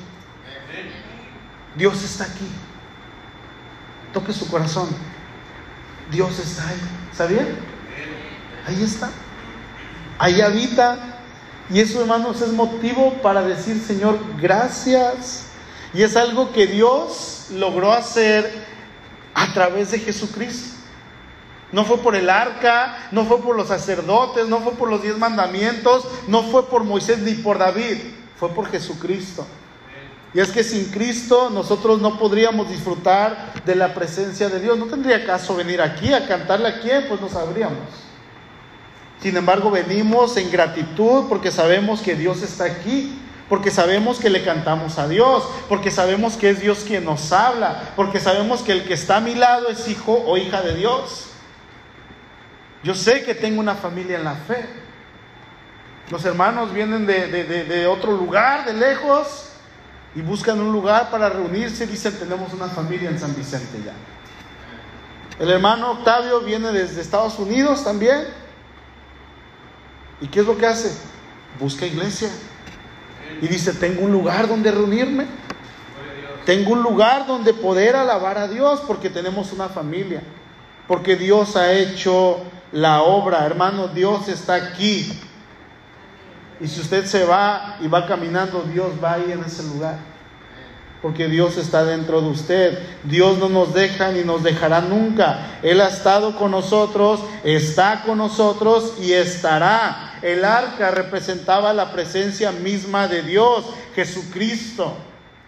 Dios 1.77 2.03
está 2.03 2.25
aquí. 2.25 2.47
Toque 4.13 4.33
su 4.33 4.49
corazón. 4.51 4.89
Dios 6.11 6.37
está 6.41 6.67
ahí. 6.69 7.29
bien 7.33 7.47
Ahí 8.67 8.83
está. 8.83 9.09
Ahí 10.19 10.41
habita 10.41 11.12
y 11.73 11.81
eso, 11.81 12.03
hermanos, 12.03 12.43
es 12.43 12.53
motivo 12.53 13.15
para 13.23 13.41
decir, 13.41 13.81
Señor, 13.83 14.19
gracias. 14.39 15.45
Y 15.95 16.03
es 16.03 16.17
algo 16.17 16.53
que 16.53 16.67
Dios 16.67 17.47
logró 17.51 17.93
hacer 17.93 18.53
a 19.33 19.55
través 19.55 19.91
de 19.91 19.99
Jesucristo. 19.99 20.69
No 21.73 21.87
fue 21.87 21.97
por 21.97 22.15
el 22.15 22.29
arca, 22.29 23.09
no 23.11 23.25
fue 23.25 23.41
por 23.41 23.57
los 23.57 23.69
sacerdotes, 23.69 24.49
no 24.49 24.61
fue 24.61 24.73
por 24.75 24.91
los 24.91 25.01
diez 25.03 25.17
mandamientos, 25.17 26.07
no 26.29 26.43
fue 26.43 26.69
por 26.69 26.85
Moisés 26.85 27.21
ni 27.21 27.33
por 27.33 27.57
David, 27.57 27.97
fue 28.37 28.51
por 28.51 28.71
Jesucristo. 28.71 29.47
Y 30.35 30.41
es 30.41 30.51
que 30.51 30.65
sin 30.65 30.91
Cristo 30.91 31.49
nosotros 31.49 32.03
no 32.03 32.19
podríamos 32.19 32.69
disfrutar 32.69 33.55
de 33.65 33.77
la 33.77 33.95
presencia 33.95 34.51
de 34.51 34.61
Dios. 34.61 34.77
No 34.79 34.85
tendría 34.87 35.25
caso 35.25 35.57
venir 35.57 35.81
aquí 35.81 36.13
a 36.13 36.29
cantarle 36.29 36.69
a 36.69 36.81
quién, 36.83 37.05
pues 37.09 37.19
no 37.23 37.31
sabríamos. 37.31 37.79
Sin 39.23 39.37
embargo, 39.37 39.71
venimos 39.71 40.37
en 40.37 40.51
gratitud 40.51 41.27
porque 41.29 41.53
sabemos 41.53 42.01
que 42.01 42.17
Dios 42.17 42.43
está 42.43 42.65
aquí, 42.65 43.17
porque 43.49 43.71
sabemos 43.71 44.19
que 44.19 44.29
le 44.31 44.43
cantamos 44.45 44.99
a 44.99 45.07
Dios, 45.07 45.49
porque 45.69 45.93
sabemos 45.93 46.35
que 46.37 46.51
es 46.51 46.61
Dios 46.61 46.81
quien 46.85 47.05
nos 47.05 47.31
habla, 47.31 47.93
porque 47.95 48.19
sabemos 48.19 48.63
que 48.63 48.73
el 48.73 48.85
que 48.85 48.95
está 48.95 49.19
a 49.19 49.21
mi 49.21 49.37
lado 49.37 49.69
es 49.69 49.87
hijo 49.87 50.13
o 50.13 50.37
hija 50.37 50.63
de 50.63 50.75
Dios. 50.75 51.27
Yo 52.83 52.97
sé 52.97 53.23
que 53.23 53.37
tengo 53.37 53.61
una 53.61 53.77
familia 53.77 54.17
en 54.19 54.25
la 54.25 54.35
fe. 54.35 54.67
Los 56.11 56.25
hermanos 56.25 56.73
vienen 56.73 57.07
de, 57.07 57.87
otro 57.87 58.11
lugar, 58.13 58.65
de 58.65 58.73
lejos, 58.73 59.51
y 60.17 60.21
buscan 60.21 60.61
un 60.61 60.73
lugar 60.73 61.11
para 61.13 61.29
reunirse. 61.29 61.87
Dicen, 61.87 62.19
tenemos 62.19 62.53
una 62.53 62.67
familia 62.67 63.09
en 63.09 63.21
San 63.21 63.37
Vicente 63.37 63.83
ya. 63.87 63.93
El 65.39 65.49
hermano 65.49 65.93
Octavio 65.93 66.41
viene 66.41 66.73
desde 66.73 67.01
Estados 67.01 67.39
Unidos 67.39 67.85
también 67.85 68.43
¿Y 70.23 70.29
qué 70.29 70.41
es 70.41 70.47
lo 70.47 70.57
que 70.57 70.65
hace? 70.67 70.97
Busca 71.59 71.85
iglesia. 71.85 72.29
Y 73.41 73.49
dice, 73.49 73.73
tengo 73.75 74.03
un 74.03 74.13
lugar 74.13 74.47
donde 74.49 74.71
reunirme. 74.71 75.27
Tengo 76.47 76.73
un 76.75 76.83
lugar 76.83 77.27
donde 77.27 77.53
poder 77.53 77.97
alabar 77.97 78.39
a 78.39 78.47
Dios 78.47 78.81
porque 78.87 79.11
tenemos 79.11 79.53
una 79.53 79.69
familia. 79.69 80.23
Porque 80.87 81.17
Dios 81.17 81.57
ha 81.57 81.73
hecho 81.73 82.39
la 82.71 83.03
obra, 83.03 83.45
hermano, 83.45 83.89
Dios 83.89 84.29
está 84.29 84.55
aquí. 84.55 85.13
Y 86.61 86.69
si 86.69 86.81
usted 86.81 87.05
se 87.07 87.25
va 87.25 87.79
y 87.81 87.89
va 87.89 88.07
caminando, 88.07 88.63
Dios 88.63 88.91
va 89.03 89.15
ahí 89.15 89.27
en 89.33 89.43
ese 89.43 89.65
lugar 89.65 89.99
porque 91.03 91.27
Dios 91.27 91.57
está 91.59 91.85
dentro 91.85 92.21
de 92.23 92.29
usted. 92.29 92.79
Dios 93.03 93.37
no 93.39 93.49
nos 93.49 93.75
deja 93.75 94.13
ni 94.13 94.23
nos 94.23 94.45
dejará 94.45 94.81
nunca. 94.81 95.59
Él 95.65 95.81
ha 95.81 95.89
estado 95.89 96.37
con 96.37 96.53
nosotros, 96.53 97.21
está 97.43 98.03
con 98.07 98.19
nosotros 98.19 98.95
y 99.01 99.13
estará. 99.13 100.21
El 100.23 100.45
arca 100.45 100.93
representaba 100.93 101.73
la 101.75 101.91
presencia 101.91 102.53
misma 102.53 103.09
de 103.09 103.23
Dios. 103.23 103.65
Jesucristo 103.97 104.95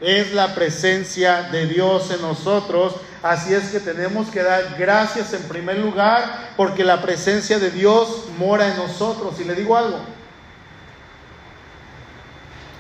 es 0.00 0.32
la 0.34 0.56
presencia 0.56 1.44
de 1.44 1.66
Dios 1.68 2.10
en 2.10 2.20
nosotros. 2.20 2.92
Así 3.22 3.54
es 3.54 3.68
que 3.70 3.78
tenemos 3.78 4.26
que 4.30 4.42
dar 4.42 4.74
gracias 4.76 5.32
en 5.34 5.42
primer 5.44 5.78
lugar 5.78 6.50
porque 6.56 6.82
la 6.82 7.00
presencia 7.00 7.60
de 7.60 7.70
Dios 7.70 8.24
mora 8.38 8.66
en 8.68 8.76
nosotros. 8.76 9.38
Y 9.40 9.44
le 9.44 9.54
digo 9.54 9.76
algo, 9.76 9.98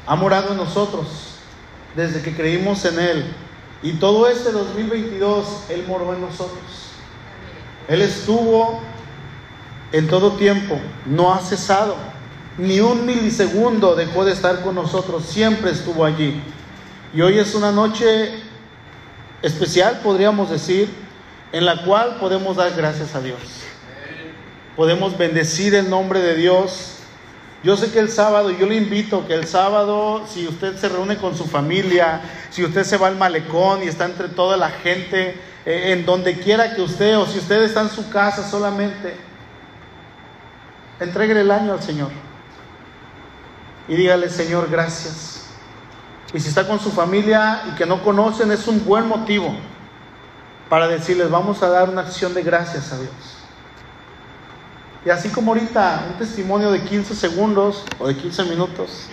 ha 0.06 0.16
morado 0.16 0.50
en 0.50 0.56
nosotros 0.58 1.33
desde 1.96 2.22
que 2.22 2.34
creímos 2.34 2.84
en 2.84 2.98
Él. 2.98 3.24
Y 3.82 3.92
todo 3.94 4.28
este 4.28 4.50
2022 4.52 5.46
Él 5.70 5.84
moró 5.86 6.14
en 6.14 6.20
nosotros. 6.20 6.60
Él 7.88 8.00
estuvo 8.02 8.80
en 9.92 10.08
todo 10.08 10.32
tiempo, 10.32 10.78
no 11.06 11.34
ha 11.34 11.38
cesado. 11.40 11.96
Ni 12.56 12.80
un 12.80 13.04
milisegundo 13.04 13.94
dejó 13.94 14.24
de 14.24 14.32
estar 14.32 14.62
con 14.62 14.74
nosotros, 14.76 15.24
siempre 15.26 15.70
estuvo 15.72 16.04
allí. 16.04 16.40
Y 17.12 17.20
hoy 17.20 17.38
es 17.38 17.54
una 17.54 17.72
noche 17.72 18.30
especial, 19.42 20.00
podríamos 20.02 20.50
decir, 20.50 20.88
en 21.52 21.64
la 21.66 21.84
cual 21.84 22.16
podemos 22.18 22.56
dar 22.56 22.72
gracias 22.76 23.14
a 23.14 23.20
Dios. 23.20 23.38
Podemos 24.76 25.16
bendecir 25.18 25.74
el 25.74 25.90
nombre 25.90 26.20
de 26.20 26.34
Dios 26.36 26.93
yo 27.64 27.78
sé 27.78 27.90
que 27.90 27.98
el 27.98 28.10
sábado, 28.10 28.50
yo 28.50 28.66
le 28.66 28.76
invito 28.76 29.26
que 29.26 29.32
el 29.32 29.46
sábado, 29.46 30.22
si 30.30 30.46
usted 30.46 30.76
se 30.76 30.90
reúne 30.90 31.16
con 31.16 31.34
su 31.34 31.46
familia, 31.46 32.20
si 32.50 32.62
usted 32.62 32.84
se 32.84 32.98
va 32.98 33.06
al 33.06 33.16
malecón 33.16 33.82
y 33.82 33.86
está 33.88 34.04
entre 34.04 34.28
toda 34.28 34.58
la 34.58 34.68
gente, 34.68 35.30
eh, 35.64 35.92
en 35.92 36.04
donde 36.04 36.38
quiera 36.38 36.74
que 36.74 36.82
usted, 36.82 37.16
o 37.18 37.24
si 37.24 37.38
usted 37.38 37.62
está 37.62 37.80
en 37.80 37.88
su 37.88 38.10
casa 38.10 38.46
solamente, 38.46 39.16
entregue 41.00 41.40
el 41.40 41.50
año 41.50 41.72
al 41.72 41.82
Señor. 41.82 42.10
Y 43.88 43.94
dígale, 43.94 44.28
Señor, 44.28 44.68
gracias. 44.70 45.46
Y 46.34 46.40
si 46.40 46.48
está 46.48 46.68
con 46.68 46.78
su 46.78 46.90
familia 46.92 47.62
y 47.72 47.76
que 47.76 47.86
no 47.86 48.02
conocen, 48.04 48.52
es 48.52 48.68
un 48.68 48.84
buen 48.84 49.08
motivo 49.08 49.54
para 50.68 50.86
decirles, 50.86 51.30
vamos 51.30 51.62
a 51.62 51.70
dar 51.70 51.88
una 51.88 52.02
acción 52.02 52.34
de 52.34 52.42
gracias 52.42 52.92
a 52.92 52.98
Dios. 52.98 53.12
Y 55.04 55.10
así 55.10 55.28
como 55.28 55.52
ahorita 55.52 56.06
un 56.10 56.16
testimonio 56.18 56.70
de 56.72 56.80
15 56.82 57.14
segundos 57.14 57.84
o 57.98 58.08
de 58.08 58.16
15 58.16 58.44
minutos. 58.44 59.06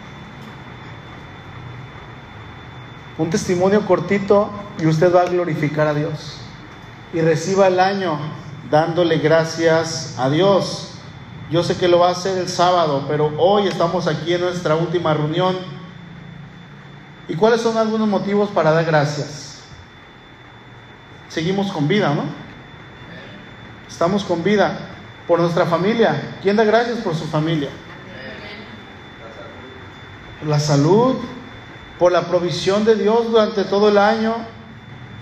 un 3.18 3.30
testimonio 3.30 3.86
cortito 3.86 4.50
y 4.78 4.86
usted 4.86 5.12
va 5.14 5.22
a 5.22 5.30
glorificar 5.30 5.86
a 5.86 5.94
Dios. 5.94 6.36
Y 7.14 7.22
reciba 7.22 7.68
el 7.68 7.80
año 7.80 8.18
dándole 8.70 9.16
gracias 9.18 10.16
a 10.18 10.28
Dios. 10.28 10.90
Yo 11.50 11.64
sé 11.64 11.76
que 11.78 11.88
lo 11.88 12.00
va 12.00 12.08
a 12.08 12.10
hacer 12.12 12.36
el 12.36 12.48
sábado, 12.50 13.06
pero 13.08 13.32
hoy 13.38 13.66
estamos 13.66 14.06
aquí 14.06 14.34
en 14.34 14.42
nuestra 14.42 14.74
última 14.76 15.14
reunión. 15.14 15.56
¿Y 17.28 17.34
cuáles 17.36 17.62
son 17.62 17.78
algunos 17.78 18.06
motivos 18.06 18.50
para 18.50 18.72
dar 18.72 18.84
gracias? 18.84 19.46
Seguimos 21.30 21.72
con 21.72 21.88
vida, 21.88 22.12
¿no? 22.14 22.24
estamos 23.88 24.22
con 24.24 24.44
vida, 24.44 24.78
por 25.26 25.40
nuestra 25.40 25.66
familia. 25.66 26.20
¿Quién 26.42 26.56
da 26.56 26.64
gracias 26.64 26.98
por 26.98 27.14
su 27.14 27.24
familia? 27.24 27.70
La 30.46 30.60
salud, 30.60 31.16
por 31.98 32.12
la 32.12 32.22
provisión 32.22 32.84
de 32.84 32.94
Dios 32.96 33.30
durante 33.30 33.64
todo 33.64 33.88
el 33.88 33.98
año. 33.98 34.34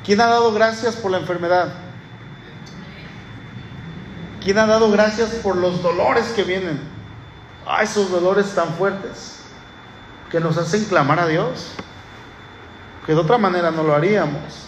¿Quién 0.05 0.21
ha 0.21 0.27
dado 0.27 0.53
gracias 0.53 0.97
por 0.97 1.11
la 1.11 1.19
enfermedad? 1.19 1.69
¿Quién 4.43 4.59
ha 4.59 4.67
dado 4.67 4.91
gracias 4.91 5.31
por 5.43 5.57
los 5.57 5.83
dolores 5.83 6.27
que 6.37 6.43
vienen? 6.45 6.79
Ah, 7.67 7.83
esos 7.83 8.11
dolores 8.11 8.55
tan 8.55 8.69
fuertes 8.75 9.39
que 10.31 10.39
nos 10.39 10.57
hacen 10.59 10.85
clamar 10.85 11.19
a 11.19 11.27
Dios, 11.27 11.71
que 13.07 13.13
de 13.15 13.19
otra 13.21 13.39
manera 13.39 13.71
no 13.73 13.83
lo 13.83 13.95
haríamos. 13.95 14.66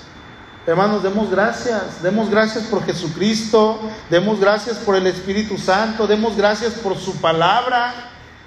Hermanos, 0.66 1.02
demos 1.02 1.30
gracias, 1.30 2.02
demos 2.02 2.30
gracias 2.30 2.64
por 2.64 2.84
Jesucristo, 2.84 3.80
demos 4.10 4.38
gracias 4.40 4.76
por 4.78 4.96
el 4.96 5.06
Espíritu 5.06 5.56
Santo, 5.56 6.06
demos 6.06 6.36
gracias 6.36 6.74
por 6.74 6.98
su 6.98 7.16
palabra, 7.20 7.94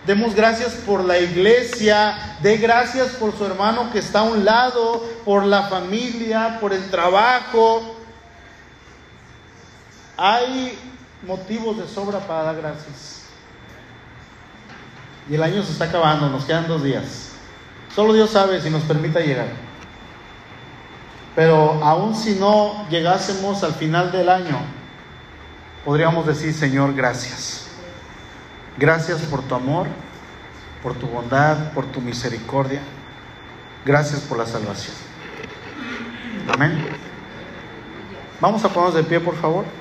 demos 0.06 0.36
gracias 0.36 0.74
por 0.74 1.04
la 1.04 1.18
iglesia, 1.18 2.38
De 2.42 2.58
gracias 2.58 3.10
por 3.14 3.36
su 3.38 3.46
hermano 3.46 3.92
que 3.92 4.00
está 4.00 4.20
a 4.20 4.24
un 4.24 4.46
lado, 4.46 5.04
por 5.26 5.46
la 5.46 5.64
familia, 5.64 6.58
por 6.60 6.74
el 6.74 6.90
trabajo. 6.90 7.96
Hay 10.18 10.78
motivos 11.26 11.78
de 11.78 11.88
sobra 11.88 12.18
para 12.20 12.44
dar 12.46 12.56
gracias. 12.56 13.22
Y 15.30 15.36
el 15.36 15.44
año 15.44 15.64
se 15.64 15.72
está 15.72 15.86
acabando, 15.86 16.30
nos 16.30 16.46
quedan 16.46 16.68
dos 16.68 16.84
días. 16.84 17.30
Solo 17.96 18.14
Dios 18.14 18.32
sabe 18.32 18.60
si 18.60 18.72
nos 18.72 18.82
permita 18.84 19.20
llegar. 19.20 19.71
Pero 21.36 21.82
aún 21.84 22.16
si 22.16 22.36
no 22.36 22.88
llegásemos 22.90 23.64
al 23.64 23.74
final 23.74 24.12
del 24.12 24.28
año, 24.30 24.58
podríamos 25.86 26.28
decir, 26.28 26.54
Señor, 26.54 26.94
gracias. 26.94 27.68
Gracias 28.78 29.22
por 29.24 29.42
tu 29.44 29.56
amor, 29.56 29.88
por 30.84 30.94
tu 30.96 31.08
bondad, 31.08 31.72
por 31.74 31.86
tu 31.86 32.02
misericordia. 32.02 32.82
Gracias 33.86 34.20
por 34.22 34.38
la 34.38 34.46
salvación. 34.46 34.96
Amén. 36.54 36.86
Vamos 38.42 38.64
a 38.66 38.70
ponernos 38.70 38.96
de 38.96 39.04
pie, 39.04 39.20
por 39.20 39.36
favor. 39.36 39.81